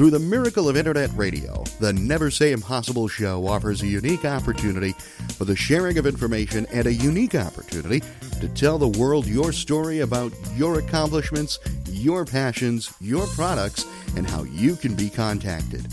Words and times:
Through 0.00 0.12
the 0.12 0.18
miracle 0.18 0.66
of 0.66 0.78
internet 0.78 1.10
radio, 1.14 1.62
the 1.78 1.92
Never 1.92 2.30
Say 2.30 2.52
Impossible 2.52 3.06
show 3.06 3.46
offers 3.46 3.82
a 3.82 3.86
unique 3.86 4.24
opportunity 4.24 4.92
for 5.36 5.44
the 5.44 5.54
sharing 5.54 5.98
of 5.98 6.06
information 6.06 6.64
and 6.72 6.86
a 6.86 6.94
unique 6.94 7.34
opportunity 7.34 8.02
to 8.40 8.48
tell 8.48 8.78
the 8.78 8.98
world 8.98 9.26
your 9.26 9.52
story 9.52 10.00
about 10.00 10.32
your 10.56 10.78
accomplishments, 10.78 11.58
your 11.90 12.24
passions, 12.24 12.94
your 13.02 13.26
products, 13.26 13.84
and 14.16 14.26
how 14.26 14.44
you 14.44 14.74
can 14.74 14.94
be 14.94 15.10
contacted. 15.10 15.86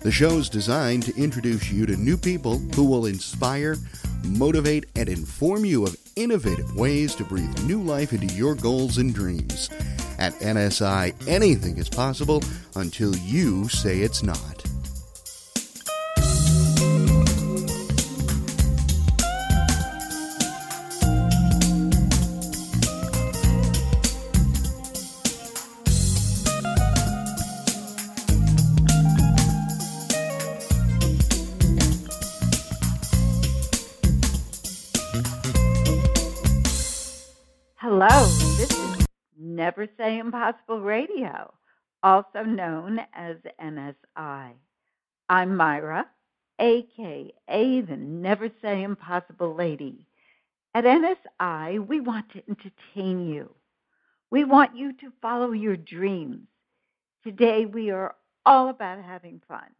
The 0.00 0.10
show's 0.10 0.48
designed 0.48 1.02
to 1.02 1.22
introduce 1.22 1.70
you 1.70 1.84
to 1.84 1.96
new 1.96 2.16
people 2.16 2.56
who 2.74 2.84
will 2.84 3.04
inspire, 3.04 3.76
motivate, 4.24 4.86
and 4.96 5.08
inform 5.08 5.64
you 5.64 5.84
of 5.84 5.96
innovative 6.16 6.74
ways 6.76 7.14
to 7.16 7.24
breathe 7.24 7.62
new 7.64 7.82
life 7.82 8.12
into 8.12 8.32
your 8.34 8.54
goals 8.54 8.98
and 8.98 9.14
dreams. 9.14 9.70
At 10.18 10.34
NSI, 10.34 11.14
anything 11.28 11.78
is 11.78 11.88
possible 11.88 12.42
until 12.76 13.16
you 13.16 13.68
say 13.68 14.00
it's 14.00 14.22
not. 14.22 14.59
Never 39.70 39.86
Say 39.96 40.18
Impossible 40.18 40.80
Radio, 40.80 41.54
also 42.02 42.42
known 42.42 42.98
as 43.14 43.36
NSI. 43.62 44.50
I'm 45.28 45.56
Myra, 45.56 46.08
aka 46.58 47.30
the 47.46 47.96
Never 47.96 48.50
Say 48.60 48.82
Impossible 48.82 49.54
Lady. 49.54 50.08
At 50.74 50.82
NSI, 50.82 51.86
we 51.86 52.00
want 52.00 52.26
to 52.32 52.42
entertain 52.48 53.28
you. 53.28 53.48
We 54.32 54.42
want 54.42 54.76
you 54.76 54.92
to 54.94 55.12
follow 55.22 55.52
your 55.52 55.76
dreams. 55.76 56.48
Today, 57.22 57.64
we 57.64 57.92
are 57.92 58.16
all 58.44 58.70
about 58.70 59.00
having 59.04 59.40
fun. 59.46 59.70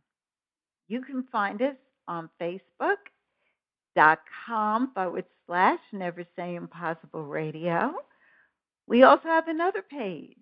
You 0.87 1.03
can 1.03 1.25
find 1.33 1.61
us 1.63 1.75
on 2.07 2.31
Facebook.com 2.41 4.93
forward 4.95 5.25
slash 5.49 5.81
never 5.93 6.25
say 6.37 6.55
impossible 6.55 7.25
radio. 7.25 7.93
We 8.91 9.05
also 9.05 9.29
have 9.29 9.47
another 9.47 9.83
page, 9.83 10.37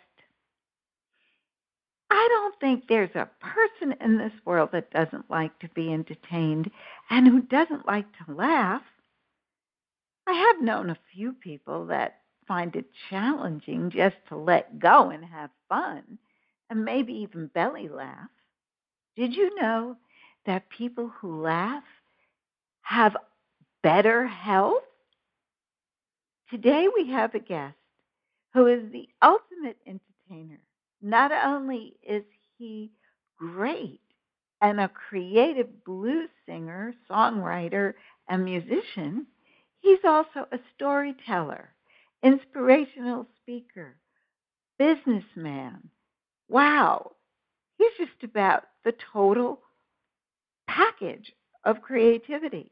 I 2.09 2.27
don't 2.29 2.59
think 2.59 2.87
there's 2.87 3.15
a 3.15 3.29
person 3.39 3.95
in 3.99 4.17
this 4.17 4.33
world 4.45 4.69
that 4.71 4.91
doesn't 4.91 5.29
like 5.29 5.57
to 5.59 5.69
be 5.69 5.91
entertained 5.91 6.69
and 7.09 7.27
who 7.27 7.41
doesn't 7.41 7.87
like 7.87 8.05
to 8.25 8.33
laugh. 8.33 8.83
I 10.27 10.33
have 10.33 10.61
known 10.61 10.89
a 10.89 10.97
few 11.13 11.33
people 11.33 11.87
that 11.87 12.19
find 12.47 12.75
it 12.75 12.85
challenging 13.09 13.89
just 13.89 14.15
to 14.29 14.35
let 14.35 14.79
go 14.79 15.09
and 15.09 15.23
have 15.25 15.49
fun 15.67 16.17
and 16.69 16.85
maybe 16.85 17.13
even 17.13 17.47
belly 17.47 17.87
laugh. 17.87 18.29
Did 19.15 19.35
you 19.35 19.55
know 19.59 19.95
that 20.45 20.69
people 20.69 21.11
who 21.19 21.41
laugh 21.41 21.83
have 22.81 23.17
better 23.81 24.27
health? 24.27 24.83
Today 26.49 26.87
we 26.95 27.09
have 27.11 27.33
a 27.33 27.39
guest 27.39 27.75
who 28.53 28.67
is 28.67 28.91
the 28.91 29.07
ultimate 29.21 29.77
entertainer. 29.85 30.59
Not 31.05 31.31
only 31.31 31.97
is 32.01 32.23
he 32.57 32.89
great 33.37 34.01
and 34.59 34.79
a 34.79 34.89
creative 34.89 35.83
blues 35.83 36.29
singer, 36.47 36.95
songwriter, 37.07 37.93
and 38.27 38.43
musician, 38.43 39.27
he's 39.81 40.03
also 40.03 40.47
a 40.51 40.57
storyteller, 40.73 41.69
inspirational 42.23 43.27
speaker, 43.39 43.97
businessman. 44.79 45.91
Wow, 46.49 47.11
he's 47.77 48.07
just 48.07 48.23
about 48.23 48.63
the 48.83 48.95
total 49.13 49.59
package 50.67 51.31
of 51.65 51.83
creativity. 51.83 52.71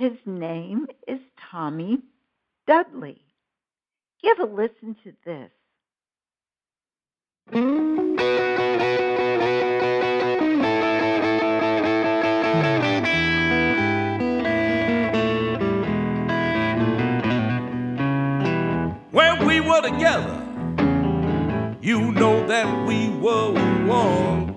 His 0.00 0.14
name 0.26 0.88
is 1.06 1.20
Tommy 1.48 2.00
Dudley. 2.66 3.22
Give 4.20 4.40
a 4.40 4.52
listen 4.52 4.96
to 5.04 5.12
this. 5.24 5.52
When 7.50 7.86
we 19.46 19.60
were 19.60 19.80
together, 19.80 20.42
you 21.80 22.12
know 22.12 22.46
that 22.46 22.86
we 22.86 23.08
were 23.08 23.52
one. 23.86 24.54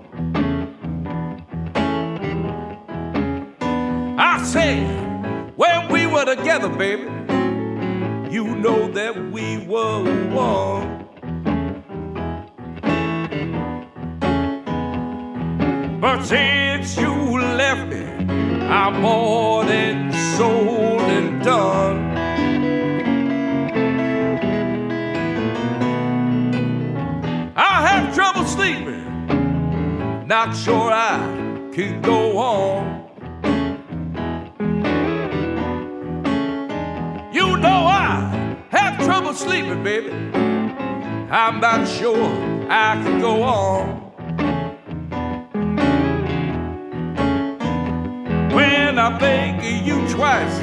I 4.20 4.44
said, 4.44 5.54
when 5.56 5.88
we 5.88 6.08
were 6.08 6.26
together, 6.26 6.68
baby, 6.68 7.04
you 8.30 8.54
know 8.56 8.92
that 8.92 9.32
we 9.32 9.60
were 9.66 10.04
one. 10.34 11.01
But 16.02 16.24
since 16.24 16.98
you 16.98 17.14
left 17.14 17.88
me, 17.88 18.04
I'm 18.66 19.04
bought 19.04 19.68
and 19.68 20.12
sold 20.36 21.02
and 21.02 21.44
done. 21.44 22.18
I 27.56 27.88
have 27.88 28.16
trouble 28.16 28.46
sleeping, 28.48 30.26
not 30.26 30.56
sure 30.56 30.92
I 30.92 31.20
can 31.72 32.02
go 32.02 32.36
on. 32.36 33.08
You 37.32 37.58
know 37.58 37.86
I 37.86 38.58
have 38.72 38.98
trouble 39.06 39.36
sleeping, 39.36 39.84
baby. 39.84 40.10
I'm 41.30 41.60
not 41.60 41.88
sure 41.88 42.26
I 42.72 43.00
can 43.04 43.22
go 43.22 43.44
on. 43.44 44.11
I 49.02 49.18
of 49.18 49.64
you 49.84 50.08
twice, 50.10 50.60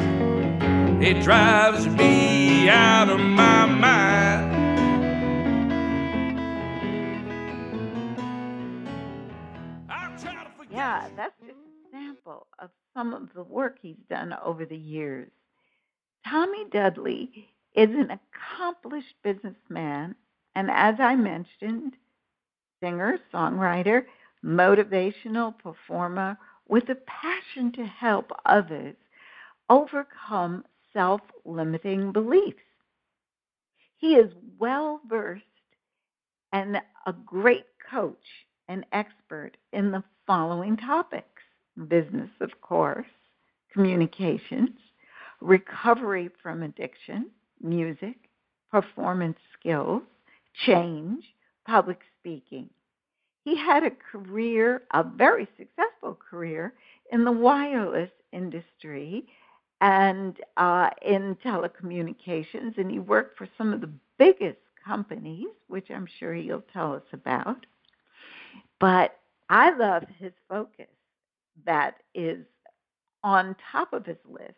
it 1.03 1.25
drives 1.25 1.89
me 1.89 2.69
out 2.69 3.09
of 3.09 3.19
my 3.19 3.67
mind. 3.67 4.55
I'll 9.91 10.17
try 10.21 10.45
to 10.45 10.51
forget 10.57 10.73
Yeah, 10.73 11.09
that's 11.17 11.35
just 11.41 11.51
a 11.51 11.91
sample 11.91 12.47
of 12.61 12.71
some 12.95 13.13
of 13.13 13.29
the 13.35 13.43
work 13.43 13.79
he's 13.83 13.97
done 14.09 14.33
over 14.45 14.65
the 14.65 14.77
years. 14.77 15.33
Tommy 16.25 16.65
Dudley 16.71 17.49
is 17.75 17.91
an 17.91 18.13
accomplished 18.13 19.17
businessman, 19.25 20.15
and 20.55 20.71
as 20.71 20.95
I 21.01 21.17
mentioned, 21.17 21.95
singer, 22.81 23.19
songwriter, 23.35 24.05
motivational 24.45 25.59
performer 25.59 26.39
with 26.69 26.89
a 26.91 26.95
passion 26.95 27.73
to 27.73 27.85
help 27.85 28.31
others 28.47 28.97
overcome 29.71 30.65
self 30.93 31.21
limiting 31.45 32.13
beliefs. 32.13 32.59
He 33.97 34.15
is 34.15 34.33
well 34.59 35.01
versed 35.09 35.45
and 36.53 36.77
a 37.07 37.13
great 37.13 37.67
coach 37.91 38.17
and 38.69 38.85
expert 38.93 39.53
in 39.73 39.91
the 39.91 40.05
following 40.27 40.77
topics 40.77 41.43
business, 41.89 42.31
of 42.41 42.61
course, 42.61 43.07
communications, 43.73 44.71
recovery 45.41 46.29
from 46.43 46.63
addiction, 46.63 47.31
music, 47.63 48.17
performance 48.71 49.39
skills, 49.59 50.03
change, 50.67 51.25
public 51.67 52.01
speaking. 52.19 52.69
He 53.49 53.57
had 53.57 53.83
a 53.83 53.91
career, 53.91 54.83
a 54.93 55.03
very 55.03 55.49
successful 55.57 56.15
career 56.15 56.75
in 57.11 57.25
the 57.25 57.33
wireless 57.33 58.11
industry 58.31 59.27
and 59.81 60.37
uh, 60.59 60.91
in 61.01 61.35
telecommunications, 61.43 62.77
and 62.77 62.91
he 62.91 62.99
worked 62.99 63.39
for 63.39 63.49
some 63.57 63.73
of 63.73 63.81
the 63.81 63.91
biggest 64.19 64.59
companies, 64.87 65.47
which 65.69 65.91
I'm 65.91 66.07
sure 66.19 66.35
he'll 66.35 66.63
tell 66.75 66.93
us 66.93 67.05
about. 67.15 67.65
But 68.81 69.19
I 69.49 69.75
love 69.75 70.03
his 70.19 70.33
focus 70.47 70.93
that 71.65 71.95
is 72.15 72.45
on 73.25 73.57
top 73.73 73.95
of 73.95 74.05
his 74.05 74.19
list 74.29 74.57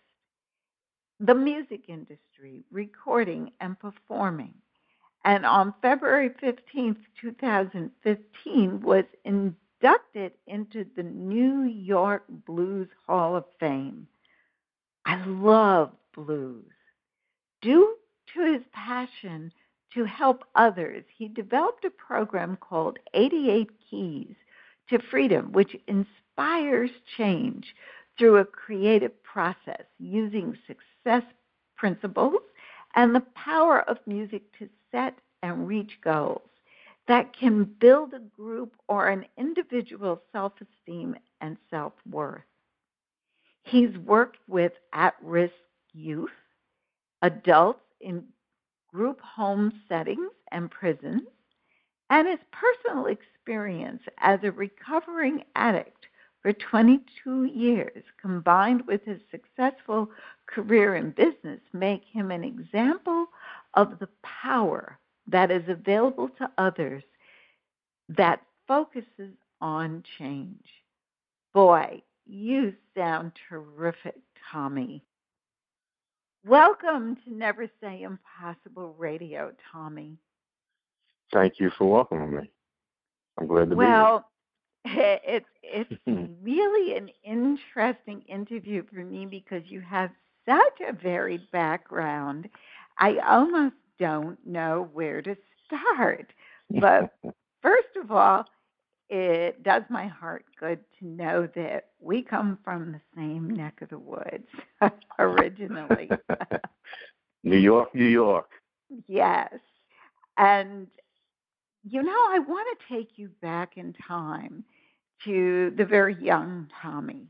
the 1.20 1.34
music 1.34 1.82
industry, 1.86 2.64
recording 2.72 3.52
and 3.60 3.78
performing. 3.78 4.54
And 5.24 5.44
on 5.44 5.74
February 5.82 6.30
15th, 6.42 6.96
2015, 7.20 8.80
was 8.80 9.04
inducted 9.24 10.32
into 10.46 10.86
the 10.96 11.02
New 11.02 11.62
York 11.64 12.24
Blues 12.46 12.88
Hall 13.06 13.36
of 13.36 13.44
Fame. 13.58 14.06
I 15.04 15.22
love 15.26 15.90
blues. 16.14 16.64
Due 17.60 17.96
to 18.34 18.52
his 18.52 18.62
passion 18.72 19.52
to 19.94 20.04
help 20.04 20.44
others, 20.54 21.04
he 21.16 21.28
developed 21.28 21.84
a 21.84 21.90
program 21.90 22.56
called 22.56 22.98
88 23.12 23.70
Keys 23.90 24.34
to 24.88 24.98
Freedom, 25.10 25.52
which 25.52 25.76
inspires 25.86 26.90
change 27.16 27.74
through 28.18 28.38
a 28.38 28.44
creative 28.44 29.22
process 29.22 29.84
using 29.98 30.56
success 30.66 31.24
principles 31.76 32.40
and 32.94 33.14
the 33.14 33.24
power 33.34 33.80
of 33.82 33.98
music 34.06 34.42
to 34.58 34.68
set 34.90 35.14
and 35.42 35.66
reach 35.66 35.98
goals 36.02 36.42
that 37.08 37.36
can 37.36 37.64
build 37.80 38.14
a 38.14 38.20
group 38.20 38.74
or 38.88 39.08
an 39.08 39.24
individual's 39.36 40.20
self 40.32 40.52
esteem 40.60 41.16
and 41.40 41.56
self 41.70 41.92
worth. 42.08 42.42
He's 43.62 43.96
worked 43.98 44.38
with 44.48 44.72
at 44.92 45.14
risk 45.22 45.54
youth, 45.92 46.30
adults 47.22 47.84
in 48.00 48.24
group 48.92 49.20
home 49.20 49.72
settings 49.88 50.30
and 50.52 50.70
prisons, 50.70 51.22
and 52.10 52.26
his 52.28 52.40
personal 52.52 53.06
experience 53.06 54.02
as 54.18 54.40
a 54.42 54.52
recovering 54.52 55.44
addict 55.56 56.06
for 56.42 56.52
22 56.52 57.44
years, 57.44 58.02
combined 58.20 58.86
with 58.86 59.04
his 59.04 59.20
successful 59.30 60.10
career 60.46 60.96
in 60.96 61.10
business, 61.10 61.60
make 61.72 62.02
him 62.04 62.30
an 62.30 62.44
example 62.44 63.26
of 63.74 63.98
the 63.98 64.08
power 64.22 64.98
that 65.26 65.50
is 65.50 65.62
available 65.68 66.28
to 66.38 66.50
others 66.58 67.02
that 68.08 68.42
focuses 68.66 69.34
on 69.60 70.02
change. 70.18 70.64
Boy, 71.52 72.02
you 72.26 72.74
sound 72.96 73.32
terrific, 73.48 74.16
Tommy. 74.52 75.04
Welcome 76.46 77.16
to 77.24 77.34
Never 77.34 77.68
Say 77.82 78.02
Impossible 78.02 78.94
Radio, 78.98 79.52
Tommy. 79.72 80.16
Thank 81.32 81.60
you 81.60 81.70
for 81.76 81.86
welcoming 81.86 82.34
me. 82.34 82.50
I'm 83.38 83.46
glad 83.46 83.70
to 83.70 83.76
be 83.76 83.84
here. 83.84 83.90
Well, 83.92 84.28
it's 84.84 85.46
it's 85.62 85.92
really 86.42 86.96
an 86.96 87.10
interesting 87.24 88.22
interview 88.22 88.82
for 88.92 89.04
me 89.04 89.26
because 89.26 89.62
you 89.66 89.80
have 89.80 90.10
such 90.46 90.88
a 90.88 90.92
varied 90.92 91.50
background. 91.50 92.48
I 93.00 93.16
almost 93.26 93.74
don't 93.98 94.38
know 94.46 94.88
where 94.92 95.22
to 95.22 95.36
start. 95.66 96.32
But 96.70 97.12
first 97.62 97.96
of 98.00 98.12
all, 98.12 98.44
it 99.08 99.62
does 99.64 99.82
my 99.90 100.06
heart 100.06 100.44
good 100.58 100.78
to 101.00 101.06
know 101.06 101.48
that 101.56 101.88
we 102.00 102.22
come 102.22 102.58
from 102.64 102.92
the 102.92 103.00
same 103.16 103.50
neck 103.50 103.82
of 103.82 103.88
the 103.88 103.98
woods 103.98 104.46
originally. 105.18 106.08
New 107.44 107.56
York, 107.56 107.94
New 107.94 108.04
York. 108.06 108.50
Yes. 109.08 109.52
And, 110.36 110.86
you 111.82 112.02
know, 112.02 112.10
I 112.10 112.38
want 112.38 112.66
to 112.78 112.94
take 112.94 113.10
you 113.16 113.30
back 113.42 113.76
in 113.76 113.94
time 114.06 114.64
to 115.24 115.72
the 115.76 115.84
very 115.84 116.14
young 116.22 116.68
Tommy 116.80 117.26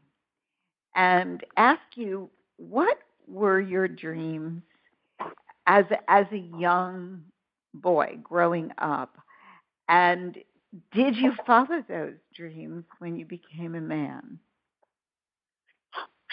and 0.95 1.43
ask 1.57 1.81
you 1.95 2.29
what 2.57 2.99
were 3.27 3.61
your 3.61 3.89
dreams 3.89 4.63
as 5.71 5.85
as 6.09 6.27
a 6.33 6.59
young 6.59 7.23
boy 7.75 8.19
growing 8.23 8.73
up? 8.79 9.17
And 9.89 10.37
did 10.93 11.17
you 11.17 11.33
follow 11.47 11.83
those 11.89 12.17
dreams 12.35 12.85
when 12.99 13.17
you 13.17 13.25
became 13.25 13.77
a 13.77 13.81
man? 13.81 14.39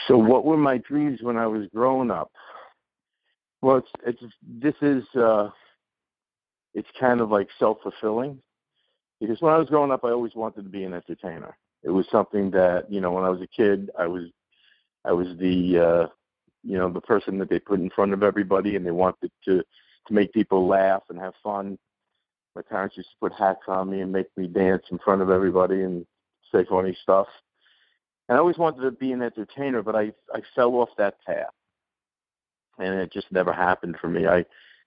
So, 0.07 0.17
what 0.17 0.43
were 0.43 0.57
my 0.57 0.79
dreams 0.79 1.19
when 1.21 1.37
I 1.37 1.45
was 1.45 1.67
growing 1.73 2.09
up? 2.09 2.31
Well, 3.61 3.77
it's 3.77 3.91
it's 4.05 4.33
this 4.41 4.75
is 4.81 5.03
uh, 5.15 5.49
it's 6.73 6.89
kind 6.99 7.21
of 7.21 7.29
like 7.29 7.47
self 7.59 7.77
fulfilling 7.83 8.41
because 9.21 9.39
when 9.39 9.53
I 9.53 9.57
was 9.57 9.69
growing 9.69 9.91
up, 9.91 10.03
I 10.03 10.09
always 10.09 10.35
wanted 10.35 10.63
to 10.63 10.69
be 10.69 10.83
an 10.83 10.93
entertainer. 10.95 11.55
It 11.83 11.91
was 11.91 12.07
something 12.11 12.49
that 12.51 12.91
you 12.91 13.01
know 13.01 13.11
when 13.11 13.23
I 13.23 13.29
was 13.29 13.41
a 13.41 13.47
kid, 13.47 13.91
I 13.99 14.07
was 14.07 14.23
I 15.05 15.11
was 15.11 15.27
the 15.39 15.79
uh, 15.79 16.07
you 16.63 16.77
know 16.77 16.91
the 16.91 17.01
person 17.01 17.37
that 17.39 17.49
they 17.49 17.59
put 17.59 17.79
in 17.79 17.89
front 17.89 18.13
of 18.13 18.23
everybody, 18.23 18.75
and 18.75 18.85
they 18.85 18.91
wanted 18.91 19.31
to 19.45 19.63
to 20.07 20.13
make 20.13 20.33
people 20.33 20.67
laugh 20.67 21.03
and 21.09 21.19
have 21.19 21.33
fun. 21.43 21.77
My 22.55 22.61
parents 22.61 22.97
used 22.97 23.09
to 23.09 23.29
put 23.29 23.37
hats 23.37 23.61
on 23.67 23.89
me 23.89 24.01
and 24.01 24.11
make 24.11 24.27
me 24.35 24.47
dance 24.47 24.83
in 24.91 24.97
front 24.99 25.21
of 25.21 25.29
everybody 25.29 25.81
and 25.81 26.05
say 26.51 26.65
funny 26.69 26.97
stuff. 27.03 27.27
And 28.27 28.37
I 28.37 28.39
always 28.39 28.57
wanted 28.57 28.81
to 28.81 28.91
be 28.91 29.11
an 29.11 29.21
entertainer, 29.21 29.81
but 29.81 29.95
I 29.95 30.11
I 30.33 30.41
fell 30.55 30.73
off 30.75 30.89
that 30.97 31.15
path, 31.25 31.53
and 32.79 32.95
it 32.99 33.11
just 33.11 33.31
never 33.31 33.53
happened 33.53 33.97
for 34.01 34.09
me. 34.09 34.27
I 34.27 34.45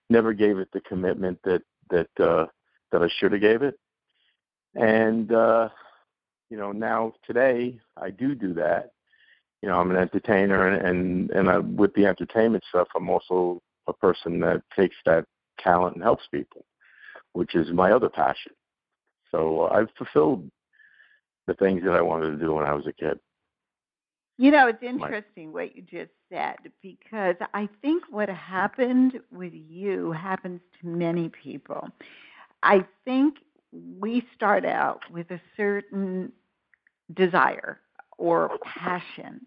never 0.08 0.32
gave 0.32 0.58
it 0.58 0.68
the 0.72 0.80
commitment 0.80 1.38
that 1.44 1.62
that 1.90 2.08
uh, 2.18 2.46
that 2.92 3.02
I 3.02 3.08
should 3.18 3.32
have 3.32 3.40
gave 3.40 3.62
it. 3.62 3.78
And 4.74 5.32
uh, 5.32 5.68
you 6.50 6.56
know, 6.56 6.72
now 6.72 7.12
today 7.26 7.78
I 7.96 8.10
do 8.10 8.34
do 8.34 8.54
that. 8.54 8.90
You 9.62 9.68
know, 9.68 9.78
I'm 9.78 9.90
an 9.90 9.96
entertainer, 9.96 10.68
and 10.68 10.86
and, 10.86 11.30
and 11.30 11.50
I, 11.50 11.58
with 11.58 11.92
the 11.94 12.06
entertainment 12.06 12.64
stuff, 12.68 12.88
I'm 12.96 13.10
also 13.10 13.60
a 13.86 13.92
person 13.92 14.40
that 14.40 14.62
takes 14.76 14.96
that 15.06 15.24
talent 15.58 15.96
and 15.96 16.02
helps 16.02 16.26
people, 16.32 16.64
which 17.32 17.54
is 17.54 17.70
my 17.72 17.92
other 17.92 18.08
passion. 18.08 18.52
So 19.30 19.68
I've 19.68 19.90
fulfilled 19.96 20.50
the 21.46 21.54
things 21.54 21.82
that 21.84 21.92
I 21.92 22.00
wanted 22.00 22.30
to 22.30 22.36
do 22.36 22.54
when 22.54 22.64
I 22.64 22.74
was 22.74 22.86
a 22.86 22.92
kid. 22.92 23.18
You 24.38 24.50
know, 24.50 24.68
it's 24.68 24.82
interesting 24.82 25.52
what 25.52 25.76
you 25.76 25.82
just 25.82 26.12
said 26.32 26.56
because 26.82 27.36
I 27.52 27.68
think 27.82 28.04
what 28.08 28.30
happened 28.30 29.20
with 29.30 29.52
you 29.52 30.12
happens 30.12 30.62
to 30.80 30.86
many 30.86 31.28
people. 31.28 31.86
I 32.62 32.86
think 33.04 33.34
we 33.72 34.26
start 34.34 34.64
out 34.64 35.02
with 35.10 35.30
a 35.30 35.40
certain 35.58 36.32
desire 37.12 37.80
or 38.20 38.58
passion, 38.64 39.46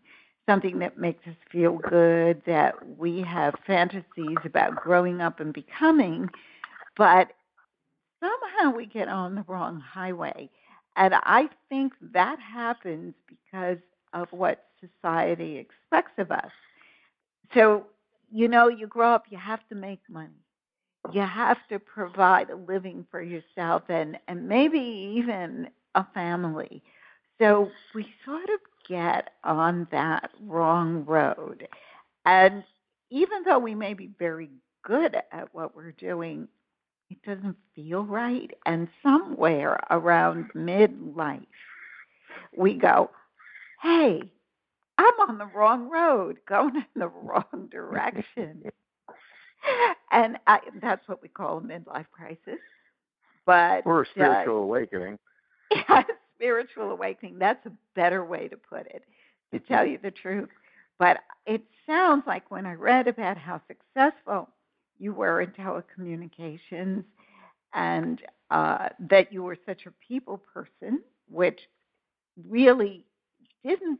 something 0.50 0.80
that 0.80 0.98
makes 0.98 1.26
us 1.28 1.36
feel 1.52 1.78
good, 1.78 2.42
that 2.46 2.76
we 2.98 3.22
have 3.22 3.54
fantasies 3.66 4.38
about 4.44 4.76
growing 4.76 5.22
up 5.22 5.40
and 5.40 5.54
becoming, 5.54 6.30
but 6.98 7.30
somehow 8.20 8.76
we 8.76 8.86
get 8.86 9.08
on 9.08 9.36
the 9.36 9.46
wrong 9.48 9.80
highway. 9.80 10.50
And 10.96 11.14
I 11.16 11.50
think 11.70 11.94
that 12.14 12.40
happens 12.40 13.14
because 13.28 13.78
of 14.14 14.28
what 14.32 14.66
society 14.80 15.58
expects 15.58 16.14
of 16.18 16.32
us. 16.32 16.52
So, 17.54 17.86
you 18.32 18.48
know, 18.48 18.68
you 18.68 18.88
grow 18.88 19.14
up, 19.14 19.26
you 19.30 19.38
have 19.38 19.68
to 19.70 19.76
make 19.76 20.02
money. 20.10 20.30
You 21.12 21.22
have 21.22 21.58
to 21.70 21.80
provide 21.80 22.50
a 22.50 22.56
living 22.56 23.06
for 23.12 23.22
yourself 23.22 23.84
and, 23.90 24.18
and 24.28 24.48
maybe 24.48 25.16
even 25.18 25.70
a 25.96 26.06
family. 26.14 26.84
So 27.40 27.72
we 27.94 28.14
sort 28.26 28.50
of 28.50 28.60
get 28.88 29.32
on 29.44 29.88
that 29.92 30.32
wrong 30.42 31.06
road. 31.06 31.68
And 32.26 32.64
even 33.10 33.44
though 33.44 33.60
we 33.60 33.76
may 33.76 33.94
be 33.94 34.10
very 34.20 34.50
good 34.84 35.16
at 35.32 35.54
what 35.54 35.76
we're 35.76 35.92
doing, 35.92 36.48
it 37.10 37.22
doesn't 37.24 37.58
feel 37.76 38.04
right. 38.04 38.52
And 38.66 38.88
somewhere 39.02 39.80
around 39.90 40.52
midlife, 40.56 41.46
we 42.56 42.76
go, 42.76 43.10
hey, 43.82 44.22
I'm 44.98 45.14
on 45.28 45.38
the 45.38 45.46
wrong 45.46 45.90
road, 45.90 46.38
going 46.48 46.76
in 46.76 46.86
the 46.96 47.08
wrong 47.08 47.68
direction. 47.72 48.64
and 50.12 50.38
I, 50.48 50.60
that's 50.82 51.08
what 51.08 51.22
we 51.22 51.30
call 51.30 51.58
a 51.58 51.62
midlife 51.62 52.10
crisis. 52.12 52.60
But 53.46 53.86
Or 53.86 54.00
a 54.00 54.04
uh, 54.04 54.06
spiritual 54.12 54.64
awakening. 54.64 55.20
yeah, 55.72 56.04
spiritual 56.44 56.92
awakening. 56.92 57.40
That's 57.40 57.66
a 57.66 57.72
better 57.96 58.26
way 58.26 58.50
to 58.50 58.58
put 58.58 58.86
it, 58.88 59.04
to 59.54 59.60
tell 59.60 59.86
you 59.86 59.98
the 60.02 60.12
truth. 60.12 60.50
But 61.00 61.20
it 61.46 61.62
sounds 61.88 62.24
like 62.28 62.52
when 62.52 62.66
I 62.66 62.74
read 62.74 63.08
about 63.08 63.38
how 63.38 63.62
successful 63.68 64.50
you 65.00 65.14
were 65.14 65.42
in 65.42 65.52
telecommunications 65.52 67.04
and 67.74 68.22
uh, 68.52 68.90
that 69.00 69.32
you 69.32 69.44
were 69.44 69.58
such 69.66 69.86
a 69.86 69.94
people 70.06 70.42
person, 70.54 71.02
which 71.30 71.62
really 72.50 73.06
didn't 73.66 74.00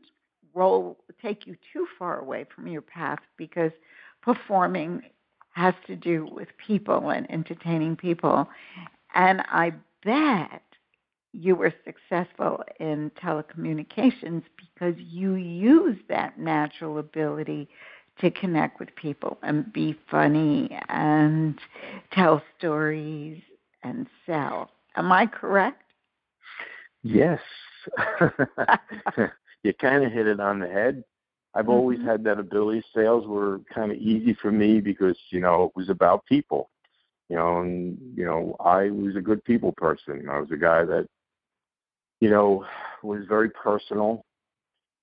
roll 0.52 0.98
take 1.20 1.46
you 1.46 1.56
too 1.72 1.86
far 1.98 2.20
away 2.20 2.44
from 2.54 2.66
your 2.68 2.82
path 2.82 3.18
because 3.36 3.72
performing 4.22 5.02
has 5.52 5.74
to 5.86 5.96
do 5.96 6.28
with 6.30 6.48
people 6.58 7.10
and 7.10 7.30
entertaining 7.30 7.96
people. 7.96 8.48
And 9.14 9.42
I 9.48 9.72
bet 10.04 10.62
you 11.34 11.56
were 11.56 11.74
successful 11.84 12.62
in 12.80 13.10
telecommunications 13.22 14.42
because 14.56 14.94
you 14.98 15.34
use 15.34 15.98
that 16.08 16.38
natural 16.38 16.98
ability 16.98 17.68
to 18.20 18.30
connect 18.30 18.78
with 18.80 18.94
people 18.96 19.38
and 19.42 19.72
be 19.72 19.98
funny 20.10 20.70
and 20.88 21.58
tell 22.12 22.42
stories 22.58 23.42
and 23.82 24.06
sell. 24.26 24.70
Am 24.96 25.10
I 25.12 25.26
correct? 25.26 25.82
Yes. 27.02 27.40
you 29.62 29.72
kind 29.80 30.04
of 30.04 30.12
hit 30.12 30.26
it 30.26 30.40
on 30.40 30.58
the 30.60 30.68
head. 30.68 31.04
I've 31.54 31.68
always 31.68 32.00
Mhm. 32.00 32.04
had 32.04 32.24
that 32.24 32.38
ability. 32.38 32.82
Sales 32.94 33.26
were 33.26 33.60
kind 33.74 33.90
of 33.92 33.98
easy 33.98 34.34
for 34.34 34.50
me 34.52 34.80
because, 34.80 35.18
you 35.30 35.40
know, 35.40 35.64
it 35.64 35.72
was 35.76 35.88
about 35.90 36.24
people. 36.26 36.70
You 37.28 37.36
know, 37.36 37.58
and, 37.60 37.98
you 38.16 38.24
know, 38.24 38.56
I 38.60 38.90
was 38.90 39.16
a 39.16 39.20
good 39.20 39.44
people 39.44 39.72
person. 39.72 40.28
I 40.28 40.38
was 40.38 40.50
a 40.52 40.56
guy 40.56 40.84
that, 40.84 41.08
you 42.24 42.30
know, 42.30 42.64
was 43.02 43.26
very 43.28 43.50
personal. 43.50 44.24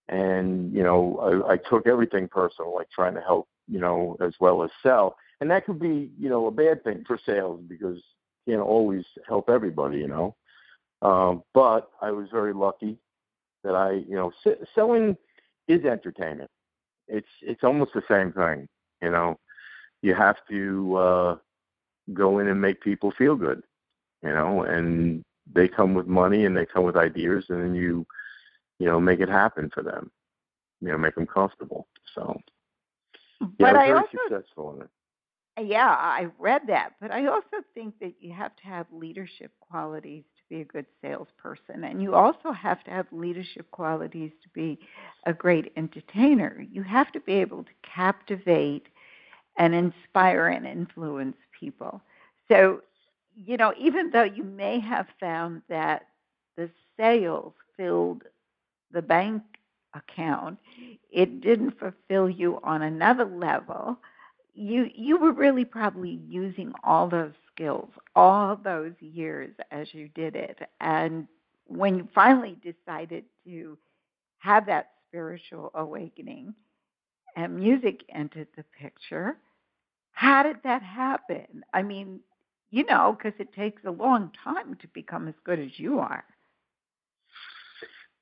And, 0.09 0.73
you 0.73 0.81
know, 0.81 1.43
I, 1.47 1.53
I 1.53 1.57
took 1.57 1.85
everything 1.85 2.27
personal, 2.27 2.73
like 2.73 2.89
trying 2.89 3.13
to 3.13 3.21
help, 3.21 3.47
you 3.67 3.79
know, 3.79 4.17
as 4.19 4.33
well 4.39 4.63
as 4.63 4.71
sell. 4.81 5.15
And 5.39 5.51
that 5.51 5.67
could 5.67 5.79
be, 5.79 6.09
you 6.17 6.29
know, 6.29 6.47
a 6.47 6.51
bad 6.51 6.83
thing 6.83 7.03
for 7.05 7.19
sales 7.23 7.61
because 7.69 7.99
you 8.47 8.55
can't 8.55 8.65
always 8.67 9.05
help 9.27 9.51
everybody, 9.51 9.99
you 9.99 10.07
know. 10.07 10.35
Um, 11.03 11.43
but 11.53 11.91
I 12.01 12.09
was 12.09 12.27
very 12.31 12.53
lucky 12.53 12.97
that 13.63 13.75
I, 13.75 13.91
you 13.91 14.15
know, 14.15 14.31
s- 14.43 14.57
selling 14.73 15.15
is 15.67 15.85
entertainment. 15.85 16.49
It's 17.07 17.29
it's 17.43 17.63
almost 17.63 17.93
the 17.93 18.01
same 18.09 18.31
thing, 18.31 18.67
you 19.03 19.11
know. 19.11 19.37
You 20.01 20.15
have 20.15 20.37
to 20.49 20.95
uh, 20.95 21.35
go 22.15 22.39
in 22.39 22.47
and 22.47 22.59
make 22.59 22.81
people 22.81 23.13
feel 23.15 23.35
good, 23.35 23.61
you 24.23 24.29
know, 24.33 24.63
and 24.63 25.23
they 25.53 25.67
come 25.67 25.93
with 25.93 26.07
money 26.07 26.45
and 26.45 26.55
they 26.55 26.65
come 26.65 26.83
with 26.83 26.95
ideas, 26.95 27.45
and 27.49 27.61
then 27.61 27.75
you, 27.75 28.05
you 28.79 28.85
know, 28.85 28.99
make 28.99 29.19
it 29.19 29.29
happen 29.29 29.69
for 29.73 29.83
them, 29.83 30.11
you 30.81 30.89
know, 30.89 30.97
make 30.97 31.15
them 31.15 31.27
comfortable. 31.27 31.87
So, 32.15 32.39
yeah, 33.39 33.47
but 33.59 33.75
I 33.75 33.89
I 33.89 33.91
also 33.93 34.07
successful 34.29 34.75
in 34.75 34.81
it. 34.83 34.89
Yeah, 35.59 35.89
I 35.89 36.27
read 36.39 36.63
that, 36.67 36.93
but 37.01 37.11
I 37.11 37.27
also 37.27 37.57
think 37.73 37.99
that 37.99 38.13
you 38.19 38.33
have 38.33 38.55
to 38.55 38.63
have 38.63 38.87
leadership 38.91 39.51
qualities 39.59 40.23
to 40.37 40.41
be 40.49 40.61
a 40.61 40.65
good 40.65 40.85
salesperson, 41.01 41.83
and 41.83 42.01
you 42.01 42.15
also 42.15 42.51
have 42.51 42.83
to 42.85 42.91
have 42.91 43.05
leadership 43.11 43.69
qualities 43.71 44.31
to 44.43 44.49
be 44.49 44.79
a 45.25 45.33
great 45.33 45.71
entertainer. 45.75 46.65
You 46.71 46.83
have 46.83 47.11
to 47.11 47.19
be 47.19 47.33
able 47.33 47.63
to 47.63 47.71
captivate 47.83 48.87
and 49.57 49.75
inspire 49.75 50.47
and 50.47 50.65
influence 50.65 51.35
people. 51.59 52.01
So, 52.47 52.81
you 53.35 53.57
know, 53.57 53.73
even 53.79 54.11
though 54.11 54.23
you 54.23 54.43
may 54.43 54.79
have 54.79 55.07
found 55.19 55.61
that 55.69 56.07
the 56.57 56.69
sales 56.97 57.53
filled 57.77 58.23
the 58.91 59.01
bank 59.01 59.41
account, 59.95 60.57
it 61.11 61.41
didn't 61.41 61.77
fulfill 61.79 62.29
you 62.29 62.59
on 62.63 62.81
another 62.83 63.25
level 63.25 63.97
you 64.53 64.89
you 64.95 65.17
were 65.17 65.31
really 65.31 65.65
probably 65.65 66.19
using 66.27 66.73
all 66.83 67.07
those 67.09 67.33
skills 67.53 67.89
all 68.15 68.55
those 68.55 68.93
years 68.99 69.51
as 69.71 69.87
you 69.93 70.09
did 70.15 70.35
it. 70.35 70.57
And 70.81 71.27
when 71.67 71.95
you 71.97 72.07
finally 72.13 72.57
decided 72.63 73.25
to 73.45 73.77
have 74.39 74.65
that 74.67 74.91
spiritual 75.07 75.71
awakening 75.75 76.53
and 77.35 77.57
music 77.57 78.01
entered 78.13 78.47
the 78.55 78.63
picture 78.79 79.37
how 80.13 80.43
did 80.43 80.57
that 80.63 80.81
happen? 80.83 81.63
I 81.73 81.81
mean 81.83 82.19
you 82.71 82.85
know 82.85 83.15
because 83.17 83.37
it 83.39 83.53
takes 83.53 83.83
a 83.85 83.91
long 83.91 84.31
time 84.43 84.75
to 84.81 84.87
become 84.93 85.27
as 85.27 85.35
good 85.43 85.59
as 85.59 85.71
you 85.77 85.99
are 85.99 86.23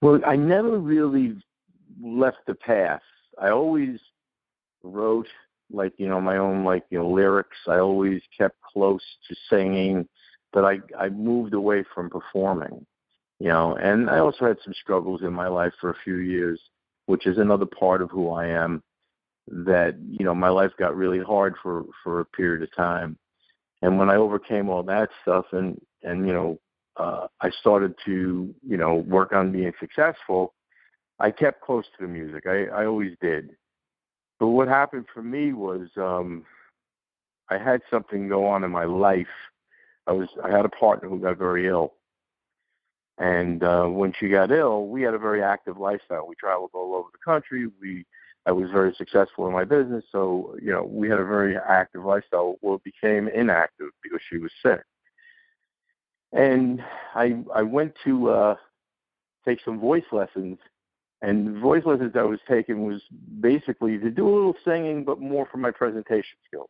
Well, 0.02 0.22
I 0.26 0.36
never 0.36 0.80
really 0.80 1.36
left 2.02 2.38
the 2.48 2.56
path. 2.56 3.02
I 3.42 3.50
always 3.50 4.00
wrote 4.84 5.28
like 5.72 5.94
you 5.98 6.08
know 6.08 6.22
my 6.22 6.38
own 6.38 6.64
like 6.64 6.86
you 6.90 7.00
know 7.00 7.10
lyrics. 7.10 7.58
I 7.68 7.80
always 7.80 8.22
kept 8.38 8.62
close 8.62 9.04
to 9.28 9.36
singing, 9.50 10.08
but 10.54 10.64
I 10.64 10.80
I 10.98 11.10
moved 11.10 11.54
away 11.54 11.84
from 11.94 12.10
performing. 12.10 12.86
You 13.40 13.50
know, 13.50 13.76
and 13.76 14.10
I 14.10 14.20
also 14.20 14.46
had 14.46 14.58
some 14.64 14.74
struggles 14.74 15.22
in 15.22 15.32
my 15.32 15.48
life 15.48 15.72
for 15.80 15.92
a 15.92 15.98
few 16.04 16.18
years, 16.18 16.60
which 17.06 17.26
is 17.26 17.38
another 17.38 17.66
part 17.66 18.02
of 18.02 18.10
who 18.10 18.30
I 18.32 18.48
am. 18.48 18.84
That 19.48 19.96
you 20.00 20.26
know 20.26 20.36
my 20.36 20.50
life 20.50 20.72
got 20.78 20.96
really 20.96 21.24
hard 21.24 21.56
for 21.62 21.84
for 22.04 22.20
a 22.22 22.26
period 22.26 22.64
of 22.64 22.76
time, 22.76 23.18
and 23.82 23.98
when 23.98 24.10
I 24.10 24.16
overcame 24.16 24.70
all 24.70 24.84
that 24.84 25.10
stuff 25.22 25.46
and 25.52 25.80
and 26.04 26.28
you 26.28 26.34
know 26.34 26.60
uh, 26.98 27.28
I 27.42 27.50
started 27.60 27.96
to 28.06 28.54
you 28.68 28.78
know 28.78 28.96
work 28.96 29.34
on 29.34 29.52
being 29.52 29.74
successful. 29.80 30.54
I 31.20 31.32
kept 31.32 31.62
close 31.62 31.86
to 31.86 32.06
the 32.06 32.08
music. 32.08 32.46
I, 32.48 32.66
I 32.68 32.86
always 32.86 33.16
did. 33.22 33.52
But 34.40 34.48
what 34.48 34.68
happened 34.68 35.06
for 35.14 35.22
me 35.22 35.54
was 35.54 35.88
um 35.98 36.46
I 37.50 37.58
had 37.58 37.82
something 37.90 38.28
go 38.28 38.46
on 38.46 38.64
in 38.64 38.72
my 38.72 38.86
life. 38.86 39.28
I 40.08 40.12
was 40.12 40.30
I 40.44 40.50
had 40.50 40.66
a 40.66 40.70
partner 40.70 41.10
who 41.10 41.20
got 41.20 41.38
very 41.38 41.68
ill. 41.68 41.94
And 43.18 43.64
uh 43.64 43.86
when 43.86 44.14
she 44.20 44.30
got 44.30 44.52
ill, 44.52 44.88
we 44.88 45.02
had 45.02 45.14
a 45.14 45.20
very 45.20 45.44
active 45.44 45.78
lifestyle. 45.78 46.28
We 46.28 46.36
traveled 46.36 46.72
all 46.74 46.96
over 46.96 47.10
the 47.12 47.32
country. 47.32 47.68
We 47.82 48.06
I 48.50 48.52
was 48.52 48.72
very 48.72 48.94
successful 48.98 49.46
in 49.48 49.54
my 49.54 49.64
business, 49.64 50.04
so 50.12 50.56
you 50.62 50.72
know, 50.72 50.84
we 50.84 51.08
had 51.08 51.20
a 51.20 51.26
very 51.26 51.56
active 51.56 52.04
lifestyle. 52.04 52.56
Well 52.62 52.82
became 52.84 53.28
inactive 53.28 53.90
because 54.02 54.22
she 54.28 54.40
was 54.40 54.52
sick. 54.66 54.82
And 56.34 56.82
I 57.14 57.44
I 57.54 57.62
went 57.62 57.94
to 58.06 58.30
uh 58.30 58.56
take 59.46 59.60
some 59.64 59.80
voice 59.80 60.10
lessons 60.12 60.58
and 61.22 61.56
the 61.56 61.60
voice 61.60 61.84
lessons 61.86 62.14
I 62.16 62.24
was 62.24 62.40
taking 62.48 62.86
was 62.86 63.02
basically 63.42 63.98
to 63.98 64.10
do 64.10 64.28
a 64.28 64.34
little 64.34 64.56
singing, 64.64 65.04
but 65.04 65.20
more 65.20 65.48
for 65.52 65.58
my 65.58 65.72
presentation 65.72 66.38
skills. 66.48 66.70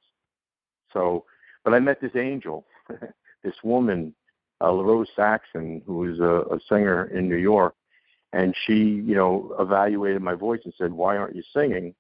So, 0.92 1.26
but 1.64 1.74
I 1.74 1.80
met 1.80 2.02
this 2.02 2.16
angel, 2.16 2.66
this 3.44 3.54
woman, 3.64 4.16
uh, 4.62 4.72
LaRose 4.72 5.10
Saxon, 5.16 5.84
who 5.86 5.98
was 5.98 6.20
a, 6.20 6.56
a 6.56 6.60
singer 6.68 7.06
in 7.06 7.30
New 7.30 7.38
York, 7.38 7.76
and 8.34 8.56
she, 8.66 8.76
you 8.76 9.16
know, 9.16 9.56
evaluated 9.60 10.22
my 10.22 10.36
voice 10.36 10.62
and 10.64 10.74
said, 10.78 10.92
"Why 10.92 11.18
aren't 11.18 11.36
you 11.36 11.44
singing?" 11.54 11.96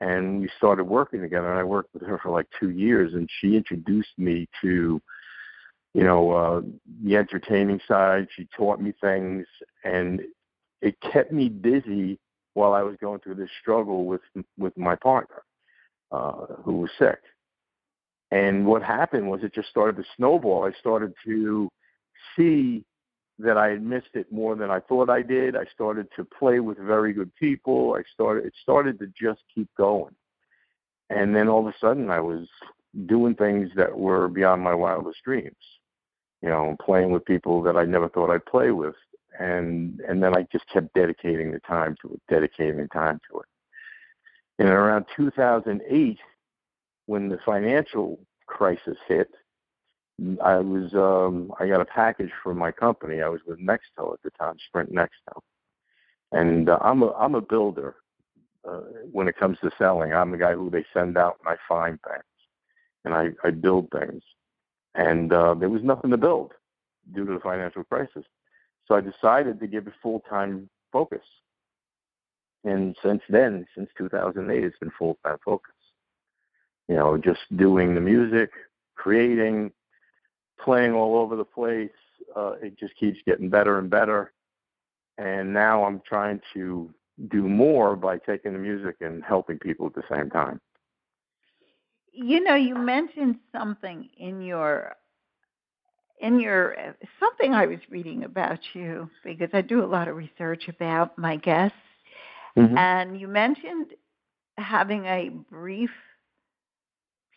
And 0.00 0.40
we 0.40 0.50
started 0.56 0.84
working 0.84 1.20
together. 1.20 1.50
And 1.50 1.58
I 1.58 1.64
worked 1.64 1.94
with 1.94 2.02
her 2.02 2.18
for 2.18 2.30
like 2.30 2.46
two 2.58 2.70
years, 2.70 3.14
and 3.14 3.28
she 3.40 3.56
introduced 3.56 4.18
me 4.18 4.48
to, 4.60 5.00
you 5.94 6.04
know, 6.04 6.32
uh, 6.32 6.62
the 7.04 7.16
entertaining 7.16 7.80
side. 7.86 8.28
She 8.36 8.48
taught 8.56 8.80
me 8.80 8.92
things, 9.00 9.46
and 9.84 10.22
it 10.80 10.96
kept 11.00 11.32
me 11.32 11.48
busy 11.48 12.18
while 12.54 12.74
I 12.74 12.82
was 12.82 12.96
going 13.00 13.20
through 13.20 13.36
this 13.36 13.50
struggle 13.60 14.04
with 14.04 14.22
with 14.58 14.76
my 14.76 14.96
partner, 14.96 15.42
uh, 16.10 16.46
who 16.64 16.78
was 16.78 16.90
sick. 16.98 17.20
And 18.30 18.66
what 18.66 18.82
happened 18.82 19.30
was 19.30 19.42
it 19.42 19.54
just 19.54 19.68
started 19.68 19.96
to 19.96 20.04
snowball. 20.16 20.64
I 20.64 20.72
started 20.80 21.12
to 21.26 21.68
see 22.34 22.84
that 23.42 23.58
I 23.58 23.68
had 23.68 23.82
missed 23.82 24.14
it 24.14 24.32
more 24.32 24.56
than 24.56 24.70
I 24.70 24.80
thought 24.80 25.10
I 25.10 25.22
did. 25.22 25.56
I 25.56 25.64
started 25.72 26.08
to 26.16 26.24
play 26.24 26.60
with 26.60 26.78
very 26.78 27.12
good 27.12 27.34
people. 27.36 27.94
I 27.98 28.02
started 28.12 28.46
it 28.46 28.54
started 28.60 28.98
to 29.00 29.06
just 29.08 29.42
keep 29.54 29.68
going. 29.76 30.14
And 31.10 31.34
then 31.34 31.48
all 31.48 31.66
of 31.66 31.74
a 31.74 31.78
sudden 31.78 32.10
I 32.10 32.20
was 32.20 32.48
doing 33.06 33.34
things 33.34 33.70
that 33.76 33.96
were 33.96 34.28
beyond 34.28 34.62
my 34.62 34.74
wildest 34.74 35.22
dreams. 35.24 35.56
You 36.40 36.48
know, 36.48 36.76
playing 36.84 37.10
with 37.12 37.24
people 37.24 37.62
that 37.62 37.76
I 37.76 37.84
never 37.84 38.08
thought 38.08 38.30
I'd 38.30 38.46
play 38.46 38.70
with. 38.70 38.96
And 39.38 40.00
and 40.08 40.22
then 40.22 40.36
I 40.36 40.46
just 40.52 40.68
kept 40.68 40.94
dedicating 40.94 41.52
the 41.52 41.60
time 41.60 41.96
to 42.02 42.14
it, 42.14 42.20
dedicating 42.28 42.78
the 42.78 42.88
time 42.88 43.20
to 43.30 43.40
it. 43.40 43.46
And 44.58 44.68
around 44.68 45.06
2008, 45.16 46.18
when 47.06 47.28
the 47.28 47.38
financial 47.44 48.20
crisis 48.46 48.98
hit, 49.08 49.28
I 50.42 50.56
was 50.56 50.94
um 50.94 51.52
I 51.58 51.66
got 51.66 51.80
a 51.80 51.86
package 51.86 52.30
from 52.42 52.58
my 52.58 52.70
company. 52.70 53.22
I 53.22 53.28
was 53.28 53.40
with 53.46 53.58
Nextel 53.58 54.12
at 54.12 54.22
the 54.22 54.30
time, 54.38 54.56
Sprint 54.68 54.92
Nextel, 54.92 55.40
and 56.32 56.68
uh, 56.68 56.78
I'm 56.80 57.02
a 57.02 57.12
I'm 57.12 57.34
a 57.34 57.40
builder. 57.40 57.96
Uh, 58.68 58.82
when 59.10 59.26
it 59.26 59.36
comes 59.36 59.58
to 59.58 59.72
selling, 59.76 60.12
I'm 60.12 60.30
the 60.30 60.38
guy 60.38 60.52
who 60.52 60.70
they 60.70 60.84
send 60.94 61.18
out 61.18 61.38
and 61.40 61.52
I 61.52 61.56
find 61.68 61.98
things, 62.02 62.22
and 63.04 63.14
I 63.14 63.30
I 63.46 63.50
build 63.50 63.88
things, 63.90 64.22
and 64.94 65.32
uh, 65.32 65.54
there 65.54 65.70
was 65.70 65.82
nothing 65.82 66.10
to 66.10 66.16
build 66.16 66.52
due 67.12 67.26
to 67.26 67.32
the 67.34 67.40
financial 67.40 67.82
crisis, 67.82 68.24
so 68.86 68.94
I 68.94 69.00
decided 69.00 69.58
to 69.60 69.66
give 69.66 69.86
it 69.86 69.94
full 70.02 70.20
time 70.28 70.68
focus. 70.92 71.24
And 72.64 72.96
since 73.02 73.22
then, 73.28 73.66
since 73.74 73.90
2008, 73.98 74.62
it's 74.62 74.78
been 74.78 74.92
full 74.96 75.18
time 75.24 75.38
focus. 75.44 75.74
You 76.88 76.96
know, 76.96 77.16
just 77.16 77.40
doing 77.56 77.94
the 77.94 78.00
music, 78.00 78.50
creating, 78.94 79.72
playing 80.60 80.92
all 80.92 81.16
over 81.16 81.36
the 81.36 81.44
place. 81.44 81.90
Uh, 82.34 82.52
it 82.62 82.78
just 82.78 82.94
keeps 82.96 83.18
getting 83.26 83.48
better 83.48 83.78
and 83.78 83.90
better. 83.90 84.32
And 85.18 85.52
now 85.52 85.84
I'm 85.84 86.00
trying 86.06 86.40
to 86.54 86.92
do 87.28 87.48
more 87.48 87.96
by 87.96 88.18
taking 88.18 88.52
the 88.52 88.58
music 88.58 88.96
and 89.00 89.22
helping 89.22 89.58
people 89.58 89.86
at 89.86 89.94
the 89.94 90.02
same 90.10 90.30
time. 90.30 90.60
You 92.12 92.42
know, 92.42 92.54
you 92.54 92.76
mentioned 92.76 93.36
something 93.52 94.08
in 94.18 94.42
your 94.42 94.94
in 96.20 96.38
your 96.38 96.76
something 97.18 97.52
I 97.52 97.66
was 97.66 97.80
reading 97.90 98.24
about 98.24 98.60
you 98.74 99.10
because 99.24 99.50
I 99.52 99.60
do 99.60 99.82
a 99.82 99.86
lot 99.86 100.08
of 100.08 100.16
research 100.16 100.68
about 100.68 101.18
my 101.18 101.36
guests, 101.36 101.76
Mhm. 102.56 102.76
and 102.76 103.20
you 103.20 103.28
mentioned 103.28 103.94
having 104.58 105.06
a 105.06 105.30
brief 105.30 105.90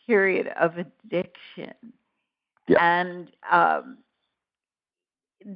period 0.06 0.48
of 0.48 0.78
addiction. 0.78 1.74
Yeah. 2.68 2.78
And 2.80 3.30
um, 3.50 3.98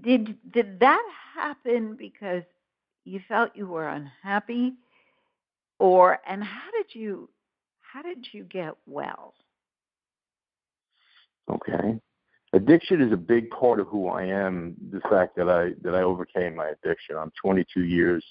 did 0.02 0.36
did 0.52 0.80
that 0.80 1.02
happen 1.34 1.96
because 1.96 2.42
you 3.04 3.20
felt 3.28 3.50
you 3.54 3.66
were 3.66 3.88
unhappy, 3.88 4.74
or 5.78 6.18
and 6.26 6.42
how 6.44 6.70
did 6.72 6.94
you 6.94 7.28
how 7.80 8.02
did 8.02 8.26
you 8.32 8.44
get 8.44 8.74
well? 8.86 9.34
Okay. 11.50 11.98
Addiction 12.52 13.00
is 13.00 13.12
a 13.12 13.16
big 13.16 13.48
part 13.50 13.78
of 13.80 13.86
who 13.88 14.08
I 14.08 14.24
am. 14.24 14.74
The 14.90 15.00
fact 15.08 15.36
that 15.36 15.48
I 15.48 15.70
that 15.82 15.94
I 15.94 16.02
overcame 16.02 16.56
my 16.56 16.68
addiction. 16.68 17.16
I'm 17.16 17.32
22 17.40 17.84
years 17.84 18.24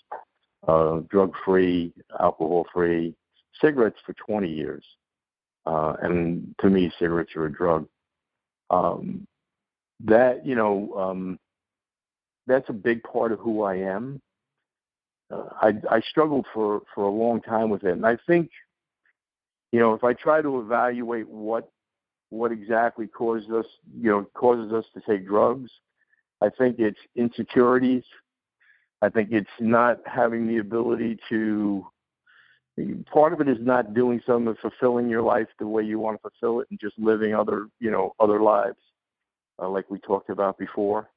uh, 0.68 1.02
drug 1.10 1.34
free, 1.46 1.94
alcohol 2.20 2.66
free, 2.74 3.16
cigarettes 3.62 4.00
for 4.06 4.14
20 4.14 4.50
years, 4.50 4.84
uh, 5.66 5.94
and 6.02 6.54
to 6.60 6.70
me, 6.70 6.92
cigarettes 7.00 7.36
are 7.36 7.46
a 7.46 7.52
drug. 7.52 7.88
Um, 8.70 9.26
that 10.06 10.46
you 10.46 10.56
know, 10.56 10.94
um, 10.96 11.40
that's 12.48 12.70
a 12.70 12.74
big 12.74 13.04
part 13.04 13.32
of 13.32 13.40
who 13.40 13.64
I 13.64 13.76
am. 13.76 14.22
Uh, 15.32 15.46
I 15.62 15.74
I 15.90 16.02
struggled 16.02 16.46
for 16.54 16.82
for 16.94 17.04
a 17.04 17.10
long 17.10 17.42
time 17.42 17.70
with 17.70 17.84
it, 17.84 17.92
and 17.92 18.06
I 18.06 18.18
think, 18.28 18.50
you 19.72 19.80
know, 19.80 19.94
if 19.94 20.04
I 20.04 20.14
try 20.14 20.42
to 20.42 20.60
evaluate 20.60 21.28
what 21.28 21.70
what 22.30 22.52
exactly 22.52 23.08
causes 23.08 23.50
us, 23.50 23.66
you 24.00 24.10
know, 24.10 24.26
causes 24.34 24.72
us 24.72 24.86
to 24.94 25.02
take 25.02 25.28
drugs, 25.28 25.72
I 26.42 26.50
think 26.50 26.80
it's 26.80 27.00
insecurities. 27.16 28.04
I 29.02 29.10
think 29.10 29.30
it's 29.32 29.50
not 29.60 30.00
having 30.06 30.48
the 30.48 30.58
ability 30.58 31.18
to. 31.30 31.86
Part 33.12 33.34
of 33.34 33.42
it 33.42 33.50
is 33.50 33.58
not 33.60 33.94
doing 33.94 34.22
something 34.26 34.56
fulfilling 34.62 35.10
your 35.10 35.22
life 35.22 35.48
the 35.58 35.68
way 35.68 35.84
you 35.84 36.00
want 36.00 36.22
to 36.22 36.30
fulfill 36.30 36.62
it, 36.62 36.68
and 36.70 36.80
just 36.80 36.98
living 36.98 37.34
other, 37.34 37.68
you 37.80 37.92
know, 37.92 38.14
other 38.20 38.42
lives, 38.42 38.78
uh, 39.62 39.70
like 39.70 39.90
we 39.90 40.00
talked 40.00 40.30
about 40.30 40.58
before, 40.58 41.10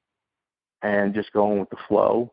and 0.82 1.14
just 1.14 1.32
going 1.32 1.60
with 1.60 1.70
the 1.70 1.76
flow. 1.88 2.32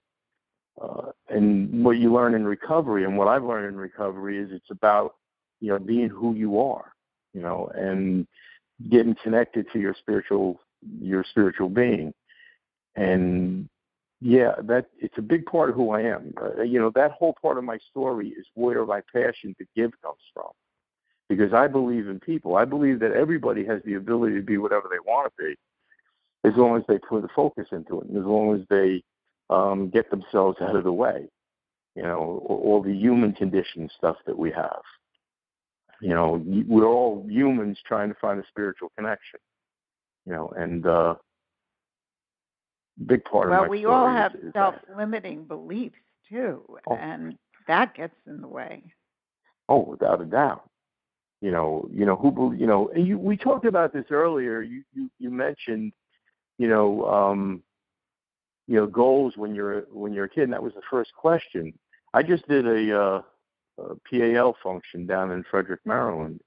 Uh, 0.82 1.12
and 1.28 1.84
what 1.84 1.98
you 1.98 2.14
learn 2.14 2.34
in 2.34 2.46
recovery, 2.46 3.04
and 3.04 3.18
what 3.18 3.28
I've 3.28 3.44
learned 3.44 3.68
in 3.68 3.76
recovery, 3.76 4.38
is 4.38 4.50
it's 4.52 4.72
about, 4.72 5.16
you 5.60 5.70
know, 5.70 5.80
being 5.80 6.10
who 6.10 6.34
you 6.36 6.60
are, 6.62 6.94
you 7.34 7.42
know, 7.42 7.70
and 7.76 8.26
getting 8.90 9.16
connected 9.22 9.66
to 9.74 9.80
your 9.80 9.94
spiritual 10.00 10.60
your 11.02 11.26
spiritual 11.30 11.68
being 11.68 12.14
and 12.96 13.68
yeah 14.22 14.54
that 14.64 14.88
it's 15.00 15.18
a 15.18 15.22
big 15.22 15.46
part 15.46 15.70
of 15.70 15.76
who 15.76 15.92
i 15.92 16.02
am. 16.02 16.34
Uh, 16.42 16.62
you 16.62 16.80
know 16.80 16.92
that 16.96 17.12
whole 17.12 17.36
part 17.42 17.58
of 17.58 17.64
my 17.64 17.78
story 17.90 18.30
is 18.30 18.46
where 18.54 18.86
my 18.86 19.02
passion 19.14 19.56
to 19.58 19.66
give 19.76 19.92
comes 20.02 20.22
from. 20.34 20.50
Because 21.28 21.54
i 21.54 21.68
believe 21.68 22.08
in 22.08 22.20
people. 22.20 22.56
I 22.56 22.66
believe 22.66 23.00
that 23.00 23.12
everybody 23.12 23.66
has 23.66 23.82
the 23.86 23.96
ability 23.96 24.36
to 24.36 24.42
be 24.42 24.58
whatever 24.58 24.88
they 24.90 25.00
want 25.00 25.32
to 25.38 25.44
be 25.44 25.56
as 26.48 26.56
long 26.56 26.78
as 26.78 26.84
they 26.88 26.98
put 26.98 27.22
the 27.22 27.30
focus 27.36 27.68
into 27.72 28.00
it 28.02 28.08
and 28.08 28.18
as 28.18 28.26
long 28.26 28.56
as 28.56 28.62
they 28.70 29.04
um, 29.50 29.90
get 29.90 30.10
themselves 30.10 30.58
out 30.62 30.76
of 30.76 30.84
the 30.84 30.94
way 30.94 31.28
you 31.96 32.04
know 32.04 32.44
all 32.48 32.82
the 32.82 32.94
human 32.94 33.34
condition 33.34 33.90
stuff 33.98 34.18
that 34.26 34.38
we 34.38 34.52
have. 34.52 34.82
You 36.02 36.10
know 36.10 36.44
we're 36.68 36.88
all 36.88 37.26
humans 37.28 37.78
trying 37.86 38.10
to 38.10 38.16
find 38.20 38.40
a 38.40 38.48
spiritual 38.48 38.92
connection 38.98 39.40
you 40.26 40.34
know 40.34 40.52
and 40.56 40.86
uh 40.86 41.16
big 43.06 43.24
part 43.26 43.50
well, 43.50 43.62
of 43.64 43.68
my 43.68 43.70
we 43.70 43.86
all 43.86 44.08
have 44.08 44.36
self-limiting 44.54 45.46
beliefs 45.46 45.96
too, 46.28 46.64
Oh. 46.88 46.96
and 46.96 47.38
that 47.68 47.94
gets 47.96 48.16
in 48.28 48.42
the 48.42 48.48
way. 48.48 48.84
oh 49.70 49.80
without 49.80 50.22
a 50.22 50.26
doubt 50.26 50.70
you 51.42 51.52
know 51.52 51.88
you 51.92 52.06
know 52.06 52.16
who 52.16 52.54
you 52.54 52.68
know 52.68 52.90
and 52.94 53.08
you 53.08 53.18
we 53.18 53.38
talked 53.38 53.66
about 53.66 53.94
this 53.94 54.06
earlier 54.10 54.62
you 54.62 54.84
you 54.94 55.10
you 55.20 55.30
mentioned 55.30 55.94
you 56.58 56.68
know 56.68 57.06
um 57.06 57.64
you 58.68 58.76
know 58.76 58.86
goals 58.88 59.38
when 59.38 59.56
you're 59.56 59.82
when 59.92 60.12
you're 60.14 60.26
a 60.26 60.30
kid 60.30 60.44
and 60.44 60.54
that 60.54 60.62
was 60.62 60.74
the 60.74 60.82
first 60.90 61.12
question 61.14 61.74
i 62.14 62.22
just 62.22 62.46
did 62.48 62.68
a 62.68 63.00
uh 63.02 63.22
a 63.80 63.96
PAL 64.10 64.58
function 64.62 65.06
down 65.06 65.32
in 65.32 65.42
Frederick, 65.50 65.80
Maryland. 65.86 66.42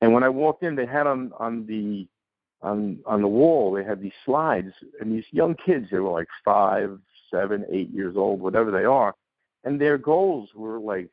And 0.00 0.14
when 0.14 0.22
I 0.22 0.30
walked 0.30 0.62
in, 0.62 0.74
they 0.74 0.86
had 0.86 1.06
on 1.06 1.30
on 1.38 1.66
the 1.66 2.06
on 2.64 2.98
on 3.06 3.22
the 3.22 3.28
wall 3.28 3.72
they 3.72 3.84
had 3.84 4.00
these 4.00 4.12
slides, 4.24 4.72
and 5.00 5.12
these 5.12 5.24
young 5.30 5.54
kids 5.54 5.88
they 5.90 5.98
were 5.98 6.10
like 6.10 6.28
five, 6.44 6.98
seven, 7.30 7.64
eight 7.70 7.90
years 7.90 8.16
old, 8.16 8.40
whatever 8.40 8.70
they 8.70 8.84
are, 8.84 9.14
and 9.64 9.80
their 9.80 9.98
goals 9.98 10.50
were 10.54 10.78
like 10.78 11.10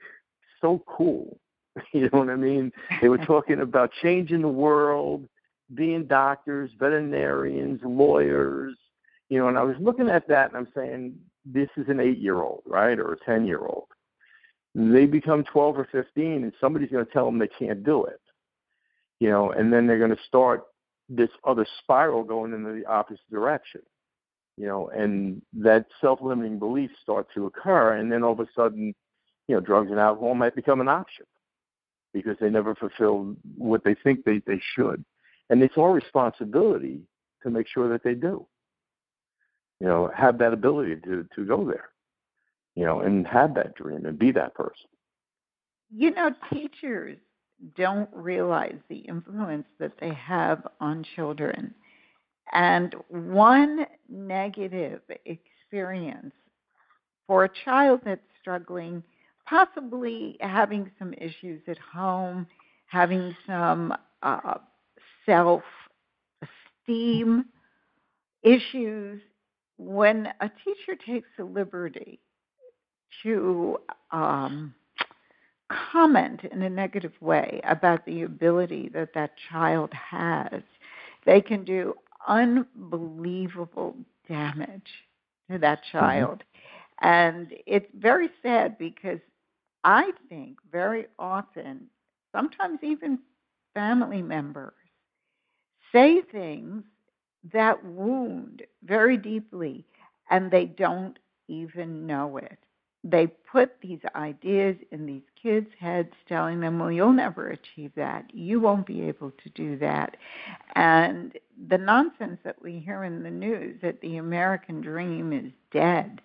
so 0.59 0.83
cool. 0.87 1.39
You 1.93 2.09
know 2.11 2.19
what 2.19 2.29
I 2.29 2.35
mean? 2.35 2.71
They 3.01 3.07
were 3.07 3.17
talking 3.33 3.61
about 3.61 3.91
changing 4.01 4.41
the 4.41 4.47
world, 4.49 5.25
being 5.73 6.05
doctors, 6.05 6.69
veterinarians, 6.77 7.79
lawyers. 7.83 8.75
You 9.29 9.39
know, 9.39 9.47
and 9.47 9.57
I 9.57 9.63
was 9.63 9.77
looking 9.79 10.09
at 10.09 10.27
that 10.27 10.49
and 10.49 10.57
I'm 10.57 10.67
saying, 10.75 11.15
this 11.45 11.69
is 11.77 11.87
an 11.87 12.01
eight 12.01 12.17
year 12.17 12.41
old, 12.41 12.63
right, 12.65 12.99
or 12.99 13.13
a 13.13 13.25
ten 13.25 13.45
year 13.45 13.59
old 13.59 13.87
they 14.73 15.05
become 15.05 15.43
12 15.43 15.79
or 15.79 15.87
15 15.91 16.43
and 16.43 16.53
somebody's 16.59 16.89
going 16.89 17.05
to 17.05 17.11
tell 17.11 17.25
them 17.25 17.39
they 17.39 17.47
can't 17.47 17.83
do 17.83 18.05
it 18.05 18.21
you 19.19 19.29
know 19.29 19.51
and 19.51 19.71
then 19.71 19.85
they're 19.85 19.99
going 19.99 20.15
to 20.15 20.23
start 20.27 20.63
this 21.15 21.29
other 21.43 21.65
spiral 21.79 22.23
going 22.23 22.53
in 22.53 22.63
the 22.63 22.85
opposite 22.87 23.29
direction 23.31 23.81
you 24.57 24.67
know 24.67 24.89
and 24.89 25.41
that 25.53 25.85
self-limiting 25.99 26.59
beliefs 26.59 26.93
start 27.01 27.27
to 27.33 27.45
occur 27.45 27.95
and 27.95 28.11
then 28.11 28.23
all 28.23 28.33
of 28.33 28.39
a 28.39 28.47
sudden 28.55 28.93
you 29.47 29.55
know 29.55 29.61
drugs 29.61 29.91
and 29.91 29.99
alcohol 29.99 30.35
might 30.35 30.55
become 30.55 30.81
an 30.81 30.87
option 30.87 31.25
because 32.13 32.35
they 32.39 32.49
never 32.49 32.75
fulfill 32.75 33.35
what 33.57 33.83
they 33.83 33.95
think 34.03 34.23
they, 34.23 34.41
they 34.45 34.61
should 34.75 35.03
and 35.49 35.61
it's 35.61 35.77
our 35.77 35.91
responsibility 35.91 37.01
to 37.43 37.49
make 37.49 37.67
sure 37.67 37.89
that 37.89 38.03
they 38.03 38.13
do 38.13 38.45
you 39.79 39.87
know 39.87 40.11
have 40.15 40.37
that 40.37 40.53
ability 40.53 40.95
to 40.95 41.27
to 41.35 41.45
go 41.45 41.65
there 41.65 41.91
you 42.75 42.85
know, 42.85 43.01
and 43.01 43.27
have 43.27 43.55
that 43.55 43.75
dream 43.75 44.05
and 44.05 44.17
be 44.17 44.31
that 44.31 44.55
person. 44.55 44.87
You 45.93 46.11
know, 46.11 46.31
teachers 46.51 47.17
don't 47.75 48.09
realize 48.13 48.77
the 48.89 48.97
influence 48.97 49.65
that 49.79 49.93
they 49.99 50.13
have 50.13 50.67
on 50.79 51.05
children. 51.15 51.73
And 52.53 52.95
one 53.07 53.85
negative 54.09 55.01
experience 55.25 56.33
for 57.27 57.45
a 57.45 57.49
child 57.63 58.01
that's 58.03 58.21
struggling, 58.41 59.03
possibly 59.47 60.37
having 60.41 60.91
some 60.99 61.13
issues 61.13 61.61
at 61.67 61.77
home, 61.77 62.47
having 62.87 63.35
some 63.47 63.93
uh, 64.21 64.55
self 65.25 65.63
esteem 66.41 67.45
issues, 68.43 69.21
when 69.77 70.27
a 70.41 70.49
teacher 70.63 70.99
takes 71.05 71.27
the 71.37 71.43
liberty 71.45 72.19
to 73.23 73.77
um, 74.11 74.73
comment 75.91 76.43
in 76.45 76.61
a 76.63 76.69
negative 76.69 77.13
way 77.21 77.61
about 77.63 78.05
the 78.05 78.23
ability 78.23 78.89
that 78.93 79.13
that 79.13 79.31
child 79.49 79.91
has, 79.93 80.61
they 81.25 81.41
can 81.41 81.63
do 81.63 81.93
unbelievable 82.27 83.95
damage 84.27 84.89
to 85.49 85.57
that 85.59 85.81
Mm-hmm. 86.01 86.23
child. 86.23 86.43
And 87.01 87.53
it's 87.65 87.87
very 87.97 88.29
sad 88.41 88.77
because 88.77 89.19
I 89.83 90.11
think 90.29 90.57
very 90.71 91.07
often, 91.19 91.87
sometimes 92.33 92.79
even 92.83 93.19
family 93.73 94.21
members, 94.21 94.73
say 95.91 96.21
things 96.21 96.83
that 97.53 97.83
wound 97.83 98.63
very 98.83 99.17
deeply 99.17 99.85
and 100.29 100.51
they 100.51 100.65
don't 100.65 101.17
even 101.47 102.05
know 102.05 102.37
it. 102.37 102.59
They 103.03 103.27
put 103.27 103.81
these 103.81 103.99
ideas 104.15 104.75
in 104.91 105.07
these 105.07 105.23
kids' 105.41 105.71
heads, 105.79 106.11
telling 106.27 106.59
them, 106.59 106.77
Well, 106.79 106.91
you'll 106.91 107.13
never 107.13 107.49
achieve 107.49 107.91
that. 107.95 108.25
You 108.33 108.59
won't 108.59 108.85
be 108.85 109.01
able 109.01 109.31
to 109.31 109.49
do 109.49 109.77
that. 109.79 110.17
And 110.75 111.37
the 111.67 111.79
nonsense 111.79 112.39
that 112.43 112.61
we 112.61 112.79
hear 112.79 113.03
in 113.03 113.23
the 113.23 113.31
news 113.31 113.79
that 113.81 114.01
the 114.01 114.17
American 114.17 114.81
dream 114.81 115.33
is 115.33 115.51
dead 115.71 116.21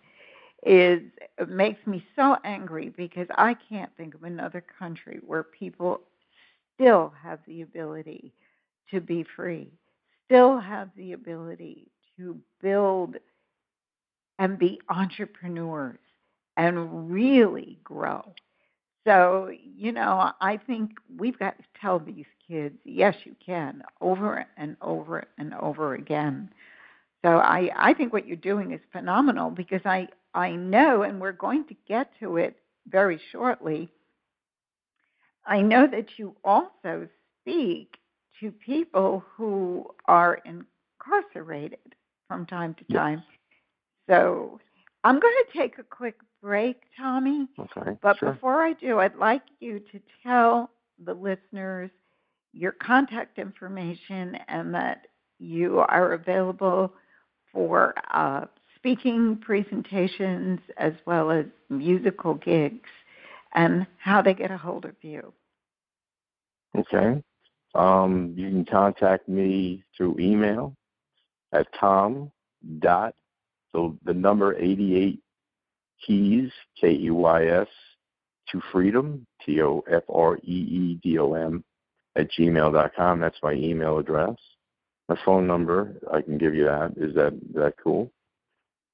is 0.65 1.01
it 1.39 1.49
makes 1.49 1.87
me 1.87 2.05
so 2.17 2.37
angry 2.45 2.93
because 2.97 3.29
I 3.37 3.55
can't 3.69 3.91
think 3.97 4.15
of 4.15 4.25
another 4.25 4.62
country 4.79 5.21
where 5.25 5.45
people 5.45 6.01
still 6.75 7.12
have 7.23 7.39
the 7.47 7.62
ability 7.62 8.33
to 8.91 9.01
be 9.01 9.25
free, 9.37 9.71
still 10.27 10.59
have 10.59 10.91
the 10.97 11.12
ability 11.12 11.89
to 12.17 12.37
build 12.61 13.17
and 14.39 14.59
be 14.59 14.81
entrepreneurs 14.89 15.99
and 16.57 17.12
really 17.12 17.79
grow. 17.85 18.35
So, 19.07 19.51
you 19.62 19.92
know, 19.92 20.33
I 20.40 20.57
think 20.57 20.92
we've 21.19 21.38
got 21.38 21.57
to 21.59 21.64
tell 21.81 21.99
these 21.99 22.27
kids, 22.47 22.77
yes, 22.85 23.14
you 23.25 23.37
can, 23.45 23.83
over 24.01 24.45
and 24.57 24.77
over 24.83 25.25
and 25.38 25.55
over 25.55 25.95
again. 25.95 26.51
So 27.25 27.38
I, 27.38 27.71
I 27.77 27.95
think 27.95 28.12
what 28.12 28.27
you're 28.27 28.37
doing 28.37 28.73
is 28.73 28.81
phenomenal 28.92 29.51
because 29.51 29.81
I, 29.85 30.09
I 30.35 30.53
know, 30.53 31.03
and 31.03 31.21
we're 31.21 31.33
going 31.33 31.64
to 31.69 31.77
get 31.88 32.11
to 32.21 32.37
it 32.37 32.57
very 32.88 33.21
shortly, 33.33 33.88
I 35.47 35.61
know 35.62 35.87
that 35.87 36.19
you 36.19 36.37
also 36.45 37.09
speak 37.42 37.97
to 38.40 38.51
people 38.53 39.25
who 39.37 39.87
are 40.07 40.40
incarcerated 40.45 41.79
from 42.29 42.47
time 42.47 42.75
to 42.75 42.85
Yes. 42.88 42.99
time. 42.99 43.23
So 44.09 44.61
I'm 45.05 45.19
going 45.21 45.35
to 45.47 45.59
take 45.59 45.79
a 45.79 45.83
quick 45.85 46.16
break, 46.42 46.83
Tommy. 46.96 47.49
Okay. 47.59 47.96
But 48.03 48.18
sure. 48.18 48.33
before 48.33 48.62
I 48.62 48.72
do, 48.75 48.99
I'd 48.99 49.16
like 49.16 49.42
you 49.61 49.81
to 49.92 50.01
tell 50.22 50.70
the 51.05 51.14
listeners 51.14 51.90
your 52.53 52.72
contact 52.72 53.38
information 53.38 54.38
and 54.49 54.75
that 54.75 55.07
you 55.38 55.79
are 55.81 56.12
available 56.12 56.92
for 57.53 57.94
uh, 58.12 58.46
speaking 58.77 59.37
presentations 59.37 60.61
as 60.77 60.92
well 61.07 61.31
as 61.31 61.46
musical 61.68 62.35
gigs 62.35 62.88
and 63.55 63.87
how 63.99 64.22
they 64.22 64.35
get 64.35 64.51
a 64.51 64.57
hold 64.57 64.85
of 64.85 64.94
you. 65.03 65.33
Okay. 66.77 67.22
Um, 67.75 68.33
you 68.37 68.49
can 68.49 68.64
contact 68.64 69.29
me 69.29 69.85
through 69.96 70.16
email 70.18 70.75
at 71.53 71.66
tom 71.79 72.31
dot 72.79 73.14
so 73.72 73.96
the 74.05 74.14
number 74.14 74.57
eighty 74.57 74.96
eight 74.96 75.20
keys 76.07 76.51
K 76.81 76.92
E 76.92 77.11
Y 77.11 77.47
S 77.47 77.69
to 78.51 78.61
freedom 78.73 79.27
T 79.45 79.61
O 79.62 79.83
F 79.90 80.03
R 80.09 80.37
E 80.37 80.40
E 80.45 81.01
D 81.03 81.19
O 81.19 81.35
M 81.35 81.64
at 82.16 82.31
gmail 82.33 82.73
dot 82.73 82.92
com. 82.97 83.21
That's 83.21 83.38
my 83.42 83.53
email 83.53 83.99
address. 83.99 84.37
My 85.09 85.16
phone 85.25 85.47
number, 85.47 85.95
I 86.12 86.21
can 86.21 86.38
give 86.38 86.55
you 86.55 86.64
that. 86.64 86.95
Is 86.97 87.14
that 87.14 87.38
that 87.55 87.75
cool? 87.83 88.11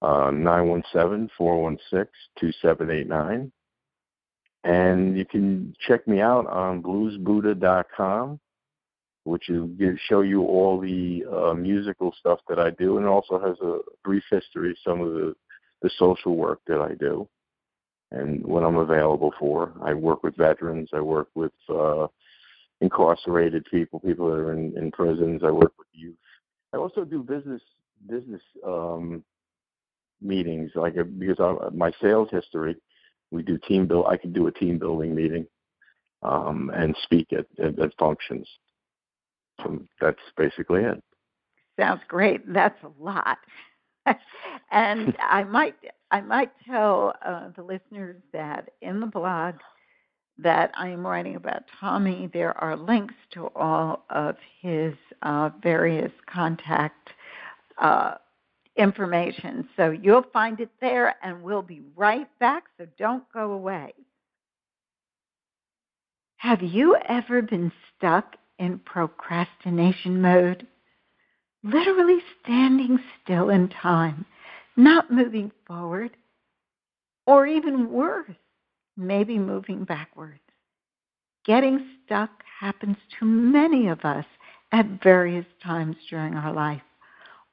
Uh, 0.02 0.30
nine 0.30 0.68
one 0.68 0.82
seven 0.92 1.30
four 1.38 1.62
one 1.62 1.78
six 1.90 2.10
two 2.38 2.52
seven 2.60 2.90
eight 2.90 3.08
nine. 3.08 3.52
And 4.64 5.16
you 5.16 5.24
can 5.24 5.74
check 5.86 6.06
me 6.06 6.20
out 6.20 6.46
on 6.46 6.82
bluesbuddha.com, 6.82 8.38
which 9.24 9.44
will 9.48 9.68
show 10.08 10.20
you 10.20 10.42
all 10.42 10.80
the 10.80 11.24
uh, 11.32 11.54
musical 11.54 12.14
stuff 12.18 12.38
that 12.48 12.60
I 12.60 12.70
do, 12.70 12.98
and 12.98 13.06
also 13.06 13.40
has 13.40 13.58
a 13.60 13.78
brief 14.04 14.22
history 14.30 14.76
some 14.86 15.00
of 15.00 15.14
the, 15.14 15.34
the 15.82 15.90
social 15.98 16.36
work 16.36 16.60
that 16.66 16.80
I 16.80 16.94
do 16.94 17.28
and 18.10 18.44
what 18.44 18.62
I'm 18.62 18.76
available 18.76 19.32
for. 19.38 19.72
I 19.82 19.94
work 19.94 20.22
with 20.22 20.36
veterans. 20.36 20.90
I 20.92 21.00
work 21.00 21.28
with 21.34 21.52
uh, 21.68 22.06
incarcerated 22.80 23.64
people, 23.70 24.00
people 24.00 24.28
that 24.28 24.36
are 24.36 24.52
in, 24.52 24.76
in 24.76 24.90
prisons. 24.90 25.42
I 25.44 25.50
work 25.50 25.72
with 25.78 25.88
youth. 25.92 26.16
I 26.72 26.78
also 26.78 27.04
do 27.04 27.22
business 27.22 27.62
business 28.08 28.42
um, 28.66 29.22
meetings, 30.20 30.70
like 30.74 30.96
uh, 30.98 31.04
because 31.04 31.38
I, 31.40 31.74
my 31.74 31.92
sales 32.00 32.28
history 32.30 32.76
we 33.30 33.42
do 33.42 33.58
team 33.58 33.86
build. 33.86 34.06
I 34.08 34.16
can 34.16 34.32
do 34.32 34.46
a 34.46 34.52
team 34.52 34.78
building 34.78 35.14
meeting 35.14 35.46
um, 36.22 36.70
and 36.74 36.94
speak 37.02 37.32
at, 37.32 37.46
at, 37.64 37.78
at 37.78 37.92
functions. 37.98 38.46
So 39.62 39.82
that's 40.00 40.18
basically 40.36 40.82
it. 40.82 41.02
Sounds 41.78 42.02
great. 42.08 42.40
That's 42.52 42.78
a 42.84 43.02
lot. 43.02 43.38
and 44.70 45.16
I 45.20 45.44
might 45.44 45.74
I 46.10 46.20
might 46.20 46.52
tell 46.66 47.14
uh, 47.24 47.48
the 47.56 47.62
listeners 47.62 48.20
that 48.32 48.70
in 48.82 49.00
the 49.00 49.06
blog 49.06 49.54
that 50.38 50.72
I 50.76 50.88
am 50.88 51.06
writing 51.06 51.36
about 51.36 51.62
Tommy, 51.80 52.28
there 52.32 52.56
are 52.58 52.76
links 52.76 53.14
to 53.34 53.48
all 53.54 54.04
of 54.10 54.36
his 54.60 54.94
uh, 55.22 55.50
various 55.62 56.12
contact 56.26 57.10
uh, 57.78 58.14
information. 58.76 59.68
So 59.76 59.90
you'll 59.90 60.24
find 60.32 60.60
it 60.60 60.70
there, 60.80 61.14
and 61.22 61.42
we'll 61.42 61.62
be 61.62 61.82
right 61.96 62.28
back. 62.38 62.64
So 62.78 62.86
don't 62.98 63.24
go 63.32 63.52
away. 63.52 63.94
Have 66.36 66.62
you 66.62 66.96
ever 67.08 67.40
been 67.42 67.70
stuck 67.96 68.36
in 68.58 68.80
procrastination 68.80 70.20
mode? 70.20 70.66
Literally 71.64 72.18
standing 72.42 72.98
still 73.22 73.48
in 73.50 73.68
time, 73.68 74.26
not 74.76 75.12
moving 75.12 75.52
forward, 75.66 76.10
or 77.26 77.46
even 77.46 77.90
worse, 77.90 78.34
maybe 78.96 79.38
moving 79.38 79.84
backwards. 79.84 80.40
Getting 81.44 81.86
stuck 82.04 82.30
happens 82.60 82.96
to 83.18 83.24
many 83.24 83.88
of 83.88 84.00
us 84.04 84.24
at 84.72 85.02
various 85.02 85.46
times 85.62 85.96
during 86.08 86.34
our 86.34 86.52
life. 86.52 86.82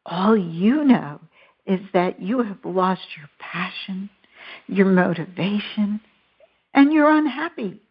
All 0.05 0.35
you 0.37 0.83
know 0.83 1.19
is 1.65 1.79
that 1.93 2.19
you 2.19 2.41
have 2.41 2.63
lost 2.63 3.01
your 3.17 3.29
passion, 3.39 4.09
your 4.67 4.87
motivation, 4.87 5.99
and 6.73 6.91
you're 6.91 7.11
unhappy. 7.15 7.81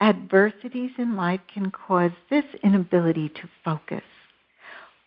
Adversities 0.00 0.90
in 0.98 1.16
life 1.16 1.40
can 1.52 1.70
cause 1.70 2.10
this 2.28 2.44
inability 2.64 3.28
to 3.28 3.48
focus. 3.64 4.02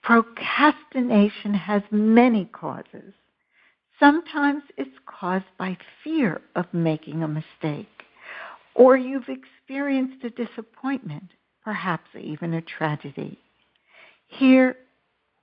Procrastination 0.05 1.55
has 1.55 1.81
many 1.89 2.45
causes. 2.45 3.11
Sometimes 3.99 4.61
it's 4.77 4.95
caused 5.07 5.45
by 5.57 5.75
fear 6.03 6.41
of 6.55 6.65
making 6.73 7.23
a 7.23 7.27
mistake, 7.27 8.03
or 8.75 8.95
you've 8.95 9.29
experienced 9.29 10.23
a 10.23 10.29
disappointment, 10.29 11.31
perhaps 11.63 12.07
even 12.15 12.53
a 12.53 12.61
tragedy. 12.61 13.39
Here 14.27 14.77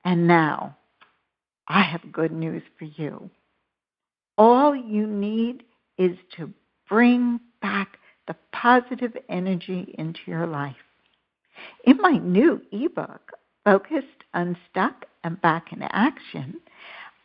and 0.04 0.28
now, 0.28 0.76
I 1.66 1.82
have 1.82 2.12
good 2.12 2.30
news 2.30 2.62
for 2.78 2.84
you. 2.84 3.30
All 4.38 4.76
you 4.76 5.08
need 5.08 5.64
is 5.98 6.16
to 6.36 6.52
bring 6.88 7.40
back 7.60 7.98
the 8.28 8.36
positive 8.52 9.16
energy 9.28 9.92
into 9.98 10.20
your 10.26 10.46
life. 10.46 10.76
In 11.84 11.96
my 11.96 12.12
new 12.12 12.60
ebook, 12.70 13.32
Focused, 13.64 14.24
Unstuck, 14.34 15.04
and 15.22 15.40
Back 15.40 15.72
in 15.72 15.82
Action, 15.82 16.60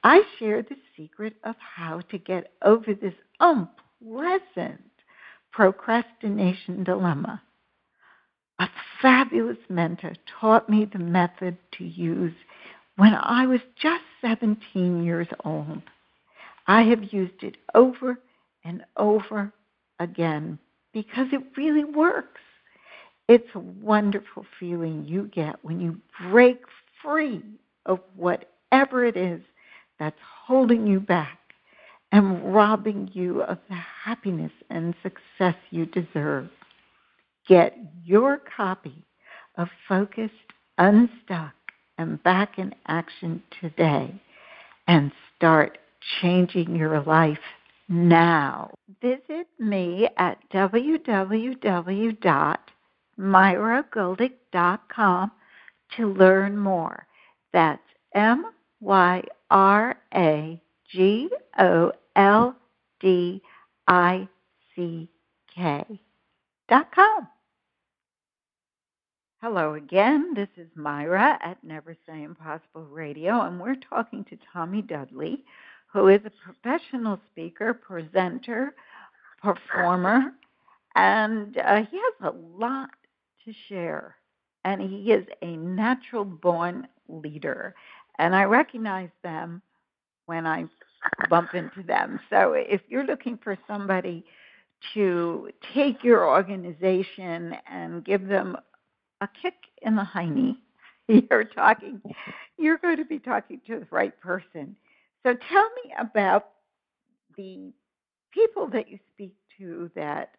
I 0.04 0.22
share 0.38 0.62
the 0.62 0.78
secret 0.96 1.36
of 1.44 1.56
how 1.60 2.02
to 2.12 2.18
get 2.18 2.52
over 2.64 2.94
this 2.94 3.16
unpleasant 3.40 4.84
procrastination 5.52 6.84
dilemma. 6.84 7.42
A 8.60 8.70
fabulous 9.02 9.58
mentor 9.70 10.14
taught 10.40 10.70
me 10.70 10.86
the 10.86 11.00
method 11.00 11.58
to 11.74 11.84
use 11.84 12.34
when 12.96 13.14
I 13.14 13.46
was 13.48 13.62
just 13.82 14.04
17 14.22 15.04
years 15.04 15.28
old. 15.44 15.82
I 16.68 16.84
have 16.84 17.14
used 17.14 17.44
it 17.44 17.58
over 17.74 18.20
and 18.64 18.84
over 18.98 19.54
again 20.00 20.60
because 20.94 21.28
it 21.32 21.42
really 21.56 21.84
works. 21.84 22.42
It's 23.28 23.50
a 23.56 23.60
wonderful 23.60 24.46
feeling 24.60 25.06
you 25.06 25.30
get 25.34 25.56
when 25.62 25.82
you 25.82 26.00
break 26.30 26.62
free 27.04 27.44
of 27.86 28.00
whatever 28.16 29.04
it 29.04 29.18
is 29.18 29.42
that's 30.00 30.20
holding 30.46 30.88
you 30.88 31.00
back 31.02 31.40
and 32.12 32.54
robbing 32.54 33.10
you 33.14 33.42
of 33.42 33.58
the 33.70 33.76
happiness 33.76 34.52
and 34.70 34.96
success 35.04 35.56
you 35.72 35.86
deserve. 35.86 36.50
Get 37.48 37.78
your 38.06 38.42
copy 38.56 39.04
of 39.58 39.68
Focused, 39.90 40.34
Unstuck, 40.78 41.54
and 41.98 42.24
Back 42.24 42.58
in 42.58 42.74
Action 42.88 43.44
today 43.60 44.22
and 44.88 45.12
start 45.36 45.80
changing 46.22 46.76
your 46.76 47.02
life 47.02 47.40
now. 47.90 48.72
Visit 49.02 49.48
me 49.60 50.08
at 50.18 50.38
www.myragoldick.com 53.20 55.32
to 55.96 56.14
learn 56.14 56.58
more. 56.58 57.06
That's 57.54 57.82
M 58.14 58.52
Y 58.82 59.24
R 59.50 59.98
A 60.14 60.62
G 60.90 61.30
O 61.60 61.92
L 62.16 62.56
D 63.00 63.42
I 63.88 64.28
C 64.76 65.10
K 65.56 65.86
dot 66.70 66.94
com. 66.94 67.28
Hello 69.42 69.76
again. 69.76 70.34
This 70.36 70.50
is 70.58 70.68
Myra 70.76 71.38
at 71.44 71.64
Never 71.64 71.96
Say 72.08 72.24
Impossible 72.24 72.86
Radio, 72.86 73.42
and 73.42 73.60
we're 73.60 73.76
talking 73.76 74.26
to 74.26 74.38
Tommy 74.52 74.82
Dudley, 74.82 75.44
who 75.94 76.08
is 76.08 76.22
a 76.26 76.32
professional 76.44 77.20
speaker, 77.32 77.74
presenter, 77.74 78.74
performer, 79.42 80.32
and 80.96 81.58
uh, 81.60 81.84
he 81.90 81.98
has 81.98 82.34
a 82.34 82.58
lot 82.58 82.90
to 83.48 83.54
share. 83.68 84.16
And 84.66 84.82
he 84.82 85.12
is 85.12 85.26
a 85.42 85.56
natural 85.58 86.26
born 86.26 86.88
leader. 87.08 87.74
And 88.20 88.36
I 88.36 88.44
recognize 88.44 89.10
them 89.24 89.62
when 90.26 90.46
I 90.46 90.66
bump 91.30 91.54
into 91.54 91.84
them. 91.84 92.20
So 92.30 92.54
if 92.54 92.82
you're 92.90 93.06
looking 93.06 93.40
for 93.44 93.58
somebody 93.68 94.26
to 94.94 95.50
take 95.74 96.04
your 96.04 96.28
organization 96.28 97.56
and 97.72 98.04
give 98.06 98.28
them 98.28 98.58
a 99.22 99.30
kick 99.42 99.56
in 99.82 99.96
the 99.96 100.04
hiney, 100.04 100.58
you're 101.08 101.46
talking 101.46 102.02
you're 102.58 102.78
going 102.78 102.98
to 102.98 103.06
be 103.06 103.20
talking 103.20 103.62
to 103.68 103.80
the 103.80 103.88
right 103.92 104.20
person. 104.20 104.76
So 105.24 105.36
tell 105.50 105.70
me 105.84 105.94
about 106.00 106.50
the 107.38 107.72
people 108.34 108.68
that 108.70 108.90
you 108.90 109.00
speak 109.14 109.34
to 109.58 109.92
that 109.96 110.32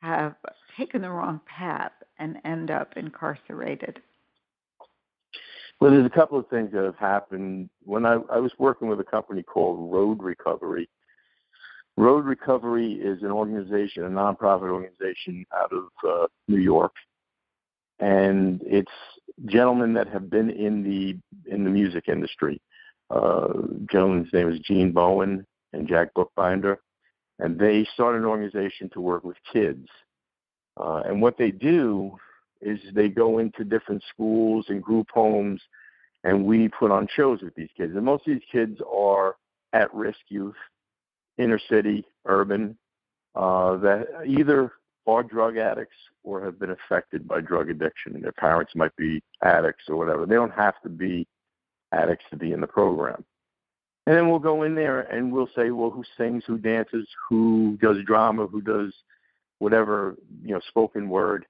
have 0.00 0.34
taken 0.76 1.02
the 1.02 1.10
wrong 1.10 1.40
path 1.46 1.92
and 2.18 2.36
end 2.44 2.70
up 2.70 2.94
incarcerated. 2.96 4.00
Well, 5.80 5.90
there's 5.90 6.06
a 6.06 6.10
couple 6.10 6.38
of 6.38 6.46
things 6.48 6.70
that 6.72 6.84
have 6.84 6.96
happened. 6.96 7.70
When 7.84 8.04
I, 8.04 8.18
I 8.30 8.38
was 8.38 8.52
working 8.58 8.88
with 8.88 9.00
a 9.00 9.04
company 9.04 9.42
called 9.42 9.92
Road 9.92 10.22
Recovery, 10.22 10.88
Road 11.96 12.24
Recovery 12.24 12.94
is 12.94 13.22
an 13.22 13.30
organization, 13.30 14.04
a 14.04 14.08
nonprofit 14.08 14.70
organization 14.70 15.44
out 15.54 15.72
of 15.72 15.84
uh, 16.08 16.26
New 16.48 16.60
York, 16.60 16.92
and 17.98 18.62
it's 18.64 18.90
gentlemen 19.46 19.92
that 19.94 20.08
have 20.08 20.30
been 20.30 20.50
in 20.50 20.82
the 20.82 21.18
in 21.52 21.64
the 21.64 21.70
music 21.70 22.04
industry. 22.08 22.60
Uh, 23.10 23.48
gentleman's 23.90 24.32
name 24.32 24.50
is 24.50 24.60
Gene 24.60 24.92
Bowen 24.92 25.46
and 25.72 25.88
Jack 25.88 26.14
Bookbinder, 26.14 26.80
and 27.40 27.58
they 27.58 27.86
started 27.94 28.18
an 28.18 28.26
organization 28.26 28.90
to 28.90 29.00
work 29.00 29.24
with 29.24 29.36
kids. 29.52 29.88
Uh, 30.76 31.02
and 31.06 31.20
what 31.20 31.36
they 31.38 31.50
do 31.50 32.12
is 32.60 32.78
they 32.94 33.08
go 33.08 33.38
into 33.38 33.64
different 33.64 34.02
schools 34.12 34.66
and 34.68 34.82
group 34.82 35.08
homes, 35.12 35.60
and 36.24 36.44
we 36.44 36.68
put 36.68 36.90
on 36.90 37.08
shows 37.14 37.40
with 37.42 37.54
these 37.54 37.70
kids. 37.76 37.96
And 37.96 38.04
most 38.04 38.26
of 38.26 38.34
these 38.34 38.42
kids 38.52 38.80
are 38.92 39.36
at-risk 39.72 40.18
youth, 40.28 40.54
inner 41.38 41.60
city, 41.70 42.04
urban, 42.26 42.76
uh, 43.34 43.76
that 43.76 44.06
either 44.26 44.72
are 45.06 45.22
drug 45.22 45.56
addicts 45.56 45.96
or 46.22 46.44
have 46.44 46.58
been 46.58 46.70
affected 46.70 47.26
by 47.26 47.40
drug 47.40 47.70
addiction. 47.70 48.14
And 48.14 48.22
their 48.22 48.32
parents 48.32 48.72
might 48.74 48.94
be 48.96 49.22
addicts 49.42 49.84
or 49.88 49.96
whatever. 49.96 50.26
They 50.26 50.34
don't 50.34 50.52
have 50.52 50.80
to 50.82 50.90
be 50.90 51.26
addicts 51.92 52.26
to 52.30 52.36
be 52.36 52.52
in 52.52 52.60
the 52.60 52.66
program. 52.66 53.24
And 54.06 54.16
then 54.16 54.28
we'll 54.28 54.38
go 54.38 54.62
in 54.62 54.74
there 54.74 55.00
and 55.00 55.32
we'll 55.32 55.48
say, 55.54 55.70
well, 55.70 55.90
who 55.90 56.02
sings, 56.16 56.42
who 56.46 56.58
dances, 56.58 57.06
who 57.28 57.78
does 57.80 57.98
drama, 58.06 58.46
who 58.46 58.60
does 58.60 58.92
whatever, 59.58 60.16
you 60.42 60.52
know, 60.52 60.60
spoken 60.68 61.08
word. 61.08 61.46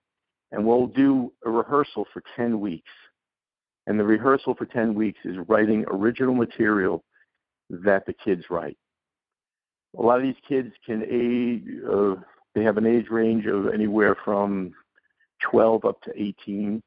And 0.53 0.67
we'll 0.67 0.89
do 0.89 1.33
a 1.45 1.51
rehearsal 1.51 2.07
for 2.13 2.23
10 2.37 2.61
weeks. 2.61 2.91
And 3.87 3.99
the 3.99 4.05
rehearsal 4.05 4.55
for 4.55 4.67
10 4.67 4.95
weeks 4.95 5.21
is 5.25 5.37
writing 5.49 5.85
original 5.89 6.35
material 6.35 7.05
that 7.71 8.05
the 8.07 8.13
kids 8.13 8.45
write. 8.51 8.77
A 9.97 10.03
lot 10.03 10.19
of 10.19 10.23
these 10.23 10.35
kids 10.47 10.73
can 10.85 11.03
age, 11.05 11.65
uh, 11.91 12.21
they 12.55 12.63
have 12.63 12.77
an 12.77 12.87
age 12.87 13.09
range 13.11 13.47
of 13.47 13.73
anywhere 13.73 14.17
from 14.25 14.73
12 15.51 15.85
up 15.85 16.03
to 16.03 16.13
18 16.21 16.83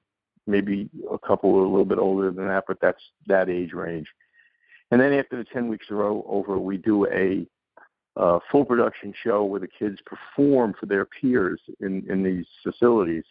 maybe 0.47 0.89
a 1.11 1.17
couple 1.17 1.61
a 1.61 1.63
little 1.63 1.85
bit 1.85 1.97
older 1.97 2.31
than 2.31 2.47
that, 2.47 2.65
but 2.67 2.77
that's 2.81 3.01
that 3.27 3.49
age 3.49 3.73
range. 3.73 4.07
And 4.93 5.01
then 5.01 5.13
after 5.13 5.37
the 5.37 5.43
10 5.45 5.69
weeks 5.69 5.87
are 5.89 6.03
over, 6.03 6.59
we 6.59 6.77
do 6.77 7.07
a 7.07 7.47
uh, 8.15 8.37
full 8.51 8.63
production 8.63 9.11
show 9.23 9.43
where 9.43 9.59
the 9.59 9.67
kids 9.67 9.97
perform 10.05 10.75
for 10.79 10.85
their 10.85 11.07
peers 11.07 11.59
in, 11.79 12.05
in 12.07 12.21
these 12.21 12.45
facilities. 12.61 13.23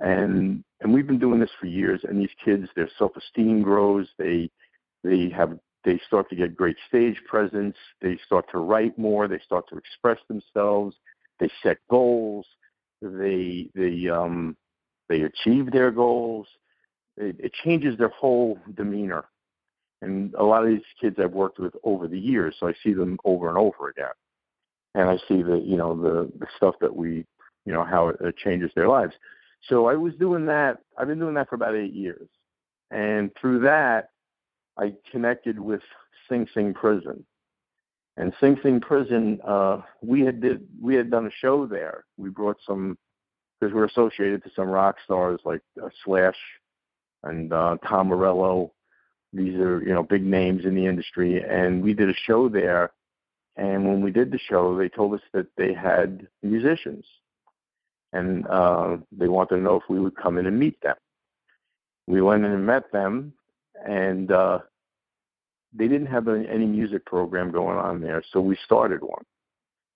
And 0.00 0.64
and 0.80 0.92
we've 0.92 1.06
been 1.06 1.20
doing 1.20 1.38
this 1.38 1.52
for 1.60 1.66
years. 1.66 2.00
And 2.02 2.20
these 2.20 2.34
kids, 2.44 2.68
their 2.74 2.90
self-esteem 2.98 3.62
grows. 3.62 4.08
They 4.18 4.50
they 5.04 5.28
have 5.28 5.60
they 5.84 6.00
start 6.04 6.28
to 6.30 6.36
get 6.36 6.56
great 6.56 6.76
stage 6.88 7.22
presence. 7.28 7.76
They 8.02 8.18
start 8.26 8.46
to 8.50 8.58
write 8.58 8.98
more. 8.98 9.28
They 9.28 9.38
start 9.38 9.68
to 9.68 9.76
express 9.78 10.18
themselves. 10.26 10.96
They 11.38 11.48
set 11.62 11.78
goals. 11.88 12.44
They 13.00 13.70
they 13.76 14.08
um 14.08 14.56
they 15.08 15.20
achieve 15.20 15.70
their 15.70 15.92
goals. 15.92 16.48
It, 17.16 17.36
it 17.38 17.52
changes 17.64 17.96
their 17.98 18.08
whole 18.08 18.58
demeanor. 18.74 19.26
And 20.00 20.34
a 20.34 20.44
lot 20.44 20.62
of 20.64 20.68
these 20.68 20.82
kids 21.00 21.16
I've 21.18 21.32
worked 21.32 21.58
with 21.58 21.74
over 21.82 22.06
the 22.06 22.18
years, 22.18 22.54
so 22.58 22.68
I 22.68 22.74
see 22.82 22.92
them 22.92 23.18
over 23.24 23.48
and 23.48 23.58
over 23.58 23.88
again. 23.88 24.06
And 24.94 25.08
I 25.08 25.16
see 25.28 25.42
the, 25.42 25.58
you 25.64 25.76
know, 25.76 26.00
the, 26.00 26.30
the 26.38 26.46
stuff 26.56 26.76
that 26.80 26.94
we, 26.94 27.26
you 27.64 27.72
know, 27.72 27.84
how 27.84 28.08
it, 28.08 28.16
it 28.20 28.36
changes 28.36 28.70
their 28.74 28.88
lives. 28.88 29.14
So 29.68 29.86
I 29.86 29.94
was 29.94 30.14
doing 30.14 30.46
that. 30.46 30.78
I've 30.96 31.08
been 31.08 31.18
doing 31.18 31.34
that 31.34 31.48
for 31.48 31.56
about 31.56 31.74
eight 31.74 31.92
years. 31.92 32.28
And 32.90 33.30
through 33.40 33.60
that, 33.60 34.10
I 34.78 34.94
connected 35.10 35.58
with 35.58 35.82
Sing 36.28 36.46
Sing 36.54 36.72
Prison. 36.72 37.24
And 38.16 38.32
Sing 38.40 38.58
Sing 38.62 38.80
Prison, 38.80 39.40
uh, 39.46 39.82
we 40.02 40.22
had 40.22 40.40
did 40.40 40.66
we 40.80 40.94
had 40.94 41.10
done 41.10 41.26
a 41.26 41.30
show 41.40 41.66
there. 41.66 42.04
We 42.16 42.30
brought 42.30 42.56
some 42.66 42.96
because 43.60 43.74
we're 43.74 43.84
associated 43.84 44.42
to 44.44 44.50
some 44.54 44.68
rock 44.68 44.96
stars 45.04 45.40
like 45.44 45.62
uh, 45.82 45.88
Slash 46.04 46.36
and 47.24 47.52
uh, 47.52 47.76
Tom 47.86 48.08
Morello. 48.08 48.72
These 49.32 49.56
are 49.56 49.80
you 49.82 49.92
know 49.92 50.02
big 50.02 50.24
names 50.24 50.64
in 50.64 50.74
the 50.74 50.86
industry, 50.86 51.42
and 51.42 51.82
we 51.82 51.94
did 51.94 52.08
a 52.08 52.14
show 52.14 52.48
there. 52.48 52.92
And 53.56 53.86
when 53.86 54.02
we 54.02 54.12
did 54.12 54.30
the 54.30 54.38
show, 54.38 54.76
they 54.76 54.88
told 54.88 55.14
us 55.14 55.20
that 55.32 55.48
they 55.56 55.74
had 55.74 56.28
musicians, 56.42 57.04
and 58.12 58.46
uh, 58.46 58.98
they 59.10 59.28
wanted 59.28 59.56
to 59.56 59.60
know 59.60 59.76
if 59.76 59.82
we 59.88 59.98
would 60.00 60.16
come 60.16 60.38
in 60.38 60.46
and 60.46 60.58
meet 60.58 60.80
them. 60.80 60.96
We 62.06 62.22
went 62.22 62.44
in 62.44 62.52
and 62.52 62.64
met 62.64 62.90
them, 62.92 63.34
and 63.86 64.30
uh, 64.30 64.60
they 65.74 65.88
didn't 65.88 66.06
have 66.06 66.28
any, 66.28 66.66
music 66.66 67.04
program 67.04 67.50
going 67.50 67.76
on 67.76 68.00
there, 68.00 68.22
so 68.32 68.40
we 68.40 68.56
started 68.64 69.02
one, 69.02 69.24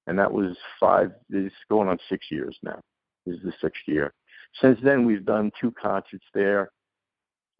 and 0.06 0.18
that 0.18 0.30
was 0.30 0.56
five. 0.78 1.12
It's 1.30 1.54
going 1.70 1.88
on 1.88 1.98
six 2.08 2.26
years 2.30 2.56
now 2.62 2.80
This 3.24 3.36
is 3.36 3.42
the 3.42 3.52
sixth 3.60 3.82
year. 3.86 4.12
Since 4.60 4.80
then, 4.82 5.06
we've 5.06 5.24
done 5.24 5.50
two 5.58 5.72
concerts 5.72 6.24
there. 6.34 6.70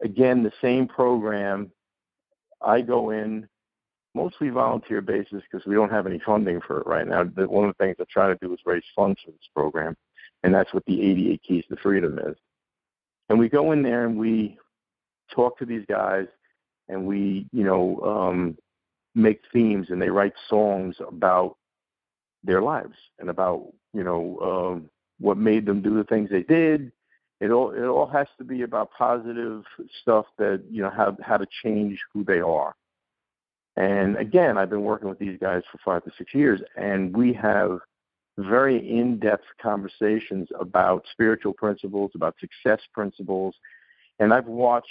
Again, 0.03 0.43
the 0.43 0.51
same 0.61 0.87
program. 0.87 1.71
I 2.61 2.81
go 2.81 3.09
in 3.09 3.47
mostly 4.15 4.49
volunteer 4.49 5.01
basis 5.01 5.41
because 5.49 5.65
we 5.65 5.75
don't 5.75 5.91
have 5.91 6.05
any 6.05 6.19
funding 6.25 6.61
for 6.61 6.79
it 6.79 6.87
right 6.87 7.07
now. 7.07 7.23
But 7.23 7.49
One 7.49 7.67
of 7.67 7.75
the 7.77 7.83
things 7.83 7.95
I 7.99 8.03
try 8.11 8.27
to 8.27 8.37
do 8.41 8.53
is 8.53 8.59
raise 8.65 8.83
funds 8.95 9.19
for 9.23 9.31
this 9.31 9.49
program, 9.55 9.95
and 10.43 10.53
that's 10.53 10.73
what 10.73 10.85
the 10.85 11.01
88 11.01 11.41
Keys 11.41 11.65
to 11.69 11.77
Freedom 11.77 12.19
is. 12.19 12.35
And 13.29 13.39
we 13.39 13.49
go 13.49 13.71
in 13.71 13.81
there 13.81 14.05
and 14.05 14.17
we 14.17 14.57
talk 15.33 15.57
to 15.59 15.65
these 15.65 15.85
guys, 15.87 16.27
and 16.89 17.05
we, 17.05 17.47
you 17.51 17.63
know, 17.63 17.99
um, 18.01 18.57
make 19.15 19.41
themes, 19.51 19.87
and 19.89 20.01
they 20.01 20.09
write 20.09 20.33
songs 20.49 20.95
about 21.07 21.57
their 22.43 22.61
lives 22.61 22.95
and 23.19 23.29
about, 23.29 23.65
you 23.93 24.03
know, 24.03 24.37
um, 24.41 24.89
what 25.19 25.37
made 25.37 25.65
them 25.65 25.81
do 25.81 25.95
the 25.95 26.03
things 26.03 26.29
they 26.29 26.43
did. 26.43 26.91
It 27.39 27.51
all 27.51 27.71
it 27.71 27.85
all 27.85 28.07
has 28.07 28.27
to 28.37 28.43
be 28.43 28.61
about 28.61 28.91
positive 28.97 29.63
stuff 30.01 30.25
that 30.37 30.63
you 30.69 30.81
know 30.81 30.89
how 30.89 31.17
how 31.21 31.37
to 31.37 31.47
change 31.63 31.99
who 32.13 32.23
they 32.23 32.39
are. 32.39 32.75
And 33.75 34.17
again, 34.17 34.57
I've 34.57 34.69
been 34.69 34.83
working 34.83 35.09
with 35.09 35.19
these 35.19 35.37
guys 35.39 35.63
for 35.71 35.79
five 35.83 36.03
to 36.03 36.11
six 36.17 36.33
years, 36.33 36.61
and 36.77 37.15
we 37.15 37.33
have 37.33 37.79
very 38.37 38.77
in-depth 38.89 39.45
conversations 39.61 40.47
about 40.59 41.05
spiritual 41.11 41.53
principles, 41.53 42.11
about 42.15 42.35
success 42.39 42.79
principles, 42.93 43.55
and 44.19 44.33
I've 44.33 44.47
watched 44.47 44.87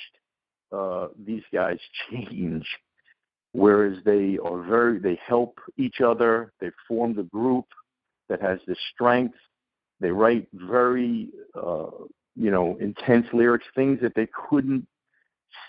uh, 0.73 1.09
these 1.25 1.43
guys 1.53 1.79
change 2.11 2.67
whereas 3.53 3.99
they 4.05 4.39
are 4.45 4.63
very 4.63 4.99
they 4.99 5.19
help 5.25 5.59
each 5.77 6.01
other. 6.01 6.53
They 6.61 6.71
form 6.89 7.15
the 7.15 7.23
group 7.25 7.67
that 8.29 8.41
has 8.41 8.59
this 8.67 8.79
strength. 8.93 9.37
They 10.01 10.11
write 10.11 10.49
very 10.53 11.29
uh, 11.55 11.87
you 12.37 12.51
know 12.51 12.77
intense 12.81 13.27
lyrics, 13.33 13.67
things 13.75 14.01
that 14.01 14.15
they 14.15 14.29
couldn't 14.49 14.87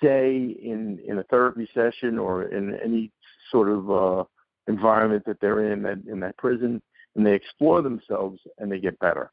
say 0.01 0.35
in 0.61 0.99
in 1.05 1.19
a 1.19 1.23
therapy 1.23 1.67
session 1.73 2.17
or 2.17 2.43
in 2.43 2.75
any 2.83 3.11
sort 3.51 3.69
of 3.69 3.91
uh, 3.91 4.23
environment 4.67 5.23
that 5.25 5.39
they're 5.41 5.71
in 5.71 5.81
that 5.83 5.99
in 6.09 6.19
that 6.19 6.37
prison, 6.37 6.81
and 7.15 7.25
they 7.25 7.33
explore 7.33 7.81
themselves 7.81 8.39
and 8.57 8.71
they 8.71 8.79
get 8.79 8.97
better. 8.99 9.31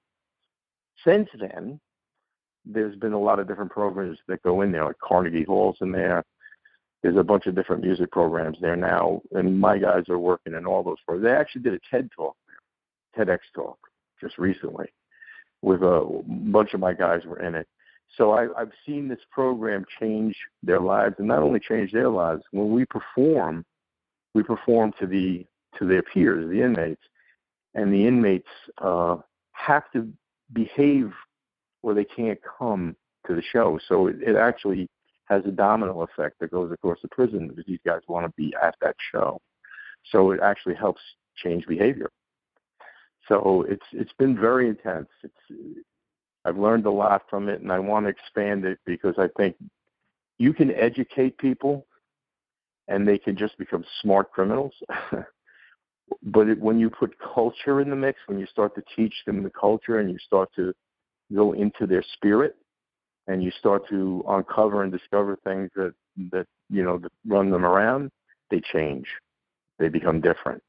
Since 1.04 1.28
then, 1.38 1.80
there's 2.64 2.96
been 2.96 3.14
a 3.14 3.20
lot 3.20 3.38
of 3.38 3.48
different 3.48 3.70
programs 3.70 4.18
that 4.28 4.42
go 4.42 4.60
in 4.62 4.72
there, 4.72 4.84
like 4.84 4.98
Carnegie 5.02 5.44
Hall's 5.44 5.78
in 5.80 5.92
there. 5.92 6.24
There's 7.02 7.16
a 7.16 7.24
bunch 7.24 7.46
of 7.46 7.54
different 7.54 7.82
music 7.82 8.10
programs 8.10 8.58
there 8.60 8.76
now, 8.76 9.22
and 9.32 9.58
my 9.58 9.78
guys 9.78 10.04
are 10.10 10.18
working 10.18 10.52
in 10.52 10.66
all 10.66 10.82
those 10.82 10.98
programs. 11.06 11.24
They 11.24 11.34
actually 11.34 11.62
did 11.62 11.74
a 11.74 11.80
TED 11.90 12.10
talk 12.14 12.36
TEDx 13.16 13.38
talk, 13.54 13.78
just 14.20 14.38
recently, 14.38 14.86
with 15.62 15.82
a 15.82 16.22
bunch 16.26 16.74
of 16.74 16.80
my 16.80 16.92
guys 16.92 17.24
were 17.24 17.40
in 17.40 17.54
it. 17.54 17.66
So 18.16 18.32
I, 18.32 18.48
I've 18.60 18.72
seen 18.86 19.08
this 19.08 19.20
program 19.30 19.84
change 20.00 20.36
their 20.62 20.80
lives, 20.80 21.16
and 21.18 21.28
not 21.28 21.42
only 21.42 21.60
change 21.60 21.92
their 21.92 22.08
lives. 22.08 22.42
When 22.50 22.72
we 22.72 22.84
perform, 22.84 23.64
we 24.34 24.42
perform 24.42 24.92
to 25.00 25.06
the 25.06 25.46
to 25.78 25.86
their 25.86 26.02
peers, 26.02 26.50
the 26.50 26.62
inmates, 26.62 27.02
and 27.74 27.92
the 27.92 28.06
inmates 28.06 28.48
uh, 28.78 29.16
have 29.52 29.84
to 29.92 30.12
behave 30.52 31.12
or 31.82 31.94
they 31.94 32.04
can't 32.04 32.38
come 32.58 32.96
to 33.26 33.34
the 33.34 33.42
show. 33.52 33.78
So 33.88 34.08
it, 34.08 34.16
it 34.26 34.36
actually 34.36 34.88
has 35.26 35.42
a 35.46 35.50
domino 35.50 36.02
effect 36.02 36.40
that 36.40 36.50
goes 36.50 36.72
across 36.72 36.98
the 37.02 37.08
prison 37.08 37.48
because 37.48 37.64
these 37.66 37.78
guys 37.86 38.00
want 38.08 38.26
to 38.26 38.32
be 38.36 38.52
at 38.62 38.74
that 38.80 38.96
show. 39.12 39.40
So 40.10 40.32
it 40.32 40.40
actually 40.42 40.74
helps 40.74 41.00
change 41.36 41.66
behavior. 41.66 42.10
So 43.30 43.64
it's 43.68 43.86
it's 43.92 44.12
been 44.18 44.36
very 44.36 44.68
intense. 44.68 45.08
It's 45.22 45.78
I've 46.44 46.58
learned 46.58 46.86
a 46.86 46.90
lot 46.90 47.22
from 47.30 47.48
it, 47.48 47.60
and 47.60 47.70
I 47.70 47.78
want 47.78 48.06
to 48.06 48.10
expand 48.10 48.64
it 48.64 48.78
because 48.84 49.14
I 49.18 49.28
think 49.36 49.56
you 50.38 50.52
can 50.52 50.72
educate 50.72 51.38
people, 51.38 51.86
and 52.88 53.06
they 53.06 53.18
can 53.18 53.36
just 53.36 53.56
become 53.56 53.84
smart 54.02 54.32
criminals. 54.32 54.72
but 56.22 56.48
it, 56.48 56.58
when 56.58 56.78
you 56.78 56.90
put 56.90 57.14
culture 57.34 57.80
in 57.80 57.88
the 57.90 57.96
mix, 57.96 58.18
when 58.26 58.38
you 58.38 58.46
start 58.46 58.74
to 58.74 58.82
teach 58.96 59.14
them 59.26 59.42
the 59.44 59.50
culture, 59.50 60.00
and 60.00 60.10
you 60.10 60.18
start 60.18 60.48
to 60.56 60.72
go 61.32 61.52
into 61.52 61.86
their 61.86 62.04
spirit, 62.14 62.56
and 63.28 63.44
you 63.44 63.52
start 63.60 63.88
to 63.90 64.24
uncover 64.28 64.82
and 64.82 64.90
discover 64.90 65.38
things 65.44 65.70
that 65.76 65.94
that 66.32 66.46
you 66.68 66.82
know 66.82 66.98
that 66.98 67.12
run 67.28 67.50
them 67.50 67.64
around, 67.64 68.10
they 68.50 68.60
change, 68.72 69.06
they 69.78 69.88
become 69.88 70.20
different, 70.20 70.60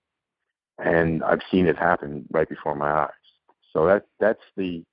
and 0.84 1.24
I've 1.24 1.42
seen 1.52 1.68
it 1.68 1.78
happen 1.78 2.26
right 2.32 2.50
before 2.50 2.76
my 2.76 2.92
eyes. 2.92 3.10
So 3.74 3.86
that 3.86 4.06
that's 4.20 4.42
the 4.58 4.84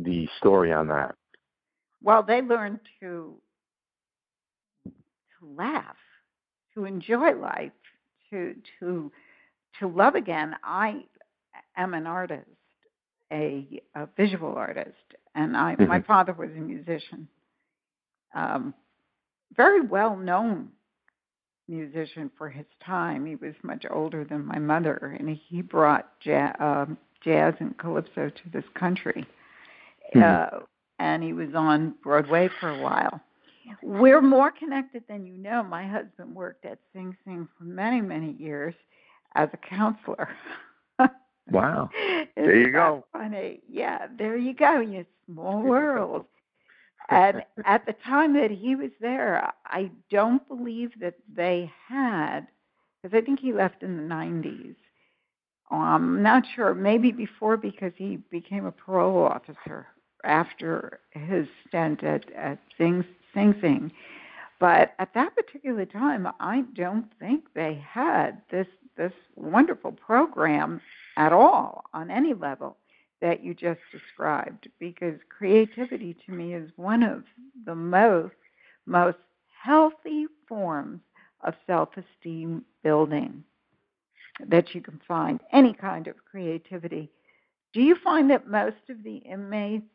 the 0.00 0.28
story 0.38 0.72
on 0.72 0.88
that. 0.88 1.14
Well, 2.02 2.22
they 2.22 2.40
learn 2.42 2.80
to 3.00 3.34
to 4.84 5.46
laugh, 5.56 5.96
to 6.74 6.84
enjoy 6.84 7.34
life, 7.34 7.72
to 8.30 8.54
to 8.78 9.10
to 9.80 9.88
love 9.88 10.14
again. 10.14 10.54
I 10.62 11.04
am 11.76 11.94
an 11.94 12.06
artist, 12.06 12.46
a, 13.32 13.82
a 13.94 14.08
visual 14.16 14.54
artist, 14.54 14.94
and 15.34 15.56
I 15.56 15.74
mm-hmm. 15.74 15.88
my 15.88 16.00
father 16.02 16.32
was 16.32 16.50
a 16.50 16.60
musician, 16.60 17.28
um, 18.34 18.74
very 19.56 19.80
well 19.80 20.16
known 20.16 20.68
musician 21.68 22.30
for 22.36 22.48
his 22.48 22.66
time. 22.84 23.26
He 23.26 23.36
was 23.36 23.54
much 23.62 23.84
older 23.90 24.24
than 24.24 24.44
my 24.44 24.58
mother, 24.58 25.16
and 25.18 25.28
he 25.28 25.62
brought 25.62 26.18
jazz, 26.20 26.54
um, 26.60 26.98
jazz 27.22 27.54
and 27.60 27.76
calypso 27.78 28.30
to 28.30 28.50
this 28.52 28.64
country 28.74 29.26
mm-hmm. 30.14 30.56
uh, 30.56 30.60
and 30.98 31.22
he 31.22 31.32
was 31.32 31.54
on 31.54 31.94
Broadway 32.02 32.48
for 32.60 32.70
a 32.70 32.82
while. 32.82 33.20
We're 33.82 34.22
more 34.22 34.50
connected 34.50 35.04
than 35.08 35.26
you 35.26 35.36
know. 35.36 35.62
My 35.62 35.86
husband 35.86 36.34
worked 36.34 36.64
at 36.64 36.78
Sing 36.92 37.16
Sing 37.24 37.46
for 37.56 37.64
many, 37.64 38.00
many 38.00 38.34
years 38.38 38.74
as 39.34 39.48
a 39.52 39.58
counselor. 39.58 40.30
wow. 41.50 41.90
there 42.36 42.56
you 42.56 42.72
go. 42.72 43.04
Funny. 43.12 43.60
Yeah, 43.68 44.06
there 44.18 44.38
you 44.38 44.54
go. 44.54 44.80
You 44.80 45.04
small 45.26 45.62
world. 45.62 46.24
And 47.08 47.42
at 47.64 47.86
the 47.86 47.94
time 48.04 48.34
that 48.34 48.50
he 48.50 48.74
was 48.74 48.90
there, 49.00 49.52
I 49.64 49.90
don't 50.10 50.46
believe 50.48 50.90
that 51.00 51.14
they 51.34 51.72
had, 51.88 52.46
because 53.02 53.16
I 53.16 53.24
think 53.24 53.40
he 53.40 53.52
left 53.52 53.82
in 53.82 53.96
the 53.96 54.14
90s. 54.14 54.76
Um, 55.70 55.80
I'm 55.80 56.22
not 56.22 56.44
sure, 56.54 56.74
maybe 56.74 57.12
before 57.12 57.56
because 57.56 57.92
he 57.96 58.16
became 58.30 58.66
a 58.66 58.72
parole 58.72 59.24
officer 59.24 59.86
after 60.24 61.00
his 61.10 61.46
stint 61.66 62.02
at, 62.02 62.30
at 62.32 62.58
Sing 62.76 63.04
Sing 63.34 63.54
Sing. 63.60 63.92
But 64.60 64.94
at 64.98 65.14
that 65.14 65.36
particular 65.36 65.86
time, 65.86 66.26
I 66.40 66.64
don't 66.74 67.06
think 67.18 67.44
they 67.54 67.82
had 67.88 68.42
this 68.50 68.66
this 68.96 69.12
wonderful 69.36 69.92
program 69.92 70.80
at 71.16 71.32
all 71.32 71.84
on 71.94 72.10
any 72.10 72.34
level 72.34 72.76
that 73.20 73.42
you 73.42 73.54
just 73.54 73.80
described 73.92 74.68
because 74.78 75.18
creativity 75.36 76.16
to 76.26 76.32
me 76.32 76.54
is 76.54 76.70
one 76.76 77.02
of 77.02 77.24
the 77.66 77.74
most 77.74 78.34
most 78.86 79.18
healthy 79.62 80.26
forms 80.48 81.00
of 81.44 81.54
self-esteem 81.66 82.64
building 82.82 83.42
that 84.48 84.74
you 84.74 84.80
can 84.80 85.00
find 85.06 85.40
any 85.52 85.74
kind 85.74 86.06
of 86.06 86.14
creativity 86.30 87.10
do 87.74 87.82
you 87.82 87.96
find 88.02 88.30
that 88.30 88.48
most 88.48 88.88
of 88.88 89.02
the 89.04 89.16
inmates 89.16 89.86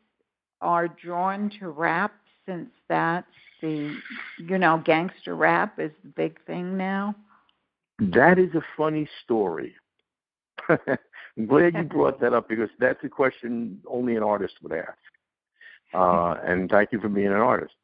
are 0.60 0.88
drawn 0.88 1.50
to 1.58 1.68
rap 1.68 2.14
since 2.46 2.70
that's 2.88 3.26
the 3.60 3.96
you 4.38 4.58
know 4.58 4.80
gangster 4.84 5.34
rap 5.34 5.78
is 5.78 5.90
the 6.02 6.10
big 6.10 6.38
thing 6.46 6.76
now? 6.76 7.14
That 7.98 8.38
is 8.38 8.54
a 8.54 8.62
funny 8.76 9.08
story. 9.24 9.74
I'm 11.36 11.46
glad 11.46 11.74
you 11.74 11.82
brought 11.82 12.20
that 12.20 12.32
up 12.32 12.48
because 12.48 12.70
that's 12.78 13.02
a 13.02 13.08
question 13.08 13.80
only 13.86 14.16
an 14.16 14.22
artist 14.22 14.54
would 14.62 14.72
ask. 14.72 14.98
Uh, 15.92 16.36
and 16.44 16.70
thank 16.70 16.92
you 16.92 17.00
for 17.00 17.08
being 17.08 17.28
an 17.28 17.32
artist. 17.34 17.74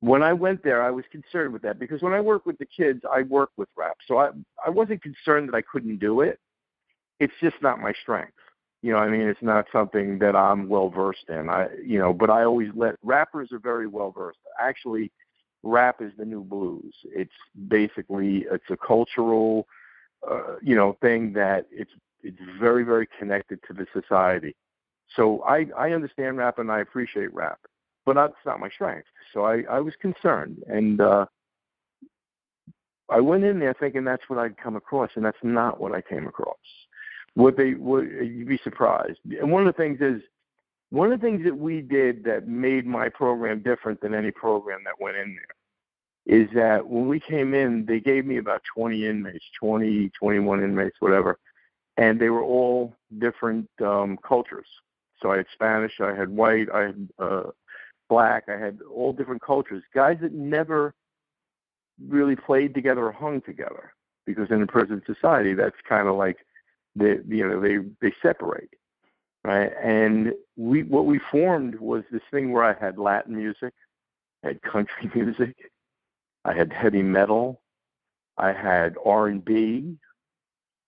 When 0.00 0.22
I 0.22 0.32
went 0.32 0.64
there, 0.64 0.82
I 0.82 0.90
was 0.90 1.04
concerned 1.12 1.52
with 1.52 1.62
that 1.62 1.78
because 1.78 2.02
when 2.02 2.12
I 2.12 2.20
work 2.20 2.44
with 2.44 2.58
the 2.58 2.66
kids, 2.66 3.02
I 3.10 3.22
work 3.22 3.50
with 3.56 3.68
rap. 3.76 3.96
So 4.06 4.18
I 4.18 4.30
I 4.64 4.70
wasn't 4.70 5.02
concerned 5.02 5.48
that 5.48 5.56
I 5.56 5.62
couldn't 5.62 5.98
do 5.98 6.22
it. 6.22 6.40
It's 7.20 7.34
just 7.40 7.56
not 7.62 7.80
my 7.80 7.92
strength. 8.02 8.32
You 8.82 8.92
know, 8.92 8.98
I 8.98 9.08
mean, 9.08 9.20
it's 9.20 9.42
not 9.42 9.66
something 9.72 10.18
that 10.18 10.34
I'm 10.34 10.68
well 10.68 10.88
versed 10.88 11.28
in. 11.28 11.48
I, 11.48 11.68
you 11.84 12.00
know, 12.00 12.12
but 12.12 12.30
I 12.30 12.42
always 12.42 12.70
let 12.74 12.96
rappers 13.04 13.52
are 13.52 13.60
very 13.60 13.86
well 13.86 14.10
versed. 14.10 14.40
Actually, 14.60 15.12
rap 15.62 16.02
is 16.02 16.12
the 16.18 16.24
new 16.24 16.42
blues. 16.42 16.92
It's 17.04 17.30
basically 17.68 18.44
it's 18.50 18.70
a 18.70 18.76
cultural, 18.76 19.68
uh, 20.28 20.56
you 20.60 20.74
know, 20.74 20.96
thing 21.00 21.32
that 21.34 21.66
it's 21.70 21.92
it's 22.22 22.38
very 22.60 22.84
very 22.84 23.08
connected 23.18 23.60
to 23.68 23.74
the 23.74 23.86
society. 23.92 24.54
So 25.16 25.42
I 25.42 25.66
I 25.76 25.90
understand 25.92 26.38
rap 26.38 26.58
and 26.58 26.70
I 26.70 26.80
appreciate 26.80 27.32
rap, 27.34 27.58
but 28.06 28.14
that's 28.14 28.34
not 28.46 28.60
my 28.60 28.70
strength. 28.70 29.08
So 29.32 29.44
I 29.44 29.62
I 29.70 29.80
was 29.80 29.94
concerned 30.00 30.62
and. 30.68 31.00
uh 31.00 31.26
I 33.08 33.20
went 33.20 33.44
in 33.44 33.58
there 33.58 33.74
thinking 33.78 34.04
that's 34.04 34.22
what 34.28 34.38
I'd 34.38 34.56
come 34.56 34.76
across, 34.76 35.10
and 35.16 35.24
that's 35.24 35.36
not 35.42 35.80
what 35.80 35.92
I 35.92 36.00
came 36.00 36.26
across 36.26 36.56
What 37.34 37.56
they 37.56 37.74
would 37.74 38.10
you'd 38.10 38.48
be 38.48 38.60
surprised 38.64 39.18
and 39.38 39.50
one 39.50 39.66
of 39.66 39.74
the 39.74 39.76
things 39.82 40.00
is 40.00 40.22
one 40.90 41.12
of 41.12 41.20
the 41.20 41.26
things 41.26 41.44
that 41.44 41.56
we 41.56 41.80
did 41.80 42.24
that 42.24 42.48
made 42.48 42.86
my 42.86 43.08
program 43.08 43.62
different 43.62 44.00
than 44.00 44.14
any 44.14 44.30
program 44.30 44.80
that 44.84 45.00
went 45.00 45.16
in 45.16 45.36
there 45.36 46.40
is 46.40 46.48
that 46.54 46.86
when 46.86 47.08
we 47.08 47.18
came 47.20 47.54
in 47.54 47.84
they 47.86 48.00
gave 48.00 48.24
me 48.26 48.38
about 48.38 48.62
20 48.74 49.06
inmates 49.06 49.44
20 49.60 50.10
21 50.18 50.62
inmates 50.62 50.96
whatever 51.00 51.38
and 51.96 52.20
they 52.20 52.30
were 52.30 52.42
all 52.42 52.94
different 53.18 53.68
um 53.84 54.18
cultures. 54.26 54.66
So 55.20 55.30
i 55.30 55.36
had 55.38 55.46
spanish 55.52 56.00
i 56.00 56.14
had 56.14 56.28
white 56.28 56.68
i 56.74 56.82
had 56.82 57.08
uh 57.18 57.42
black 58.08 58.44
i 58.48 58.58
had 58.58 58.78
all 58.94 59.12
different 59.12 59.42
cultures. 59.42 59.82
Guys 59.94 60.18
that 60.22 60.32
never 60.32 60.94
really 62.08 62.36
played 62.36 62.74
together 62.74 63.04
or 63.06 63.12
hung 63.12 63.40
together 63.42 63.92
because 64.26 64.50
in 64.50 64.62
a 64.62 64.66
prison 64.66 65.02
society 65.06 65.54
that's 65.54 65.76
kind 65.88 66.08
of 66.08 66.16
like 66.16 66.38
they 66.96 67.18
you 67.28 67.48
know 67.48 67.60
they 67.60 67.78
they 68.00 68.12
separate 68.22 68.70
right? 69.44 69.72
And 69.82 70.32
we 70.56 70.82
what 70.82 71.06
we 71.06 71.18
formed 71.30 71.76
was 71.76 72.04
this 72.10 72.22
thing 72.30 72.52
where 72.52 72.64
i 72.64 72.74
had 72.78 72.98
latin 72.98 73.36
music 73.36 73.72
i 74.44 74.48
had 74.48 74.62
country 74.62 75.10
music 75.14 75.56
i 76.44 76.52
had 76.52 76.72
heavy 76.72 77.02
metal 77.02 77.60
i 78.36 78.52
had 78.52 78.94
r 79.04 79.28
and 79.28 79.44
b 79.44 79.96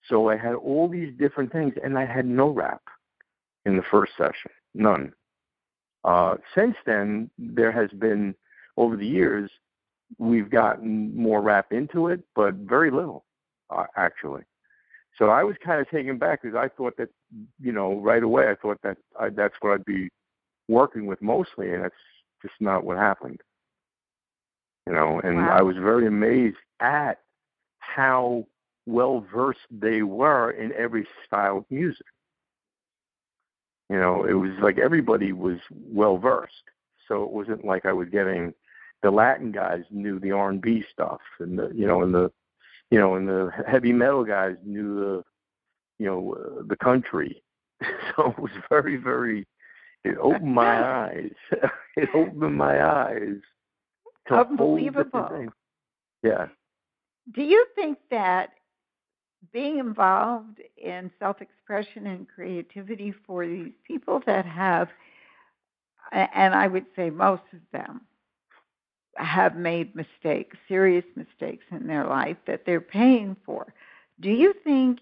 so 0.08 0.28
i 0.28 0.36
had 0.36 0.54
all 0.54 0.88
these 0.88 1.12
different 1.18 1.50
things 1.52 1.74
and 1.82 1.98
i 1.98 2.04
had 2.04 2.26
no 2.26 2.48
rap 2.48 2.82
in 3.64 3.76
the 3.76 3.82
first 3.90 4.12
session 4.16 4.50
none 4.74 5.12
uh 6.04 6.34
since 6.54 6.76
then 6.86 7.30
there 7.38 7.72
has 7.72 7.90
been 7.98 8.34
over 8.76 8.96
the 8.96 9.06
years 9.06 9.50
we've 10.18 10.50
gotten 10.50 11.16
more 11.16 11.40
rap 11.42 11.72
into 11.72 12.08
it, 12.08 12.20
but 12.34 12.54
very 12.54 12.90
little, 12.90 13.24
uh, 13.70 13.86
actually. 13.96 14.42
So 15.18 15.30
I 15.30 15.44
was 15.44 15.56
kind 15.64 15.80
of 15.80 15.88
taken 15.90 16.18
back 16.18 16.42
because 16.42 16.56
I 16.56 16.68
thought 16.68 16.96
that, 16.98 17.08
you 17.60 17.72
know, 17.72 18.00
right 18.00 18.22
away 18.22 18.50
I 18.50 18.56
thought 18.56 18.80
that 18.82 18.96
I, 19.18 19.30
that's 19.30 19.54
what 19.60 19.74
I'd 19.74 19.84
be 19.84 20.08
working 20.68 21.06
with 21.06 21.22
mostly, 21.22 21.72
and 21.72 21.84
that's 21.84 21.94
just 22.42 22.54
not 22.60 22.84
what 22.84 22.96
happened. 22.96 23.40
You 24.86 24.92
know, 24.92 25.20
and 25.22 25.36
Wow. 25.36 25.56
I 25.56 25.62
was 25.62 25.76
very 25.76 26.06
amazed 26.06 26.56
at 26.80 27.20
how 27.78 28.46
well 28.86 29.26
versed 29.32 29.60
they 29.70 30.02
were 30.02 30.50
in 30.50 30.72
every 30.72 31.06
style 31.26 31.58
of 31.58 31.64
music. 31.70 32.06
You 33.90 33.96
know, 33.98 34.24
it 34.24 34.34
was 34.34 34.52
like 34.60 34.78
everybody 34.78 35.32
was 35.32 35.58
well 35.70 36.16
versed. 36.16 36.52
So 37.08 37.22
it 37.22 37.30
wasn't 37.30 37.64
like 37.64 37.84
I 37.84 37.92
was 37.92 38.08
getting 38.08 38.54
the 39.02 39.10
Latin 39.10 39.52
guys 39.52 39.82
knew 39.90 40.18
the 40.18 40.32
R 40.32 40.48
and 40.48 40.60
B 40.60 40.82
stuff, 40.90 41.20
and 41.38 41.58
the 41.58 41.70
you 41.74 41.86
know, 41.86 42.02
and 42.02 42.14
the 42.14 42.32
you 42.90 42.98
know, 42.98 43.16
and 43.16 43.28
the 43.28 43.50
heavy 43.68 43.92
metal 43.92 44.24
guys 44.24 44.56
knew 44.64 44.94
the 44.98 45.24
you 45.98 46.06
know 46.06 46.34
uh, 46.34 46.62
the 46.66 46.76
country. 46.76 47.42
so 48.16 48.30
it 48.30 48.38
was 48.38 48.52
very, 48.70 48.96
very. 48.96 49.46
It 50.04 50.16
opened 50.18 50.54
my 50.54 50.82
eyes. 51.06 51.32
it 51.96 52.08
opened 52.14 52.56
my 52.56 52.82
eyes. 52.82 53.36
to 54.28 54.34
whole 54.34 54.76
different 54.76 55.14
Unbelievable. 55.14 55.52
Yeah. 56.22 56.46
Do 57.34 57.42
you 57.42 57.66
think 57.74 57.98
that 58.10 58.50
being 59.52 59.78
involved 59.78 60.60
in 60.76 61.10
self 61.18 61.40
expression 61.42 62.06
and 62.06 62.28
creativity 62.28 63.12
for 63.26 63.46
these 63.46 63.72
people 63.86 64.22
that 64.26 64.46
have, 64.46 64.88
and 66.12 66.54
I 66.54 66.66
would 66.68 66.86
say 66.96 67.10
most 67.10 67.42
of 67.52 67.60
them, 67.72 68.02
have 69.16 69.56
made 69.56 69.94
mistakes, 69.94 70.56
serious 70.68 71.04
mistakes 71.16 71.64
in 71.70 71.86
their 71.86 72.06
life 72.06 72.36
that 72.46 72.62
they're 72.66 72.80
paying 72.80 73.36
for, 73.46 73.72
do 74.20 74.30
you 74.30 74.54
think 74.64 75.00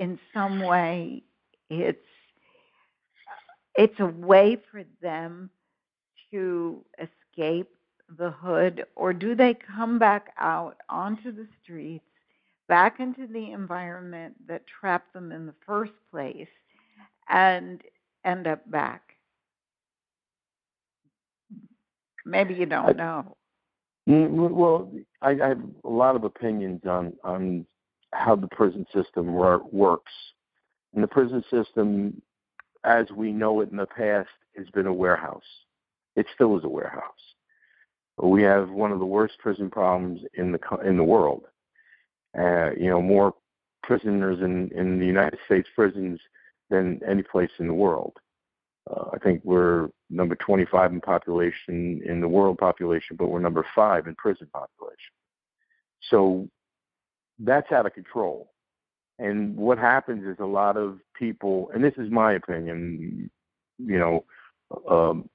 in 0.00 0.18
some 0.34 0.60
way 0.60 1.22
it's 1.70 1.98
it's 3.76 4.00
a 4.00 4.06
way 4.06 4.58
for 4.70 4.84
them 5.02 5.50
to 6.32 6.84
escape 6.98 7.70
the 8.18 8.30
hood 8.30 8.84
or 8.96 9.12
do 9.12 9.34
they 9.34 9.54
come 9.54 9.98
back 9.98 10.32
out 10.38 10.76
onto 10.90 11.32
the 11.32 11.46
streets 11.62 12.04
back 12.70 13.00
into 13.00 13.26
the 13.26 13.52
environment 13.52 14.34
that 14.48 14.62
trapped 14.66 15.12
them 15.12 15.32
in 15.32 15.46
the 15.46 15.54
first 15.66 15.92
place 16.10 16.48
and 17.28 17.82
end 18.24 18.46
up 18.46 18.68
back 18.70 19.02
maybe 22.24 22.54
you 22.54 22.66
don't 22.66 22.90
I- 22.90 22.92
know 22.92 23.36
Mm, 24.08 24.50
Well, 24.50 24.90
I, 25.22 25.30
I 25.32 25.48
have 25.48 25.60
a 25.84 25.88
lot 25.88 26.16
of 26.16 26.24
opinions 26.24 26.80
on 26.86 27.12
on 27.22 27.66
how 28.12 28.34
the 28.34 28.48
prison 28.48 28.86
system 28.94 29.34
works. 29.34 30.12
And 30.94 31.04
the 31.04 31.08
prison 31.08 31.44
system, 31.50 32.20
as 32.84 33.06
we 33.14 33.30
know 33.30 33.60
it 33.60 33.70
in 33.70 33.76
the 33.76 33.86
past, 33.86 34.30
has 34.56 34.68
been 34.70 34.86
a 34.86 34.92
warehouse. 34.92 35.44
It 36.16 36.26
still 36.34 36.58
is 36.58 36.64
a 36.64 36.68
warehouse. 36.68 37.04
We 38.20 38.42
have 38.42 38.70
one 38.70 38.90
of 38.90 38.98
the 38.98 39.06
worst 39.06 39.38
prison 39.38 39.70
problems 39.70 40.22
in 40.34 40.52
the 40.52 40.60
in 40.84 40.96
the 40.96 41.04
world. 41.04 41.44
Uh, 42.38 42.70
you 42.78 42.88
know, 42.88 43.02
more 43.02 43.34
prisoners 43.82 44.38
in 44.40 44.70
in 44.72 44.98
the 44.98 45.06
United 45.06 45.38
States 45.46 45.68
prisons 45.74 46.20
than 46.68 47.00
any 47.06 47.22
place 47.22 47.50
in 47.58 47.66
the 47.66 47.74
world. 47.74 48.16
Uh, 48.88 49.10
I 49.12 49.18
think 49.18 49.40
we're 49.44 49.88
number 50.08 50.34
25 50.36 50.92
in 50.92 51.00
population 51.00 52.00
in 52.04 52.20
the 52.20 52.28
world 52.28 52.58
population, 52.58 53.16
but 53.16 53.28
we're 53.28 53.40
number 53.40 53.66
five 53.74 54.06
in 54.06 54.14
prison 54.14 54.48
population. 54.52 55.12
So 56.08 56.48
that's 57.38 57.70
out 57.72 57.86
of 57.86 57.94
control. 57.94 58.50
And 59.18 59.56
what 59.56 59.78
happens 59.78 60.24
is 60.24 60.36
a 60.40 60.46
lot 60.46 60.76
of 60.76 60.98
people, 61.14 61.70
and 61.74 61.84
this 61.84 61.94
is 61.98 62.10
my 62.10 62.32
opinion, 62.32 63.30
you 63.78 63.98
know, 63.98 64.24
um, 64.88 65.28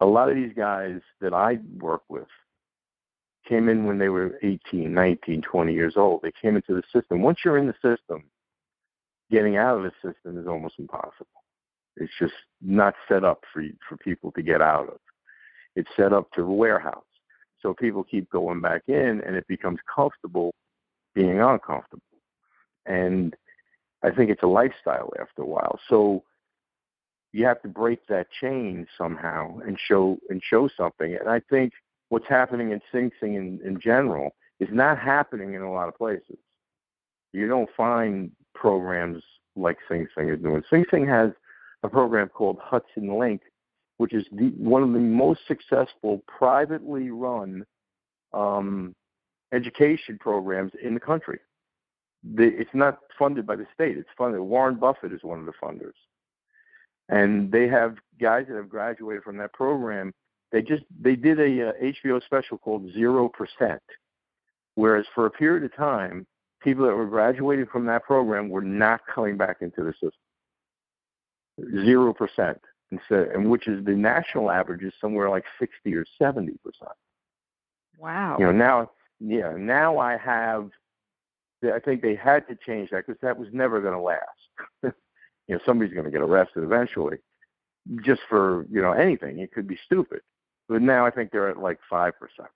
a 0.00 0.06
lot 0.06 0.28
of 0.28 0.34
these 0.34 0.52
guys 0.56 1.00
that 1.20 1.32
I 1.32 1.58
work 1.78 2.02
with 2.08 2.26
came 3.48 3.68
in 3.68 3.86
when 3.86 3.98
they 3.98 4.08
were 4.08 4.38
18, 4.42 4.92
19, 4.92 5.42
20 5.42 5.72
years 5.72 5.94
old. 5.96 6.22
They 6.22 6.32
came 6.40 6.56
into 6.56 6.74
the 6.74 6.82
system. 6.92 7.22
Once 7.22 7.38
you're 7.44 7.58
in 7.58 7.66
the 7.66 7.74
system, 7.74 8.24
getting 9.30 9.56
out 9.56 9.78
of 9.78 9.82
the 9.84 9.92
system 10.02 10.38
is 10.38 10.46
almost 10.46 10.74
impossible. 10.78 11.26
It's 11.96 12.12
just 12.18 12.34
not 12.60 12.94
set 13.08 13.24
up 13.24 13.44
for 13.52 13.62
for 13.88 13.96
people 13.98 14.32
to 14.32 14.42
get 14.42 14.62
out 14.62 14.88
of. 14.88 14.98
It's 15.76 15.90
set 15.96 16.12
up 16.12 16.30
to 16.32 16.44
warehouse. 16.44 17.04
So 17.60 17.74
people 17.74 18.02
keep 18.02 18.28
going 18.30 18.60
back 18.60 18.82
in 18.88 19.22
and 19.24 19.36
it 19.36 19.46
becomes 19.46 19.78
comfortable 19.94 20.54
being 21.14 21.40
uncomfortable. 21.40 22.02
And 22.86 23.36
I 24.02 24.10
think 24.10 24.30
it's 24.30 24.42
a 24.42 24.48
lifestyle 24.48 25.12
after 25.20 25.42
a 25.42 25.46
while. 25.46 25.78
So 25.88 26.24
you 27.32 27.46
have 27.46 27.62
to 27.62 27.68
break 27.68 28.06
that 28.08 28.26
chain 28.40 28.86
somehow 28.98 29.58
and 29.60 29.78
show 29.78 30.18
and 30.28 30.42
show 30.42 30.68
something. 30.76 31.14
And 31.14 31.28
I 31.28 31.40
think 31.48 31.72
what's 32.12 32.28
happening 32.28 32.72
in 32.72 32.80
Sing 32.92 33.10
Sing 33.18 33.36
in, 33.36 33.58
in 33.64 33.80
general 33.80 34.34
is 34.60 34.68
not 34.70 34.98
happening 34.98 35.54
in 35.54 35.62
a 35.62 35.72
lot 35.72 35.88
of 35.88 35.96
places. 35.96 36.36
You 37.32 37.48
don't 37.48 37.70
find 37.74 38.30
programs 38.54 39.22
like 39.56 39.78
Sing 39.88 40.06
Sing 40.14 40.28
is 40.28 40.38
doing. 40.38 40.62
Sing 40.68 40.84
Sing 40.90 41.06
has 41.06 41.30
a 41.82 41.88
program 41.88 42.28
called 42.28 42.58
Hudson 42.62 43.18
Link, 43.18 43.40
which 43.96 44.12
is 44.12 44.26
the, 44.30 44.50
one 44.58 44.82
of 44.82 44.92
the 44.92 44.98
most 44.98 45.40
successful 45.48 46.22
privately 46.26 47.10
run 47.10 47.64
um, 48.34 48.94
education 49.54 50.18
programs 50.20 50.72
in 50.82 50.92
the 50.92 51.00
country. 51.00 51.38
The, 52.34 52.44
it's 52.44 52.74
not 52.74 52.98
funded 53.18 53.46
by 53.46 53.56
the 53.56 53.66
state; 53.72 53.96
it's 53.96 54.10
funded. 54.18 54.42
Warren 54.42 54.74
Buffett 54.74 55.14
is 55.14 55.22
one 55.22 55.40
of 55.40 55.46
the 55.46 55.52
funders, 55.52 55.96
and 57.08 57.50
they 57.50 57.68
have 57.68 57.96
guys 58.20 58.44
that 58.50 58.56
have 58.56 58.68
graduated 58.68 59.22
from 59.22 59.38
that 59.38 59.54
program. 59.54 60.12
They 60.52 60.62
just 60.62 60.84
they 61.00 61.16
did 61.16 61.40
a 61.40 61.70
uh, 61.70 61.72
HBO 61.82 62.22
special 62.24 62.58
called 62.58 62.92
Zero 62.92 63.28
Percent, 63.28 63.82
whereas 64.74 65.06
for 65.14 65.26
a 65.26 65.30
period 65.30 65.64
of 65.64 65.74
time, 65.74 66.26
people 66.62 66.86
that 66.86 66.94
were 66.94 67.06
graduating 67.06 67.66
from 67.66 67.86
that 67.86 68.04
program 68.04 68.50
were 68.50 68.62
not 68.62 69.00
coming 69.12 69.36
back 69.36 69.58
into 69.62 69.82
the 69.82 69.92
system 69.92 70.12
zero 71.84 72.12
percent 72.12 72.60
instead, 72.90 73.28
and 73.28 73.50
which 73.50 73.68
is 73.68 73.84
the 73.84 73.92
national 73.92 74.50
average 74.50 74.82
is 74.82 74.92
somewhere 75.00 75.30
like 75.30 75.44
sixty 75.58 75.94
or 75.94 76.04
seventy 76.20 76.54
percent. 76.64 76.96
wow 77.98 78.36
You 78.38 78.46
know 78.46 78.52
now, 78.52 78.90
yeah, 79.20 79.52
now 79.56 79.98
I 79.98 80.16
have. 80.16 80.70
I 81.64 81.78
think 81.78 82.02
they 82.02 82.16
had 82.16 82.48
to 82.48 82.56
change 82.66 82.90
that 82.90 83.06
because 83.06 83.20
that 83.22 83.38
was 83.38 83.48
never 83.52 83.80
going 83.80 83.94
to 83.94 84.00
last. 84.00 84.22
you 84.82 84.92
know, 85.54 85.60
somebody's 85.64 85.94
going 85.94 86.06
to 86.06 86.10
get 86.10 86.20
arrested 86.20 86.64
eventually, 86.64 87.18
just 88.04 88.20
for 88.28 88.66
you 88.70 88.82
know 88.82 88.92
anything. 88.92 89.38
It 89.38 89.52
could 89.52 89.68
be 89.68 89.78
stupid, 89.84 90.20
but 90.68 90.82
now 90.82 91.06
I 91.06 91.10
think 91.10 91.30
they're 91.30 91.48
at 91.48 91.58
like 91.58 91.78
five 91.88 92.18
percent. 92.18 92.48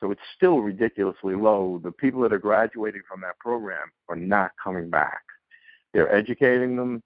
So 0.00 0.10
it's 0.10 0.20
still 0.36 0.60
ridiculously 0.60 1.34
low. 1.34 1.80
The 1.82 1.92
people 1.92 2.20
that 2.22 2.32
are 2.32 2.38
graduating 2.38 3.02
from 3.08 3.20
that 3.22 3.38
program 3.38 3.90
are 4.08 4.16
not 4.16 4.50
coming 4.62 4.90
back. 4.90 5.22
They're 5.92 6.14
educating 6.14 6.76
them, 6.76 7.02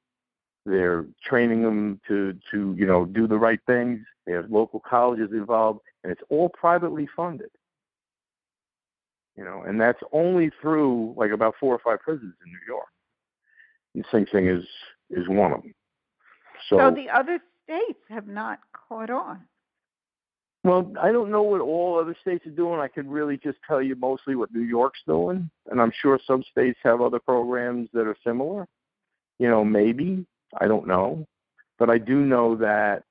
they're 0.68 1.06
training 1.24 1.62
them 1.62 2.00
to 2.09 2.36
to 2.50 2.74
you 2.76 2.86
know 2.86 3.04
do 3.04 3.26
the 3.26 3.38
right 3.38 3.61
things. 3.66 4.00
They 4.26 4.32
have 4.32 4.50
local 4.50 4.80
colleges 4.80 5.30
involved, 5.32 5.80
and 6.02 6.12
it's 6.12 6.22
all 6.28 6.48
privately 6.50 7.09
funded. 7.16 7.50
You 9.36 9.44
know, 9.44 9.62
and 9.66 9.80
that's 9.80 10.00
only 10.12 10.50
through 10.61 11.14
like 11.16 11.30
about 11.30 11.54
four 11.61 11.74
or 11.74 11.78
five 11.78 12.00
prisons 12.00 12.34
in 12.44 12.52
New 12.52 12.59
York. 12.66 12.88
And 13.94 14.04
Sing 14.11 14.26
Sing 14.32 14.46
is 14.48 14.64
is 15.11 15.28
one 15.28 15.52
of 15.52 15.62
them. 15.62 15.74
So, 16.68 16.78
so 16.78 16.90
the 16.90 17.09
other 17.09 17.38
states 17.64 18.00
have 18.11 18.26
not 18.26 18.59
caught 18.88 19.11
on 19.11 19.40
well, 20.64 20.92
I 21.00 21.12
don't 21.12 21.30
know 21.30 21.42
what 21.42 21.61
all 21.61 21.98
other 21.98 22.16
states 22.20 22.46
are 22.46 22.50
doing. 22.50 22.80
I 22.80 22.88
can 22.88 23.09
really 23.09 23.36
just 23.36 23.59
tell 23.66 23.80
you 23.80 23.94
mostly 23.94 24.34
what 24.34 24.52
New 24.52 24.62
York's 24.62 25.00
doing, 25.06 25.50
and 25.70 25.80
I'm 25.80 25.92
sure 26.02 26.18
some 26.26 26.42
states 26.50 26.78
have 26.82 27.00
other 27.00 27.20
programs 27.20 27.88
that 27.92 28.06
are 28.06 28.16
similar. 28.24 28.66
You 29.38 29.48
know, 29.48 29.64
maybe 29.64 30.26
I 30.61 30.66
don't 30.66 30.86
know, 30.86 31.26
but 31.78 31.90
I 31.90 31.98
do 31.98 32.16
know 32.20 32.56
that 32.56 33.04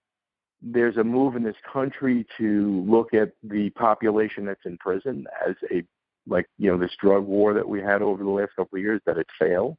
there's 0.62 0.98
a 0.98 1.04
move 1.04 1.36
in 1.36 1.44
this 1.44 1.56
country 1.72 2.26
to 2.38 2.84
look 2.88 3.14
at 3.14 3.32
the 3.44 3.70
population 3.72 4.46
that's 4.46 4.66
in 4.66 4.78
prison 4.78 5.26
as 5.48 5.56
a 5.72 5.84
like 6.28 6.48
you 6.58 6.70
know 6.70 6.78
this 6.78 6.96
drug 7.00 7.24
war 7.24 7.54
that 7.54 7.68
we 7.68 7.80
had 7.80 8.02
over 8.02 8.24
the 8.24 8.30
last 8.30 8.52
couple 8.56 8.78
of 8.78 8.84
years 8.84 9.02
that 9.06 9.18
it 9.18 9.28
failed 9.40 9.78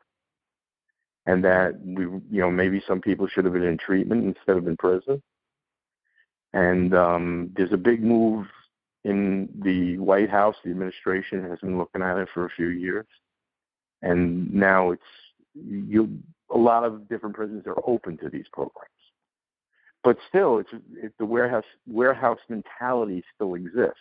and 1.27 1.45
that 1.45 1.79
we 1.85 2.05
you 2.05 2.41
know 2.41 2.51
maybe 2.51 2.83
some 2.87 3.01
people 3.01 3.27
should 3.27 3.45
have 3.45 3.53
been 3.53 3.65
in 3.65 3.77
treatment 3.77 4.25
instead 4.25 4.57
of 4.57 4.67
in 4.67 4.77
prison 4.77 5.23
and 6.53 6.95
um 6.95 7.51
there's 7.57 7.73
a 7.73 7.77
big 7.77 8.03
move 8.03 8.47
in 9.05 9.49
the 9.63 9.99
white 9.99 10.31
house 10.31 10.57
the 10.65 10.71
administration 10.71 11.49
has 11.49 11.59
been 11.61 11.79
looking 11.79 12.03
at 12.03 12.19
it 12.19 12.29
for 12.35 12.47
a 12.47 12.51
few 12.51 12.69
years 12.69 13.07
and 14.03 14.53
now 14.53 14.91
it's 14.91 15.03
you 15.55 16.09
a 16.55 16.59
lot 16.59 16.85
of 16.85 17.09
different 17.09 17.35
prisons 17.35 17.67
are 17.67 17.81
open 17.87 18.17
to 18.19 18.29
these 18.31 18.47
programs 18.53 18.89
but 20.05 20.17
still 20.29 20.59
it's 20.59 20.71
it, 20.97 21.13
the 21.19 21.27
warehouse 21.27 21.65
warehouse 21.87 22.41
mentality 22.49 23.23
still 23.35 23.55
exists 23.55 24.01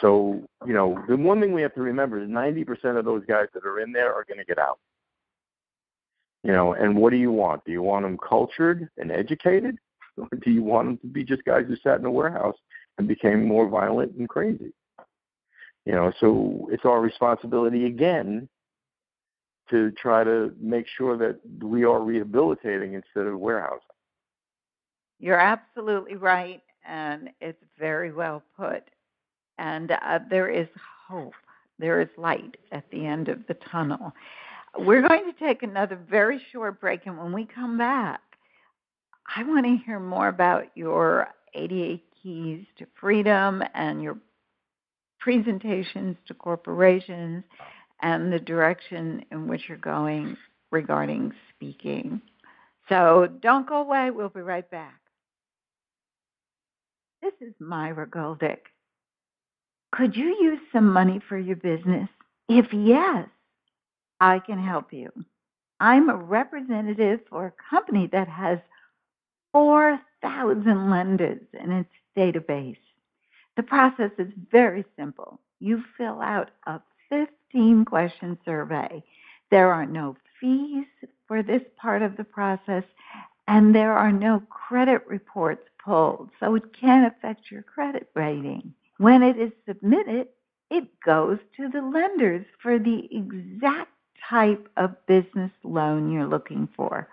So, 0.00 0.42
you 0.66 0.72
know, 0.72 1.02
the 1.08 1.16
one 1.16 1.40
thing 1.40 1.52
we 1.52 1.62
have 1.62 1.74
to 1.74 1.82
remember 1.82 2.20
is 2.22 2.28
90% 2.28 2.98
of 2.98 3.04
those 3.04 3.24
guys 3.26 3.46
that 3.54 3.64
are 3.66 3.80
in 3.80 3.92
there 3.92 4.14
are 4.14 4.24
going 4.24 4.38
to 4.38 4.44
get 4.44 4.58
out. 4.58 4.78
You 6.42 6.52
know, 6.52 6.72
and 6.74 6.96
what 6.96 7.10
do 7.10 7.16
you 7.16 7.32
want? 7.32 7.64
Do 7.64 7.72
you 7.72 7.82
want 7.82 8.04
them 8.04 8.16
cultured 8.16 8.88
and 8.96 9.10
educated? 9.12 9.76
Or 10.32 10.38
do 10.38 10.50
you 10.50 10.62
want 10.62 10.88
them 10.88 10.98
to 10.98 11.06
be 11.06 11.24
just 11.24 11.44
guys 11.44 11.64
who 11.66 11.76
sat 11.76 11.98
in 11.98 12.04
a 12.04 12.10
warehouse 12.10 12.56
and 12.98 13.08
became 13.08 13.46
more 13.46 13.68
violent 13.68 14.12
and 14.16 14.28
crazy? 14.28 14.72
You 15.86 15.92
know, 15.92 16.12
so 16.20 16.68
it's 16.70 16.84
our 16.84 17.00
responsibility 17.00 17.86
again 17.86 18.48
to 19.70 19.92
try 19.92 20.24
to 20.24 20.52
make 20.60 20.86
sure 20.96 21.16
that 21.16 21.40
we 21.62 21.84
are 21.84 22.02
rehabilitating 22.02 22.94
instead 22.94 23.26
of 23.26 23.38
warehousing. 23.38 23.80
You're 25.20 25.38
absolutely 25.38 26.16
right, 26.16 26.62
and 26.86 27.30
it's 27.40 27.62
very 27.78 28.12
well 28.12 28.42
put. 28.56 28.82
And 29.58 29.92
uh, 29.92 30.20
there 30.28 30.48
is 30.48 30.66
hope. 31.06 31.34
There 31.78 32.00
is 32.00 32.08
light 32.16 32.56
at 32.72 32.84
the 32.90 33.06
end 33.06 33.28
of 33.28 33.46
the 33.46 33.54
tunnel. 33.54 34.12
We're 34.78 35.06
going 35.06 35.30
to 35.30 35.38
take 35.38 35.62
another 35.62 35.98
very 36.08 36.40
short 36.52 36.80
break, 36.80 37.06
and 37.06 37.18
when 37.18 37.32
we 37.32 37.46
come 37.46 37.76
back, 37.76 38.20
I 39.36 39.44
want 39.44 39.64
to 39.66 39.78
hear 39.84 40.00
more 40.00 40.28
about 40.28 40.66
your 40.74 41.28
88 41.54 42.02
keys 42.22 42.66
to 42.78 42.86
freedom 43.00 43.62
and 43.74 44.02
your 44.02 44.18
presentations 45.20 46.16
to 46.26 46.34
corporations 46.34 47.44
and 48.02 48.32
the 48.32 48.40
direction 48.40 49.24
in 49.30 49.46
which 49.46 49.62
you're 49.68 49.78
going 49.78 50.36
regarding 50.72 51.32
speaking. 51.54 52.20
So 52.88 53.28
don't 53.40 53.68
go 53.68 53.82
away. 53.82 54.10
We'll 54.10 54.30
be 54.30 54.40
right 54.40 54.68
back. 54.70 54.98
This 57.22 57.34
is 57.40 57.54
Myra 57.60 58.06
Goldick. 58.06 58.60
Could 59.92 60.16
you 60.16 60.36
use 60.40 60.60
some 60.72 60.92
money 60.92 61.20
for 61.28 61.38
your 61.38 61.56
business? 61.56 62.08
If 62.48 62.72
yes, 62.72 63.28
I 64.20 64.38
can 64.38 64.58
help 64.58 64.92
you. 64.92 65.10
I'm 65.78 66.08
a 66.10 66.16
representative 66.16 67.20
for 67.28 67.46
a 67.46 67.70
company 67.70 68.08
that 68.12 68.28
has 68.28 68.58
4,000 69.52 70.90
lenders 70.90 71.42
in 71.52 71.72
its 71.72 71.90
database. 72.16 72.76
The 73.56 73.62
process 73.62 74.10
is 74.18 74.32
very 74.50 74.84
simple. 74.96 75.40
You 75.58 75.82
fill 75.96 76.20
out 76.20 76.50
a 76.66 76.80
15 77.08 77.84
question 77.84 78.38
survey. 78.44 79.02
There 79.50 79.72
are 79.72 79.86
no 79.86 80.16
fees 80.40 80.86
for 81.26 81.42
this 81.42 81.62
part 81.76 82.02
of 82.02 82.16
the 82.16 82.24
process, 82.24 82.84
and 83.48 83.74
there 83.74 83.92
are 83.96 84.12
no 84.12 84.42
credit 84.48 85.06
reports 85.06 85.62
pulled, 85.84 86.30
so 86.38 86.54
it 86.54 86.72
can't 86.78 87.12
affect 87.12 87.50
your 87.50 87.62
credit 87.62 88.08
rating. 88.14 88.72
When 88.98 89.22
it 89.22 89.38
is 89.38 89.52
submitted, 89.66 90.28
it 90.70 91.00
goes 91.00 91.38
to 91.56 91.68
the 91.68 91.82
lenders 91.82 92.46
for 92.62 92.78
the 92.78 93.08
exact 93.10 93.90
type 94.28 94.68
of 94.76 94.94
business 95.06 95.50
loan 95.64 96.12
you're 96.12 96.26
looking 96.26 96.68
for. 96.76 97.08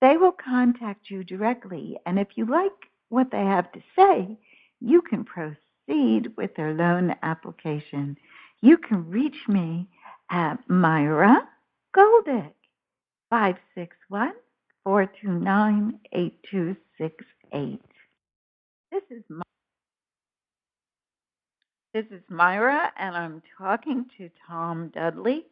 They 0.00 0.16
will 0.16 0.32
contact 0.32 1.10
you 1.10 1.24
directly, 1.24 1.98
and 2.06 2.18
if 2.18 2.28
you 2.36 2.46
like 2.46 2.72
what 3.08 3.30
they 3.30 3.44
have 3.44 3.72
to 3.72 3.82
say, 3.96 4.38
you 4.80 5.02
can 5.02 5.24
proceed 5.24 6.36
with 6.36 6.54
their 6.54 6.74
loan 6.74 7.16
application. 7.22 8.16
You 8.60 8.78
can 8.78 9.10
reach 9.10 9.48
me 9.48 9.88
at 10.30 10.58
Myra 10.68 11.48
Goldick, 11.96 12.52
561 13.30 14.32
429 14.84 15.98
8268. 16.12 17.80
This 18.92 19.02
is 19.10 19.24
my 19.28 19.42
this 21.94 22.06
is 22.10 22.22
Myra, 22.28 22.92
and 22.98 23.16
I'm 23.16 23.42
talking 23.58 24.06
to 24.18 24.30
Tom 24.46 24.90
Dudley, 24.94 25.46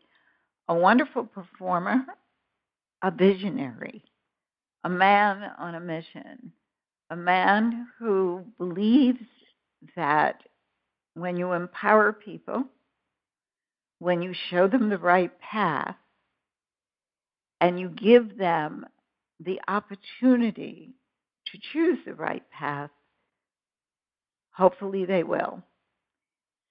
a 0.69 0.75
wonderful 0.75 1.25
performer, 1.25 2.05
a 3.03 3.11
visionary, 3.11 4.05
a 4.85 4.89
man 4.89 5.51
on 5.59 5.75
a 5.75 5.81
mission, 5.81 6.53
a 7.11 7.17
man 7.17 7.89
who 7.99 8.45
believes 8.59 9.25
that 9.97 10.43
when 11.15 11.37
you 11.37 11.53
empower 11.53 12.13
people, 12.13 12.65
when 13.99 14.23
you 14.23 14.35
show 14.51 14.69
them 14.69 14.91
the 14.91 14.99
right 14.99 15.33
path, 15.41 15.97
and 17.61 17.81
you 17.81 17.89
give 17.89 18.37
them 18.37 18.85
the 19.41 19.61
opportunity 19.69 20.93
to 21.47 21.59
choose 21.73 21.99
the 22.05 22.15
right 22.15 22.45
path, 22.51 22.91
hopefully 24.51 25.05
they 25.05 25.23
will. 25.23 25.63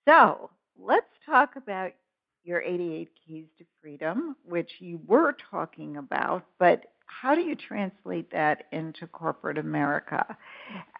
So 0.07 0.49
let's 0.79 1.07
talk 1.25 1.55
about 1.55 1.91
your 2.43 2.61
88 2.61 3.09
Keys 3.25 3.45
to 3.57 3.65
Freedom, 3.81 4.35
which 4.45 4.69
you 4.79 4.99
were 5.07 5.35
talking 5.49 5.97
about, 5.97 6.45
but 6.59 6.85
how 7.21 7.35
do 7.35 7.41
you 7.41 7.55
translate 7.55 8.31
that 8.31 8.65
into 8.71 9.07
corporate 9.07 9.57
America 9.57 10.37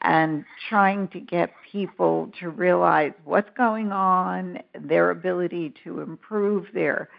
and 0.02 0.46
trying 0.70 1.08
to 1.10 1.20
get 1.20 1.52
people 1.72 2.32
to 2.40 2.50
realize 2.50 3.14
what's 3.24 3.50
going 3.58 3.92
on, 3.92 4.60
their 4.80 5.12
ability 5.12 5.74
to 5.84 6.02
improve 6.02 6.66
their 6.74 7.10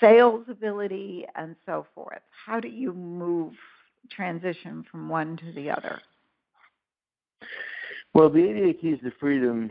sales 0.00 0.44
ability, 0.48 1.26
and 1.36 1.54
so 1.66 1.86
forth? 1.94 2.22
How 2.46 2.60
do 2.60 2.68
you 2.68 2.92
move, 2.92 3.52
transition 4.10 4.84
from 4.90 5.08
one 5.08 5.36
to 5.36 5.52
the 5.52 5.70
other? 5.70 6.00
Well, 8.14 8.28
the 8.28 8.42
88 8.42 8.80
Keys 8.80 8.98
to 9.04 9.12
Freedom 9.20 9.70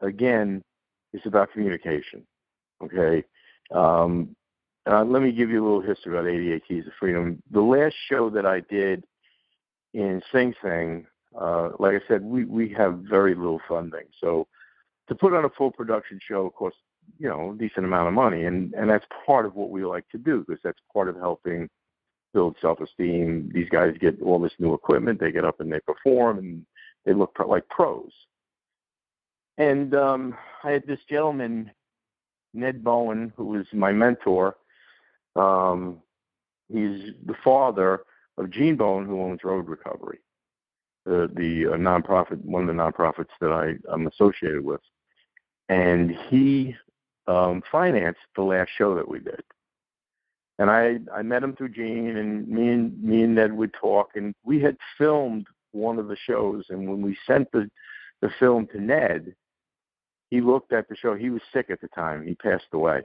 again, 0.00 0.62
is 1.12 1.22
about 1.24 1.52
communication. 1.52 2.26
Okay. 2.82 3.24
Um, 3.74 4.34
uh, 4.88 5.04
let 5.04 5.22
me 5.22 5.32
give 5.32 5.50
you 5.50 5.62
a 5.62 5.66
little 5.66 5.82
history 5.82 6.16
about 6.16 6.28
88 6.28 6.62
Keys 6.66 6.86
of 6.86 6.92
Freedom. 6.98 7.42
The 7.50 7.60
last 7.60 7.94
show 8.08 8.30
that 8.30 8.46
I 8.46 8.60
did 8.60 9.04
in 9.92 10.22
Sing 10.32 10.54
Sing, 10.62 11.06
uh, 11.38 11.70
like 11.78 11.94
I 11.94 12.08
said, 12.08 12.22
we, 12.22 12.44
we 12.44 12.72
have 12.74 13.00
very 13.00 13.34
little 13.34 13.60
funding. 13.68 14.06
So 14.20 14.46
to 15.08 15.14
put 15.14 15.34
on 15.34 15.44
a 15.44 15.50
full 15.50 15.70
production 15.70 16.18
show 16.26 16.50
costs, 16.50 16.78
you 17.18 17.28
know, 17.28 17.52
a 17.52 17.58
decent 17.58 17.84
amount 17.86 18.08
of 18.08 18.14
money. 18.14 18.44
And, 18.44 18.72
and 18.74 18.88
that's 18.88 19.06
part 19.26 19.46
of 19.46 19.54
what 19.54 19.70
we 19.70 19.84
like 19.84 20.08
to 20.10 20.18
do 20.18 20.44
because 20.46 20.60
that's 20.62 20.78
part 20.92 21.08
of 21.08 21.16
helping 21.16 21.68
build 22.34 22.56
self-esteem. 22.60 23.50
These 23.54 23.68
guys 23.70 23.94
get 24.00 24.20
all 24.22 24.38
this 24.38 24.52
new 24.58 24.74
equipment. 24.74 25.20
They 25.20 25.32
get 25.32 25.44
up 25.44 25.60
and 25.60 25.72
they 25.72 25.80
perform 25.80 26.38
and 26.38 26.66
they 27.04 27.14
look 27.14 27.36
like 27.46 27.68
pros. 27.68 28.10
And 29.56 29.94
um, 29.94 30.36
I 30.62 30.70
had 30.70 30.86
this 30.86 31.00
gentleman, 31.08 31.70
Ned 32.54 32.84
Bowen, 32.84 33.32
who 33.36 33.46
was 33.46 33.66
my 33.72 33.92
mentor. 33.92 34.56
Um, 35.38 36.02
he's 36.68 37.12
the 37.26 37.36
father 37.44 38.00
of 38.36 38.50
Gene 38.50 38.76
Bowen, 38.76 39.06
who 39.06 39.22
owns 39.22 39.44
Road 39.44 39.68
Recovery, 39.68 40.18
the 41.04 41.30
the 41.34 41.74
uh, 41.74 41.76
nonprofit, 41.76 42.44
one 42.44 42.68
of 42.68 42.76
the 42.76 42.82
nonprofits 42.82 43.30
that 43.40 43.52
I 43.52 43.74
I'm 43.92 44.06
associated 44.06 44.64
with. 44.64 44.80
And 45.68 46.12
he 46.28 46.74
um, 47.26 47.62
financed 47.70 48.20
the 48.34 48.42
last 48.42 48.70
show 48.76 48.94
that 48.94 49.08
we 49.08 49.20
did. 49.20 49.42
And 50.58 50.70
I 50.70 50.98
I 51.14 51.22
met 51.22 51.42
him 51.42 51.54
through 51.54 51.70
Gene, 51.70 52.16
and 52.16 52.48
me 52.48 52.68
and 52.68 53.02
me 53.02 53.22
and 53.22 53.34
Ned 53.34 53.52
would 53.52 53.74
talk, 53.74 54.10
and 54.16 54.34
we 54.44 54.60
had 54.60 54.76
filmed 54.96 55.46
one 55.72 55.98
of 55.98 56.08
the 56.08 56.16
shows. 56.16 56.64
And 56.70 56.88
when 56.88 57.00
we 57.00 57.16
sent 57.26 57.50
the 57.52 57.70
the 58.22 58.30
film 58.40 58.66
to 58.72 58.80
Ned, 58.80 59.34
he 60.30 60.40
looked 60.40 60.72
at 60.72 60.88
the 60.88 60.96
show. 60.96 61.14
He 61.14 61.30
was 61.30 61.42
sick 61.52 61.70
at 61.70 61.80
the 61.80 61.88
time. 61.88 62.26
He 62.26 62.34
passed 62.34 62.66
away. 62.72 63.02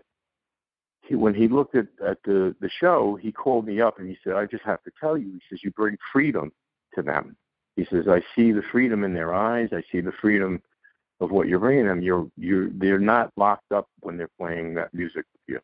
He, 1.05 1.15
when 1.15 1.33
he 1.33 1.47
looked 1.47 1.75
at, 1.75 1.87
at 2.05 2.17
the, 2.23 2.55
the 2.59 2.69
show, 2.69 3.17
he 3.21 3.31
called 3.31 3.65
me 3.65 3.81
up 3.81 3.99
and 3.99 4.07
he 4.07 4.17
said, 4.23 4.33
I 4.33 4.45
just 4.45 4.63
have 4.63 4.81
to 4.83 4.91
tell 4.99 5.17
you, 5.17 5.33
he 5.33 5.41
says, 5.49 5.63
you 5.63 5.71
bring 5.71 5.97
freedom 6.11 6.51
to 6.95 7.01
them. 7.01 7.35
He 7.75 7.85
says, 7.85 8.07
I 8.07 8.21
see 8.35 8.51
the 8.51 8.63
freedom 8.71 9.03
in 9.03 9.13
their 9.13 9.33
eyes. 9.33 9.69
I 9.71 9.83
see 9.91 10.01
the 10.01 10.13
freedom 10.21 10.61
of 11.19 11.31
what 11.31 11.47
you're 11.47 11.59
bringing 11.59 11.87
them. 11.87 12.01
You're, 12.01 12.27
you're, 12.37 12.69
they're 12.69 12.99
not 12.99 13.31
locked 13.35 13.71
up 13.71 13.87
when 14.01 14.17
they're 14.17 14.29
playing 14.39 14.75
that 14.75 14.93
music 14.93 15.25
with 15.33 15.41
you. 15.47 15.59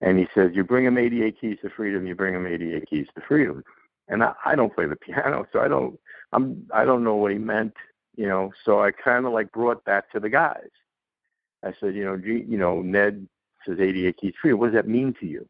And 0.00 0.18
he 0.18 0.28
says, 0.34 0.52
you 0.54 0.62
bring 0.62 0.84
them 0.84 0.98
88 0.98 1.40
keys 1.40 1.58
to 1.62 1.70
freedom. 1.70 2.06
You 2.06 2.14
bring 2.14 2.34
them 2.34 2.46
88 2.46 2.88
keys 2.88 3.06
to 3.14 3.22
freedom. 3.26 3.64
And 4.08 4.22
I, 4.22 4.32
I 4.44 4.54
don't 4.54 4.74
play 4.74 4.86
the 4.86 4.96
piano, 4.96 5.46
so 5.52 5.60
I 5.60 5.68
don't, 5.68 5.98
I'm, 6.32 6.66
I 6.72 6.84
don't 6.84 7.02
know 7.02 7.16
what 7.16 7.32
he 7.32 7.38
meant 7.38 7.74
you 8.16 8.26
know. 8.26 8.52
So 8.64 8.82
I 8.82 8.90
kind 8.90 9.26
of 9.26 9.32
like 9.32 9.52
brought 9.52 9.84
that 9.84 10.10
to 10.12 10.20
the 10.20 10.30
guys. 10.30 10.68
I 11.62 11.72
said, 11.80 11.94
you 11.94 12.04
know, 12.04 12.14
you 12.14 12.58
know, 12.58 12.82
Ned 12.82 13.28
says 13.66 13.78
88 13.80 14.16
keys 14.16 14.34
free. 14.40 14.52
What 14.52 14.66
does 14.66 14.74
that 14.74 14.88
mean 14.88 15.14
to 15.20 15.26
you? 15.26 15.46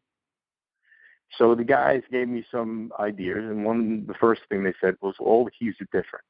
So 1.37 1.55
the 1.55 1.63
guys 1.63 2.01
gave 2.11 2.27
me 2.27 2.45
some 2.49 2.91
ideas, 2.99 3.39
and 3.39 3.65
one 3.65 4.05
the 4.07 4.13
first 4.13 4.41
thing 4.49 4.63
they 4.63 4.73
said 4.79 4.95
was 5.01 5.15
all 5.19 5.45
the 5.45 5.51
keys 5.51 5.75
are 5.81 6.01
different. 6.01 6.25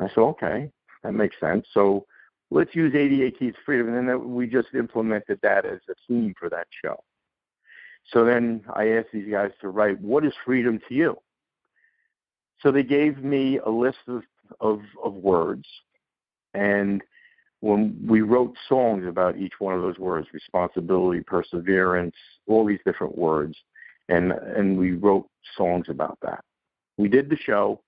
I 0.00 0.08
said, 0.08 0.18
okay, 0.18 0.70
that 1.02 1.12
makes 1.12 1.36
sense. 1.38 1.66
So 1.72 2.04
let's 2.50 2.74
use 2.74 2.94
88 2.94 3.38
keys 3.38 3.54
freedom, 3.64 3.94
and 3.94 4.08
then 4.08 4.34
we 4.34 4.46
just 4.48 4.68
implemented 4.74 5.38
that 5.42 5.64
as 5.64 5.78
a 5.88 5.94
theme 6.08 6.34
for 6.38 6.50
that 6.50 6.66
show. 6.84 6.96
So 8.12 8.24
then 8.24 8.64
I 8.74 8.88
asked 8.88 9.08
these 9.12 9.30
guys 9.30 9.52
to 9.60 9.68
write, 9.68 10.00
what 10.00 10.26
is 10.26 10.32
freedom 10.44 10.80
to 10.88 10.94
you? 10.94 11.16
So 12.60 12.72
they 12.72 12.82
gave 12.82 13.22
me 13.22 13.58
a 13.58 13.70
list 13.70 13.98
of 14.08 14.22
of, 14.60 14.80
of 15.02 15.14
words. 15.14 15.66
And 16.54 17.02
when 17.64 17.98
we 18.06 18.20
wrote 18.20 18.54
songs 18.68 19.06
about 19.06 19.38
each 19.38 19.54
one 19.58 19.72
of 19.74 19.80
those 19.80 19.98
words 19.98 20.28
responsibility 20.34 21.22
perseverance 21.22 22.14
all 22.46 22.66
these 22.66 22.78
different 22.84 23.16
words 23.16 23.56
and 24.10 24.32
and 24.32 24.76
we 24.76 24.92
wrote 24.92 25.26
songs 25.56 25.86
about 25.88 26.18
that. 26.20 26.44
We 26.98 27.08
did 27.08 27.30
the 27.30 27.38
show. 27.38 27.80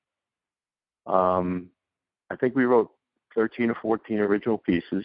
Um 1.06 1.68
i 2.30 2.36
think 2.36 2.56
we 2.56 2.64
wrote 2.64 2.90
13 3.34 3.68
or 3.68 3.76
14 3.82 4.18
original 4.20 4.56
pieces. 4.56 5.04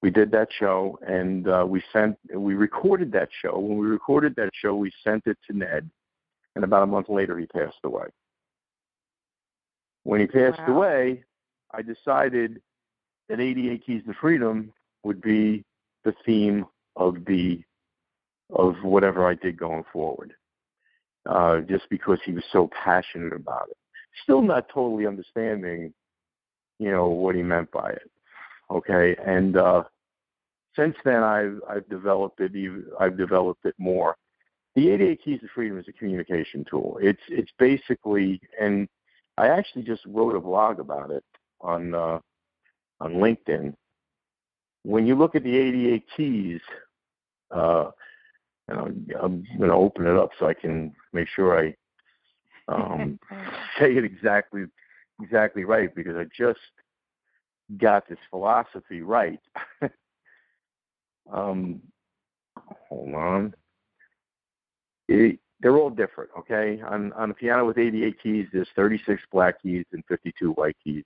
We 0.00 0.10
did 0.10 0.30
that 0.30 0.48
show 0.58 0.98
and 1.06 1.46
uh, 1.46 1.66
we 1.68 1.82
sent 1.92 2.16
we 2.34 2.54
recorded 2.54 3.12
that 3.12 3.28
show. 3.42 3.58
When 3.58 3.76
we 3.76 3.86
recorded 3.86 4.34
that 4.36 4.48
show 4.54 4.74
we 4.76 4.90
sent 5.06 5.26
it 5.26 5.36
to 5.46 5.56
ned 5.56 5.90
and 6.54 6.64
about 6.64 6.84
a 6.84 6.86
month 6.86 7.10
later 7.10 7.38
he 7.38 7.44
passed 7.44 7.84
away. 7.84 8.06
When 10.04 10.20
he 10.20 10.26
passed 10.26 10.60
Wow. 10.66 10.74
away 10.74 11.24
i 11.70 11.82
decided 11.82 12.62
that 13.28 13.40
88 13.40 13.84
Keys 13.84 14.02
to 14.06 14.14
Freedom 14.20 14.72
would 15.02 15.20
be 15.20 15.64
the 16.04 16.14
theme 16.24 16.66
of 16.96 17.24
the 17.26 17.62
of 18.50 18.74
whatever 18.82 19.26
I 19.26 19.34
did 19.34 19.56
going 19.58 19.84
forward. 19.92 20.34
Uh, 21.26 21.60
just 21.60 21.88
because 21.88 22.18
he 22.24 22.32
was 22.32 22.44
so 22.52 22.68
passionate 22.84 23.32
about 23.32 23.66
it. 23.70 23.76
Still 24.24 24.42
not 24.42 24.68
totally 24.68 25.06
understanding, 25.06 25.94
you 26.78 26.90
know, 26.90 27.08
what 27.08 27.34
he 27.34 27.42
meant 27.42 27.70
by 27.72 27.90
it. 27.90 28.10
Okay, 28.70 29.16
and 29.26 29.56
uh, 29.56 29.84
since 30.76 30.94
then 31.04 31.22
I've 31.22 31.60
I've 31.68 31.88
developed 31.88 32.40
it. 32.40 32.54
even- 32.54 32.86
I've 33.00 33.16
developed 33.16 33.64
it 33.64 33.74
more. 33.78 34.16
The 34.76 34.90
88 34.90 35.24
Keys 35.24 35.40
to 35.40 35.48
Freedom 35.54 35.78
is 35.78 35.86
a 35.88 35.92
communication 35.92 36.64
tool. 36.68 36.98
It's 37.00 37.22
it's 37.28 37.52
basically, 37.58 38.40
and 38.60 38.86
I 39.38 39.48
actually 39.48 39.82
just 39.84 40.02
wrote 40.06 40.34
a 40.36 40.40
blog 40.40 40.78
about 40.78 41.10
it 41.10 41.24
on 41.60 41.94
uh, 41.94 42.18
on 43.04 43.14
LinkedIn. 43.14 43.74
When 44.82 45.06
you 45.06 45.14
look 45.14 45.34
at 45.34 45.44
the 45.44 45.56
88 45.56 46.04
keys, 46.16 46.60
uh, 47.54 47.90
and 48.68 48.78
I'm, 48.78 49.06
I'm 49.20 49.44
going 49.58 49.70
to 49.70 49.76
open 49.76 50.06
it 50.06 50.16
up 50.16 50.30
so 50.38 50.46
I 50.46 50.54
can 50.54 50.92
make 51.12 51.28
sure 51.28 51.58
I 51.58 51.74
um, 52.68 53.18
say 53.78 53.94
it 53.94 54.04
exactly 54.04 54.64
exactly 55.22 55.64
right 55.64 55.94
because 55.94 56.16
I 56.16 56.24
just 56.36 56.58
got 57.78 58.08
this 58.08 58.18
philosophy 58.30 59.02
right. 59.02 59.38
um, 61.32 61.80
hold 62.88 63.14
on. 63.14 63.54
It, 65.08 65.38
they're 65.60 65.76
all 65.76 65.90
different, 65.90 66.30
okay? 66.38 66.80
On 66.88 67.12
on 67.12 67.30
a 67.30 67.34
piano 67.34 67.66
with 67.66 67.78
88 67.78 68.22
keys, 68.22 68.46
there's 68.52 68.68
36 68.74 69.22
black 69.30 69.62
keys 69.62 69.84
and 69.92 70.02
52 70.08 70.52
white 70.52 70.76
keys. 70.82 71.04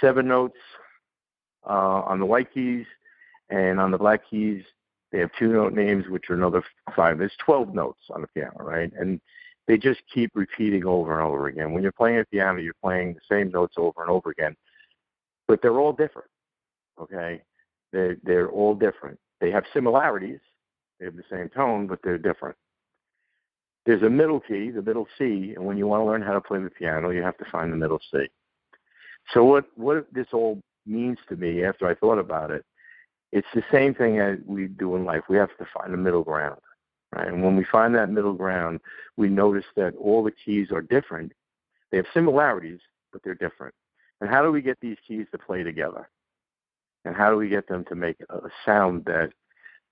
Seven 0.00 0.28
notes 0.28 0.56
uh, 1.66 2.02
on 2.06 2.18
the 2.18 2.26
white 2.26 2.52
keys, 2.52 2.86
and 3.50 3.80
on 3.80 3.90
the 3.90 3.98
black 3.98 4.22
keys, 4.28 4.64
they 5.12 5.18
have 5.18 5.30
two 5.38 5.52
note 5.52 5.72
names, 5.72 6.06
which 6.08 6.30
are 6.30 6.34
another 6.34 6.62
five. 6.94 7.18
There's 7.18 7.32
12 7.44 7.74
notes 7.74 8.00
on 8.10 8.20
the 8.22 8.28
piano, 8.28 8.56
right? 8.60 8.92
And 8.96 9.20
they 9.66 9.76
just 9.76 10.00
keep 10.12 10.30
repeating 10.34 10.84
over 10.84 11.18
and 11.18 11.28
over 11.28 11.48
again. 11.48 11.72
When 11.72 11.82
you're 11.82 11.92
playing 11.92 12.20
a 12.20 12.24
piano, 12.24 12.60
you're 12.60 12.74
playing 12.82 13.14
the 13.14 13.20
same 13.28 13.50
notes 13.50 13.74
over 13.76 14.02
and 14.02 14.10
over 14.10 14.30
again, 14.30 14.56
but 15.48 15.60
they're 15.62 15.78
all 15.78 15.92
different. 15.92 16.28
Okay, 17.00 17.42
they're 17.92 18.16
they're 18.22 18.50
all 18.50 18.74
different. 18.74 19.18
They 19.40 19.50
have 19.50 19.64
similarities. 19.72 20.40
They 20.98 21.06
have 21.06 21.16
the 21.16 21.24
same 21.30 21.48
tone, 21.48 21.86
but 21.86 22.00
they're 22.02 22.18
different. 22.18 22.56
There's 23.86 24.02
a 24.02 24.10
middle 24.10 24.40
key, 24.40 24.70
the 24.70 24.82
middle 24.82 25.08
C, 25.16 25.54
and 25.56 25.64
when 25.64 25.78
you 25.78 25.86
want 25.86 26.02
to 26.02 26.04
learn 26.04 26.20
how 26.20 26.34
to 26.34 26.40
play 26.40 26.62
the 26.62 26.70
piano, 26.70 27.10
you 27.10 27.22
have 27.22 27.38
to 27.38 27.46
find 27.50 27.72
the 27.72 27.76
middle 27.76 28.00
C. 28.12 28.26
So 29.32 29.44
what 29.44 29.64
what 29.76 30.06
this 30.12 30.26
all 30.32 30.60
means 30.86 31.18
to 31.28 31.36
me 31.36 31.64
after 31.64 31.86
I 31.86 31.94
thought 31.94 32.18
about 32.18 32.50
it, 32.50 32.64
it's 33.32 33.46
the 33.54 33.64
same 33.70 33.94
thing 33.94 34.18
as 34.18 34.38
we 34.44 34.66
do 34.66 34.96
in 34.96 35.04
life. 35.04 35.22
We 35.28 35.36
have 35.36 35.56
to 35.58 35.66
find 35.72 35.94
a 35.94 35.96
middle 35.96 36.24
ground. 36.24 36.60
Right? 37.12 37.28
And 37.28 37.42
when 37.42 37.56
we 37.56 37.64
find 37.64 37.94
that 37.94 38.10
middle 38.10 38.34
ground, 38.34 38.80
we 39.16 39.28
notice 39.28 39.64
that 39.76 39.94
all 39.96 40.22
the 40.22 40.32
keys 40.32 40.68
are 40.72 40.82
different. 40.82 41.32
They 41.90 41.96
have 41.96 42.06
similarities, 42.14 42.80
but 43.12 43.22
they're 43.22 43.34
different. 43.34 43.74
And 44.20 44.30
how 44.30 44.42
do 44.42 44.52
we 44.52 44.62
get 44.62 44.78
these 44.80 44.96
keys 45.06 45.26
to 45.32 45.38
play 45.38 45.62
together? 45.62 46.08
And 47.04 47.16
how 47.16 47.30
do 47.30 47.36
we 47.36 47.48
get 47.48 47.66
them 47.66 47.84
to 47.86 47.94
make 47.94 48.16
a 48.28 48.48
sound 48.64 49.06
that 49.06 49.30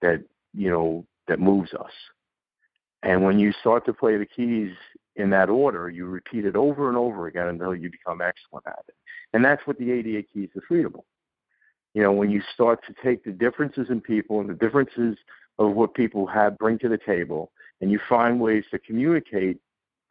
that 0.03 0.22
you 0.55 0.70
know 0.70 1.07
that 1.26 1.41
moves 1.41 1.72
us? 1.74 1.93
And 3.03 3.24
when 3.24 3.39
you 3.39 3.53
start 3.53 3.86
to 3.86 3.93
play 3.93 4.16
the 4.16 4.26
keys 4.26 4.72
in 5.18 5.30
that 5.30 5.50
order, 5.50 5.90
you 5.90 6.06
repeat 6.06 6.44
it 6.44 6.56
over 6.56 6.88
and 6.88 6.96
over 6.96 7.26
again 7.26 7.48
until 7.48 7.74
you 7.74 7.90
become 7.90 8.20
excellent 8.22 8.66
at 8.66 8.84
it. 8.88 8.94
And 9.32 9.44
that's 9.44 9.66
what 9.66 9.78
the 9.78 9.90
88 9.90 10.26
keys 10.32 10.48
freedom. 10.66 10.94
are. 10.96 11.02
You 11.94 12.02
know, 12.02 12.12
when 12.12 12.30
you 12.30 12.40
start 12.54 12.80
to 12.86 12.94
take 13.02 13.24
the 13.24 13.32
differences 13.32 13.88
in 13.90 14.00
people 14.00 14.40
and 14.40 14.48
the 14.48 14.54
differences 14.54 15.18
of 15.58 15.72
what 15.72 15.94
people 15.94 16.26
have 16.26 16.56
bring 16.56 16.78
to 16.78 16.88
the 16.88 16.98
table, 16.98 17.50
and 17.80 17.90
you 17.90 18.00
find 18.08 18.40
ways 18.40 18.64
to 18.70 18.78
communicate 18.78 19.58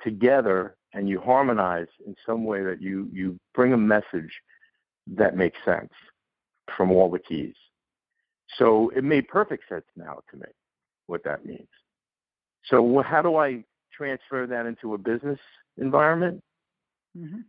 together 0.03 0.75
and 0.93 1.07
you 1.07 1.19
harmonize 1.19 1.87
in 2.05 2.15
some 2.25 2.43
way 2.45 2.63
that 2.63 2.81
you 2.81 3.09
you 3.11 3.39
bring 3.53 3.73
a 3.73 3.77
message 3.77 4.31
that 5.07 5.35
makes 5.35 5.57
sense 5.65 5.91
from 6.75 6.91
all 6.91 7.09
the 7.09 7.19
keys. 7.19 7.55
So 8.57 8.89
it 8.95 9.03
made 9.03 9.27
perfect 9.27 9.63
sense 9.69 9.85
now 9.95 10.19
to 10.31 10.37
me 10.37 10.47
what 11.07 11.23
that 11.23 11.45
means. 11.45 11.67
So 12.65 13.01
how 13.01 13.21
do 13.21 13.37
I 13.37 13.63
transfer 13.97 14.45
that 14.47 14.65
into 14.65 14.93
a 14.93 14.97
business 14.97 15.39
environment? 15.77 16.43
Mhm. 17.17 17.45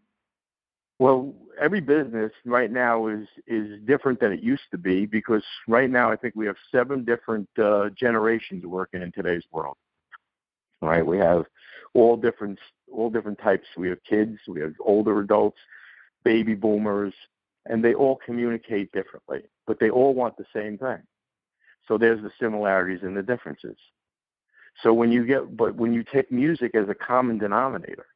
Well, 0.99 1.33
every 1.61 1.81
business 1.81 2.33
right 2.45 2.71
now 2.71 3.07
is 3.07 3.29
is 3.47 3.81
different 3.85 4.19
than 4.19 4.33
it 4.33 4.41
used 4.41 4.71
to 4.73 4.79
be 4.79 5.07
because 5.07 5.45
right 5.69 5.91
now 5.91 6.11
I 6.11 6.17
think 6.17 6.35
we 6.35 6.47
have 6.47 6.57
seven 6.73 7.05
different 7.05 7.49
uh, 7.59 7.91
generations 7.91 8.65
working 8.67 9.03
in 9.03 9.13
today's 9.13 9.45
world. 9.53 9.77
Right, 10.81 11.05
we 11.05 11.19
have 11.19 11.45
all 11.95 12.17
different 12.17 12.59
all 12.91 13.11
different 13.11 13.39
types. 13.39 13.67
We 13.77 13.89
have 13.91 14.03
kids, 14.05 14.39
we 14.49 14.61
have 14.61 14.75
older 14.81 15.21
adults, 15.21 15.59
baby 16.25 16.55
boomers, 16.55 17.15
and 17.67 17.85
they 17.85 17.95
all 17.95 18.17
communicate 18.17 18.91
differently, 18.93 19.43
but 19.67 19.79
they 19.79 19.91
all 19.91 20.15
want 20.15 20.37
the 20.37 20.47
same 20.53 20.79
thing. 20.79 21.03
So 21.87 21.97
there's 21.97 22.23
the 22.23 22.33
similarities 22.41 23.03
and 23.03 23.17
the 23.17 23.23
differences. 23.23 23.77
So 24.83 24.93
when 24.93 25.11
you 25.11 25.27
get, 25.27 25.57
but 25.57 25.75
when 25.75 25.93
you 25.93 26.05
take 26.05 26.31
music 26.31 26.75
as 26.75 26.89
a 26.89 26.95
common 26.95 27.39
denominator, 27.39 28.07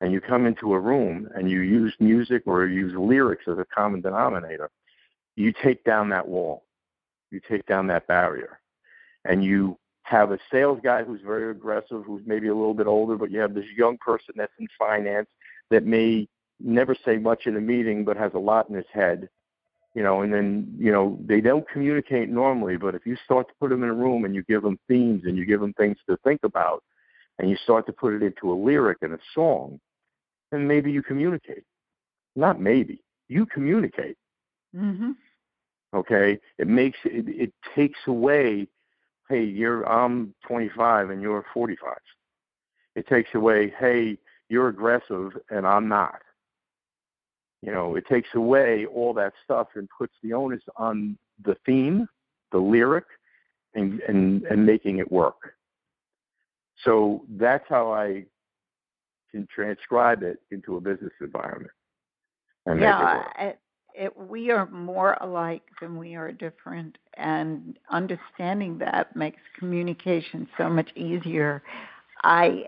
and 0.00 0.12
you 0.12 0.20
come 0.20 0.46
into 0.46 0.72
a 0.72 0.80
room 0.80 1.28
and 1.34 1.50
you 1.50 1.60
use 1.60 1.94
music 2.00 2.44
or 2.46 2.66
use 2.66 2.94
lyrics 2.96 3.44
as 3.46 3.58
a 3.58 3.66
common 3.74 4.00
denominator, 4.00 4.70
you 5.36 5.52
take 5.62 5.84
down 5.84 6.08
that 6.08 6.26
wall, 6.26 6.64
you 7.30 7.40
take 7.48 7.66
down 7.66 7.86
that 7.88 8.06
barrier, 8.06 8.60
and 9.24 9.44
you 9.44 9.78
have 10.04 10.32
a 10.32 10.38
sales 10.50 10.80
guy 10.82 11.04
who's 11.04 11.20
very 11.20 11.50
aggressive, 11.50 12.02
who's 12.06 12.22
maybe 12.26 12.48
a 12.48 12.54
little 12.54 12.74
bit 12.74 12.86
older, 12.86 13.16
but 13.16 13.30
you 13.30 13.38
have 13.38 13.54
this 13.54 13.66
young 13.76 13.98
person 13.98 14.34
that's 14.36 14.52
in 14.58 14.66
finance 14.78 15.28
that 15.70 15.84
may 15.84 16.26
never 16.58 16.96
say 17.04 17.16
much 17.16 17.46
in 17.46 17.56
a 17.56 17.60
meeting 17.60 18.04
but 18.04 18.16
has 18.16 18.32
a 18.34 18.38
lot 18.38 18.68
in 18.68 18.74
his 18.74 18.86
head 18.92 19.28
you 19.94 20.02
know 20.02 20.22
and 20.22 20.32
then 20.32 20.72
you 20.78 20.92
know 20.92 21.18
they 21.26 21.40
don't 21.40 21.68
communicate 21.68 22.28
normally 22.28 22.76
but 22.76 22.94
if 22.94 23.04
you 23.04 23.16
start 23.24 23.48
to 23.48 23.54
put 23.60 23.70
them 23.70 23.82
in 23.82 23.88
a 23.90 23.94
room 23.94 24.24
and 24.24 24.34
you 24.34 24.42
give 24.44 24.62
them 24.62 24.78
themes 24.88 25.22
and 25.24 25.36
you 25.36 25.44
give 25.44 25.60
them 25.60 25.72
things 25.74 25.96
to 26.08 26.16
think 26.24 26.40
about 26.44 26.82
and 27.38 27.50
you 27.50 27.56
start 27.56 27.86
to 27.86 27.92
put 27.92 28.14
it 28.14 28.22
into 28.22 28.52
a 28.52 28.54
lyric 28.54 28.98
and 29.02 29.12
a 29.14 29.18
song 29.34 29.80
then 30.50 30.66
maybe 30.66 30.90
you 30.90 31.02
communicate. 31.02 31.64
Not 32.34 32.60
maybe 32.60 33.02
you 33.28 33.46
communicate. 33.46 34.16
Mhm. 34.74 35.14
okay? 35.94 36.38
It 36.58 36.68
makes 36.68 36.98
it, 37.04 37.28
it 37.28 37.52
takes 37.74 37.98
away 38.06 38.68
hey 39.28 39.44
you're 39.44 39.88
i'm 39.88 40.34
25 40.46 41.10
and 41.10 41.22
you're 41.22 41.44
45 41.54 41.96
it 42.96 43.06
takes 43.06 43.30
away 43.34 43.72
hey 43.78 44.18
you're 44.48 44.68
aggressive 44.68 45.30
and 45.50 45.66
i'm 45.66 45.88
not 45.88 46.20
you 47.62 47.72
know 47.72 47.96
it 47.96 48.06
takes 48.06 48.28
away 48.34 48.86
all 48.86 49.12
that 49.12 49.32
stuff 49.44 49.68
and 49.74 49.88
puts 49.96 50.14
the 50.22 50.32
onus 50.32 50.62
on 50.76 51.16
the 51.44 51.56
theme 51.66 52.06
the 52.52 52.58
lyric 52.58 53.04
and 53.74 54.00
and 54.00 54.42
and 54.44 54.64
making 54.64 54.98
it 54.98 55.10
work 55.10 55.54
so 56.84 57.22
that's 57.36 57.64
how 57.68 57.92
i 57.92 58.24
can 59.30 59.46
transcribe 59.54 60.22
it 60.22 60.38
into 60.50 60.76
a 60.76 60.80
business 60.80 61.12
environment 61.20 61.72
and 62.66 62.80
make 62.80 62.88
it 62.88 62.92
yeah, 62.92 63.22
it, 63.38 63.58
it, 63.94 64.16
we 64.16 64.50
are 64.50 64.66
more 64.70 65.16
alike 65.20 65.62
than 65.80 65.96
we 65.96 66.14
are 66.14 66.32
different, 66.32 66.96
and 67.14 67.78
understanding 67.90 68.78
that 68.78 69.14
makes 69.16 69.40
communication 69.58 70.48
so 70.56 70.68
much 70.68 70.90
easier. 70.96 71.62
I, 72.22 72.66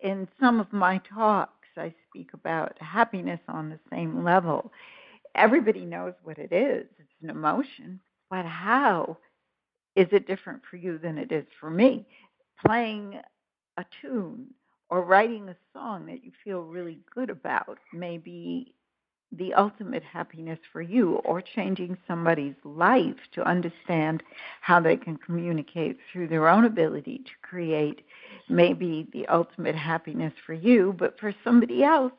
in 0.00 0.28
some 0.40 0.60
of 0.60 0.72
my 0.72 1.00
talks, 1.12 1.57
I 1.78 1.94
speak 2.08 2.30
about 2.34 2.76
happiness 2.80 3.40
on 3.48 3.70
the 3.70 3.80
same 3.90 4.24
level. 4.24 4.72
Everybody 5.34 5.84
knows 5.84 6.14
what 6.22 6.38
it 6.38 6.52
is; 6.52 6.86
it's 6.98 7.22
an 7.22 7.30
emotion, 7.30 8.00
but 8.30 8.44
how 8.46 9.18
is 9.96 10.08
it 10.12 10.26
different 10.26 10.62
for 10.70 10.76
you 10.76 10.98
than 10.98 11.18
it 11.18 11.32
is 11.32 11.46
for 11.60 11.70
me? 11.70 12.06
Playing 12.66 13.20
a 13.76 13.84
tune 14.02 14.48
or 14.90 15.04
writing 15.04 15.48
a 15.48 15.56
song 15.72 16.06
that 16.06 16.24
you 16.24 16.32
feel 16.44 16.62
really 16.62 17.00
good 17.14 17.30
about 17.30 17.78
may 17.92 18.18
be 18.18 18.74
the 19.32 19.52
ultimate 19.54 20.02
happiness 20.02 20.58
for 20.72 20.80
you 20.80 21.16
or 21.16 21.42
changing 21.42 21.96
somebody's 22.06 22.54
life 22.64 23.16
to 23.32 23.46
understand 23.46 24.22
how 24.62 24.80
they 24.80 24.96
can 24.96 25.16
communicate 25.18 25.98
through 26.10 26.28
their 26.28 26.48
own 26.48 26.64
ability 26.64 27.18
to 27.18 27.48
create 27.48 28.02
maybe 28.48 29.06
the 29.12 29.26
ultimate 29.28 29.76
happiness 29.76 30.32
for 30.46 30.54
you, 30.54 30.94
but 30.98 31.18
for 31.20 31.34
somebody 31.44 31.84
else, 31.84 32.12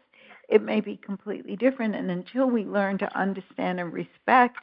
it 0.50 0.62
may 0.62 0.82
be 0.82 0.98
completely 0.98 1.56
different. 1.56 1.96
And 1.96 2.12
until 2.12 2.48
we 2.50 2.64
learn 2.64 2.98
to 3.00 3.18
understand 3.20 3.80
and 3.80 3.92
respect 3.92 4.58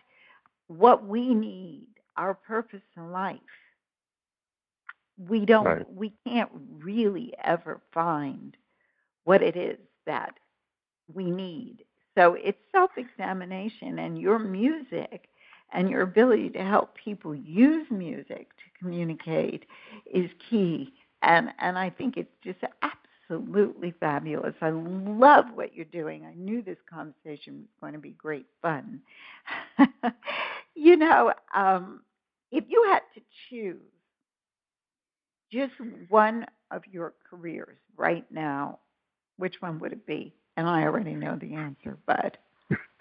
what 0.68 1.06
we 1.06 1.34
need, 1.34 1.86
our 2.16 2.34
purpose 2.34 2.82
in 2.96 3.10
life, 3.12 3.38
we 5.18 5.44
don't, 5.46 5.64
Right. 5.64 5.90
we 5.92 6.12
can't 6.26 6.50
really 6.80 7.34
ever 7.42 7.80
find 7.92 8.56
what 9.24 9.42
it 9.42 9.56
is 9.56 9.78
that 10.06 10.34
we 11.12 11.30
need. 11.30 11.84
So 12.16 12.34
it's 12.34 12.58
self 12.72 12.90
examination, 12.96 13.98
and 14.00 14.18
your 14.20 14.38
music 14.38 15.28
and 15.72 15.90
your 15.90 16.02
ability 16.02 16.50
to 16.50 16.60
help 16.64 16.94
people 16.94 17.34
use 17.34 17.86
music 17.90 18.48
to 18.50 18.78
communicate 18.80 19.64
is 20.12 20.30
key. 20.50 20.92
And, 21.22 21.50
and 21.58 21.78
I 21.78 21.90
think 21.90 22.16
it's 22.16 22.32
just 22.44 22.58
absolutely 23.30 23.94
fabulous. 24.00 24.54
I 24.62 24.70
love 24.70 25.46
what 25.54 25.74
you're 25.74 25.84
doing. 25.86 26.24
I 26.24 26.34
knew 26.34 26.62
this 26.62 26.78
conversation 26.88 27.58
was 27.60 27.68
going 27.80 27.94
to 27.94 27.98
be 27.98 28.10
great 28.12 28.46
fun. 28.62 29.00
you 30.74 30.96
know, 30.96 31.32
um, 31.54 32.02
if 32.52 32.64
you 32.68 32.84
had 32.92 33.00
to 33.14 33.20
choose 33.50 33.80
just 35.52 35.72
one 36.08 36.46
of 36.70 36.82
your 36.90 37.14
careers 37.28 37.78
right 37.96 38.24
now, 38.30 38.78
which 39.38 39.56
one 39.60 39.78
would 39.80 39.92
it 39.92 40.06
be? 40.06 40.34
And 40.56 40.66
I 40.66 40.84
already 40.84 41.14
know 41.14 41.36
the 41.36 41.54
answer, 41.54 41.98
but 42.06 42.38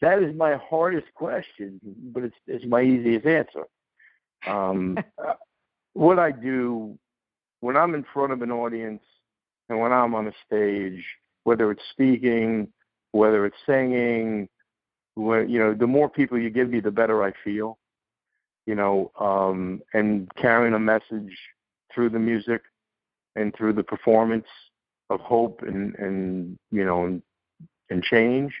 that 0.00 0.22
is 0.22 0.34
my 0.34 0.56
hardest 0.56 1.06
question, 1.14 1.80
but 2.12 2.24
it's 2.24 2.36
it's 2.46 2.66
my 2.66 2.82
easiest 2.82 3.24
answer. 3.26 3.64
Um, 4.46 4.98
what 5.92 6.18
I 6.18 6.32
do 6.32 6.98
when 7.60 7.76
I'm 7.76 7.94
in 7.94 8.04
front 8.12 8.32
of 8.32 8.42
an 8.42 8.50
audience 8.50 9.02
and 9.68 9.80
when 9.80 9.92
I'm 9.92 10.14
on 10.14 10.26
a 10.26 10.32
stage, 10.44 11.04
whether 11.44 11.70
it's 11.70 11.84
speaking, 11.90 12.68
whether 13.12 13.46
it's 13.46 13.56
singing, 13.64 14.48
when 15.14 15.48
you 15.48 15.60
know, 15.60 15.72
the 15.72 15.86
more 15.86 16.08
people 16.08 16.38
you 16.38 16.50
give 16.50 16.70
me, 16.70 16.80
the 16.80 16.90
better 16.90 17.22
I 17.22 17.32
feel. 17.44 17.78
You 18.66 18.76
know, 18.76 19.10
um, 19.18 19.82
and 19.92 20.30
carrying 20.36 20.74
a 20.74 20.78
message 20.78 21.36
through 21.92 22.10
the 22.10 22.18
music 22.18 22.62
and 23.36 23.54
through 23.54 23.72
the 23.74 23.82
performance 23.82 24.46
of 25.10 25.20
hope 25.20 25.62
and 25.62 25.94
and 25.96 26.58
you 26.70 26.84
know 26.84 27.04
and 27.04 27.22
and 27.90 28.02
change 28.02 28.52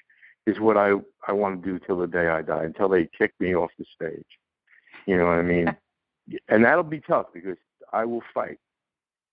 is 0.46 0.60
what 0.60 0.76
I 0.76 0.92
I 1.26 1.32
want 1.32 1.62
to 1.62 1.70
do 1.70 1.78
till 1.84 1.98
the 1.98 2.06
day 2.06 2.28
I 2.28 2.42
die 2.42 2.64
until 2.64 2.88
they 2.88 3.08
kick 3.16 3.32
me 3.40 3.54
off 3.54 3.70
the 3.78 3.84
stage. 3.94 4.26
You 5.06 5.16
know 5.16 5.26
what 5.26 5.38
I 5.38 5.42
mean? 5.42 5.76
and 6.48 6.64
that'll 6.64 6.82
be 6.82 7.00
tough 7.00 7.26
because 7.32 7.56
I 7.92 8.04
will 8.04 8.22
fight. 8.34 8.58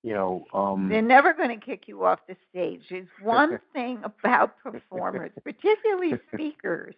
You 0.04 0.14
know, 0.14 0.46
um 0.54 0.88
they're 0.90 1.02
never 1.02 1.34
going 1.34 1.58
to 1.58 1.66
kick 1.66 1.88
you 1.88 2.06
off 2.06 2.20
the 2.28 2.38
stage. 2.50 2.84
There's 2.90 3.08
one 3.22 3.60
thing 3.74 4.02
about 4.04 4.58
performers, 4.64 5.32
particularly 5.44 6.14
speakers, 6.34 6.96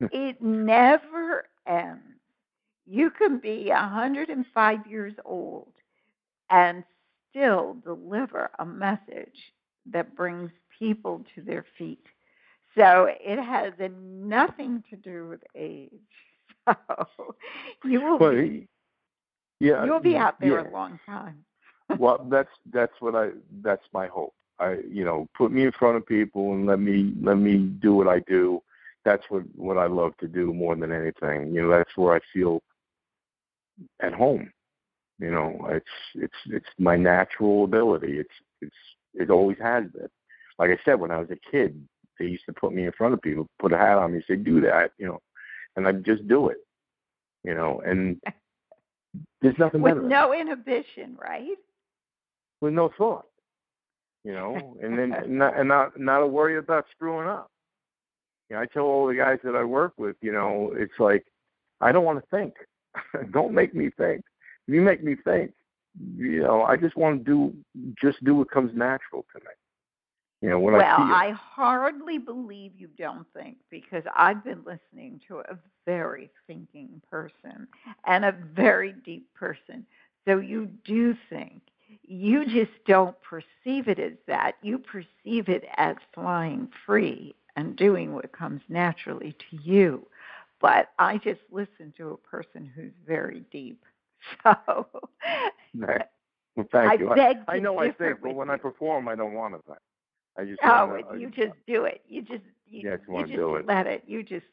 it 0.00 0.42
never 0.42 1.46
ends. 1.66 2.02
You 2.86 3.10
can 3.10 3.38
be 3.38 3.68
105 3.68 4.86
years 4.86 5.14
old 5.24 5.68
and 6.50 6.84
still 7.34 7.76
deliver 7.84 8.50
a 8.58 8.64
message 8.64 9.52
that 9.90 10.14
brings 10.16 10.50
people 10.78 11.24
to 11.34 11.42
their 11.42 11.64
feet. 11.76 12.04
So 12.76 13.08
it 13.08 13.42
has 13.42 13.72
nothing 13.78 14.82
to 14.90 14.96
do 14.96 15.28
with 15.28 15.40
age. 15.54 15.90
So 16.96 17.34
you 17.84 18.00
will 18.00 18.18
but 18.18 18.30
be, 18.30 18.66
yeah, 19.60 19.84
you'll 19.84 20.00
be 20.00 20.16
out 20.16 20.40
there 20.40 20.62
yeah. 20.62 20.70
a 20.70 20.72
long 20.72 20.98
time. 21.04 21.44
well, 21.98 22.26
that's 22.30 22.48
that's 22.72 22.94
what 23.00 23.14
I 23.14 23.30
that's 23.62 23.84
my 23.92 24.06
hope. 24.06 24.32
I 24.58 24.78
you 24.90 25.04
know 25.04 25.28
put 25.36 25.52
me 25.52 25.64
in 25.64 25.72
front 25.72 25.98
of 25.98 26.06
people 26.06 26.54
and 26.54 26.64
let 26.64 26.80
me 26.80 27.12
let 27.20 27.36
me 27.36 27.58
do 27.58 27.94
what 27.94 28.08
I 28.08 28.20
do. 28.20 28.62
That's 29.04 29.24
what 29.28 29.42
what 29.54 29.76
I 29.76 29.86
love 29.86 30.16
to 30.20 30.26
do 30.26 30.54
more 30.54 30.74
than 30.74 30.90
anything. 30.90 31.52
You 31.54 31.62
know, 31.62 31.68
that's 31.68 31.94
where 31.96 32.14
I 32.14 32.20
feel 32.32 32.62
at 34.00 34.14
home. 34.14 34.50
You 35.18 35.30
know, 35.30 35.68
it's 35.70 35.86
it's 36.14 36.34
it's 36.46 36.66
my 36.78 36.96
natural 36.96 37.64
ability. 37.64 38.18
It's 38.18 38.34
it's 38.60 38.74
it 39.14 39.30
always 39.30 39.56
has 39.62 39.84
been. 39.92 40.08
Like 40.58 40.70
I 40.70 40.78
said, 40.84 40.98
when 41.00 41.10
I 41.10 41.18
was 41.18 41.30
a 41.30 41.50
kid, 41.50 41.80
they 42.18 42.26
used 42.26 42.44
to 42.46 42.52
put 42.52 42.72
me 42.72 42.84
in 42.86 42.92
front 42.92 43.14
of 43.14 43.22
people, 43.22 43.48
put 43.58 43.72
a 43.72 43.76
hat 43.78 43.98
on 43.98 44.12
me, 44.12 44.22
say 44.26 44.36
do 44.36 44.60
that, 44.62 44.92
you 44.98 45.06
know, 45.06 45.20
and 45.76 45.86
I'd 45.86 46.04
just 46.04 46.26
do 46.28 46.48
it. 46.48 46.58
You 47.44 47.54
know, 47.54 47.80
and 47.84 48.20
there's 49.42 49.58
nothing 49.58 49.82
With 49.82 49.94
better. 49.94 50.08
no 50.08 50.32
inhibition, 50.34 51.16
right? 51.20 51.56
with 52.60 52.72
no 52.72 52.90
thought, 52.96 53.26
you 54.24 54.32
know, 54.32 54.76
and 54.82 54.98
then 54.98 55.14
not 55.28 55.58
and 55.58 55.68
not 55.68 55.98
not 56.00 56.22
a 56.22 56.26
worry 56.26 56.56
about 56.56 56.86
screwing 56.90 57.28
up. 57.28 57.50
You 58.48 58.56
know, 58.56 58.62
I 58.62 58.66
tell 58.66 58.84
all 58.84 59.06
the 59.06 59.14
guys 59.14 59.38
that 59.44 59.54
I 59.54 59.64
work 59.64 59.92
with, 59.98 60.16
you 60.22 60.32
know, 60.32 60.72
it's 60.74 60.98
like 60.98 61.24
I 61.80 61.92
don't 61.92 62.04
want 62.04 62.20
to 62.20 62.36
think. 62.36 62.54
don't 63.32 63.52
make 63.52 63.74
me 63.74 63.90
think. 63.96 64.22
You 64.66 64.80
make 64.80 65.02
me 65.02 65.16
think, 65.22 65.52
you 66.16 66.42
know, 66.42 66.62
I 66.62 66.76
just 66.76 66.96
want 66.96 67.24
to 67.24 67.24
do 67.24 67.54
just 68.00 68.22
do 68.24 68.36
what 68.36 68.50
comes 68.50 68.72
natural 68.74 69.24
to 69.34 69.40
me. 69.40 69.50
You 70.40 70.50
know, 70.50 70.58
when 70.58 70.74
well, 70.74 70.98
I. 70.98 71.28
I 71.28 71.30
hardly 71.32 72.18
believe 72.18 72.72
you 72.76 72.88
don't 72.98 73.26
think 73.34 73.56
because 73.70 74.02
I've 74.14 74.44
been 74.44 74.62
listening 74.66 75.20
to 75.28 75.38
a 75.38 75.58
very 75.86 76.30
thinking 76.46 77.00
person 77.10 77.66
and 78.06 78.24
a 78.24 78.34
very 78.54 78.92
deep 79.04 79.32
person. 79.34 79.86
So 80.26 80.38
you 80.38 80.68
do 80.84 81.16
think. 81.30 81.62
You 82.06 82.44
just 82.44 82.72
don't 82.86 83.16
perceive 83.22 83.88
it 83.88 83.98
as 83.98 84.12
that. 84.26 84.56
You 84.62 84.78
perceive 84.78 85.48
it 85.48 85.64
as 85.76 85.96
flying 86.12 86.68
free 86.84 87.34
and 87.56 87.76
doing 87.76 88.12
what 88.14 88.32
comes 88.32 88.62
naturally 88.68 89.34
to 89.50 89.56
you. 89.62 90.06
But 90.60 90.90
I 90.98 91.18
just 91.18 91.40
listen 91.50 91.92
to 91.96 92.10
a 92.10 92.16
person 92.16 92.70
who's 92.74 92.92
very 93.06 93.44
deep. 93.50 93.82
So 94.44 95.10
Right. 95.74 96.02
Well, 96.56 96.66
thank 96.72 96.92
I 96.92 96.96
you. 96.98 97.08
beg 97.10 97.36
I, 97.48 97.54
I 97.56 97.58
know 97.58 97.78
I 97.78 97.90
think, 97.90 98.20
but 98.22 98.34
when 98.34 98.48
you. 98.48 98.54
I 98.54 98.56
perform, 98.56 99.08
I 99.08 99.14
don't 99.16 99.34
want 99.34 99.54
to 99.54 99.60
think. 99.66 99.78
I 100.38 100.44
just 100.44 100.62
Oh, 100.64 100.86
wanna, 100.86 101.02
you 101.18 101.28
I- 101.28 101.30
just 101.30 101.56
do 101.66 101.84
it. 101.84 102.02
You 102.08 102.22
just 102.22 102.44
you, 102.68 102.82
just 102.82 103.02
you 103.08 103.26
just 103.26 103.34
do 103.36 103.54
it. 103.56 103.66
let 103.66 103.86
it. 103.86 104.02
You 104.06 104.22
just 104.22 104.46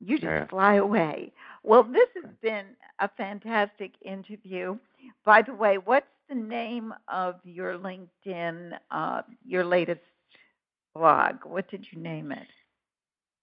you 0.00 0.18
just 0.18 0.24
Yeah. 0.24 0.46
fly 0.48 0.74
away. 0.74 1.32
Well, 1.62 1.82
this 1.84 2.08
has 2.14 2.24
been 2.42 2.66
a 3.00 3.08
fantastic 3.08 3.92
interview. 4.02 4.78
By 5.24 5.42
the 5.42 5.54
way, 5.54 5.78
what's 5.78 6.06
the 6.28 6.34
name 6.34 6.94
of 7.08 7.36
your 7.44 7.78
LinkedIn, 7.78 8.78
uh, 8.90 9.22
your 9.46 9.64
latest 9.64 10.00
blog? 10.94 11.44
What 11.44 11.68
did 11.70 11.86
you 11.92 12.00
name 12.00 12.32
it? 12.32 12.46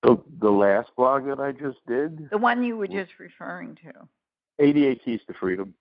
the 0.04 0.18
the 0.40 0.50
last 0.52 0.90
blog 0.96 1.26
that 1.28 1.40
I 1.40 1.52
just 1.52 1.78
did, 1.88 2.30
The 2.32 2.38
one 2.38 2.64
you 2.64 2.78
were 2.78 2.88
just 2.88 3.20
referring 3.20 3.76
to. 3.84 4.08
88 4.60 5.04
Keys 5.04 5.20
to 5.28 5.34
Freedom. 5.34 5.74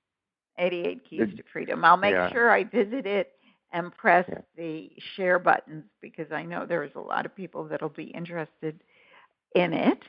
88 0.58 1.04
Keys 1.08 1.20
The- 1.20 1.36
to 1.36 1.42
Freedom. 1.52 1.84
I'll 1.84 1.96
make 1.96 2.12
yeah. 2.14 2.30
sure 2.32 2.50
I 2.50 2.64
visit 2.64 3.06
it 3.06 3.32
and 3.72 3.94
press 3.96 4.26
Yeah. 4.28 4.40
the 4.56 4.90
share 5.16 5.38
buttons 5.38 5.84
because 6.00 6.30
I 6.32 6.44
know 6.44 6.66
there's 6.66 6.94
a 6.96 7.00
lot 7.00 7.24
of 7.26 7.34
people 7.34 7.64
that'll 7.64 7.88
be 7.88 8.04
interested 8.04 8.82
in 9.54 9.72
it. 9.72 10.02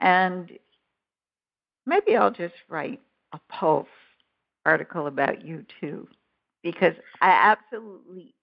And 0.00 0.58
maybe 1.86 2.16
I'll 2.16 2.30
just 2.30 2.54
write 2.68 3.00
a 3.32 3.40
Pulse 3.48 3.86
article 4.64 5.06
about 5.06 5.44
you 5.44 5.64
too 5.80 6.08
because 6.62 6.94
I 7.20 7.30
absolutely 7.30 8.34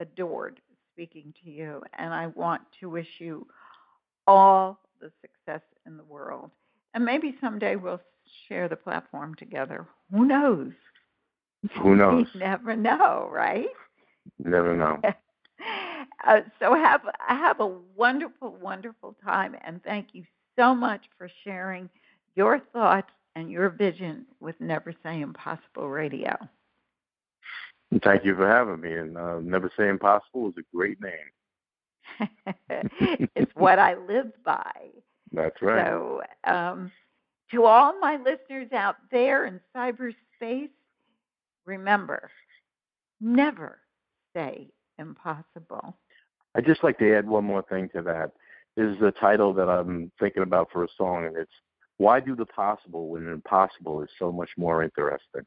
adored 0.00 0.60
speaking 0.92 1.32
to 1.44 1.50
you 1.50 1.82
and 1.98 2.12
I 2.12 2.28
want 2.28 2.62
to 2.80 2.88
wish 2.90 3.08
you 3.20 3.46
all 4.26 4.78
the 5.00 5.10
success 5.22 5.62
in 5.86 5.96
the 5.96 6.04
world. 6.04 6.50
And 6.94 7.04
maybe 7.04 7.36
someday 7.40 7.76
we'll 7.76 8.00
share 8.48 8.68
the 8.68 8.76
platform 8.76 9.34
together. 9.34 9.86
Who 10.10 10.26
knows? 10.26 10.72
Who 11.82 11.96
knows? 11.96 12.26
You 12.34 12.40
never 12.40 12.76
know, 12.76 13.28
right? 13.32 13.68
Never 14.38 14.76
know. 14.76 15.00
uh, 16.26 16.40
so 16.60 16.74
have 16.74 17.02
have 17.26 17.60
a 17.60 17.66
wonderful, 17.96 18.56
wonderful 18.60 19.16
time, 19.24 19.56
and 19.64 19.82
thank 19.82 20.08
you 20.12 20.24
so 20.58 20.74
much 20.74 21.02
for 21.16 21.30
sharing 21.44 21.88
your 22.34 22.60
thoughts 22.72 23.10
and 23.36 23.50
your 23.50 23.70
vision 23.70 24.26
with 24.40 24.56
Never 24.60 24.92
Say 25.02 25.20
Impossible 25.20 25.88
Radio. 25.88 26.36
Thank 28.02 28.24
you 28.24 28.34
for 28.34 28.46
having 28.46 28.80
me. 28.80 28.92
And 28.92 29.16
uh, 29.16 29.38
Never 29.40 29.70
Say 29.78 29.88
Impossible 29.88 30.48
is 30.48 30.54
a 30.58 30.76
great 30.76 30.98
name. 31.00 32.28
it's 33.34 33.52
what 33.54 33.78
I 33.78 33.94
live 33.94 34.32
by. 34.44 34.72
That's 35.32 35.60
right. 35.62 35.86
So, 35.86 36.22
um, 36.44 36.90
to 37.52 37.64
all 37.64 37.98
my 37.98 38.16
listeners 38.16 38.72
out 38.72 38.96
there 39.10 39.46
in 39.46 39.60
cyberspace, 39.74 40.70
remember 41.66 42.30
never 43.20 43.80
say 44.34 44.68
impossible. 44.98 45.96
I'd 46.54 46.66
just 46.66 46.82
like 46.82 46.98
to 46.98 47.16
add 47.16 47.26
one 47.26 47.44
more 47.44 47.62
thing 47.62 47.88
to 47.94 48.02
that. 48.02 48.32
Is 48.76 48.96
the 49.00 49.10
title 49.10 49.52
that 49.54 49.68
I'm 49.68 50.12
thinking 50.20 50.42
about 50.42 50.68
for 50.72 50.84
a 50.84 50.88
song, 50.96 51.26
and 51.26 51.36
it's 51.36 51.52
"Why 51.96 52.20
Do 52.20 52.36
the 52.36 52.46
Possible 52.46 53.08
When 53.08 53.26
Impossible 53.26 54.02
Is 54.02 54.10
So 54.18 54.30
Much 54.30 54.50
More 54.56 54.82
Interesting." 54.82 55.44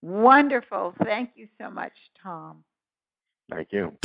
Wonderful. 0.00 0.94
Thank 1.04 1.32
you 1.36 1.48
so 1.60 1.70
much, 1.70 1.92
Tom. 2.22 2.64
Thank 3.50 3.72
you. 3.72 3.96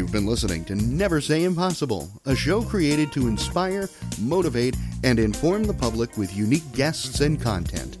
You've 0.00 0.10
been 0.10 0.24
listening 0.24 0.64
to 0.64 0.74
Never 0.74 1.20
Say 1.20 1.44
Impossible, 1.44 2.10
a 2.24 2.34
show 2.34 2.62
created 2.62 3.12
to 3.12 3.28
inspire, 3.28 3.86
motivate, 4.18 4.74
and 5.04 5.18
inform 5.18 5.64
the 5.64 5.74
public 5.74 6.16
with 6.16 6.34
unique 6.34 6.72
guests 6.72 7.20
and 7.20 7.38
content. 7.38 7.98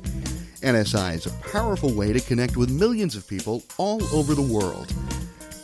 NSI 0.62 1.16
is 1.16 1.26
a 1.26 1.32
powerful 1.50 1.92
way 1.92 2.14
to 2.14 2.20
connect 2.20 2.56
with 2.56 2.70
millions 2.70 3.16
of 3.16 3.28
people 3.28 3.62
all 3.76 4.02
over 4.14 4.34
the 4.34 4.40
world. 4.40 4.90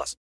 plus. 0.00 0.16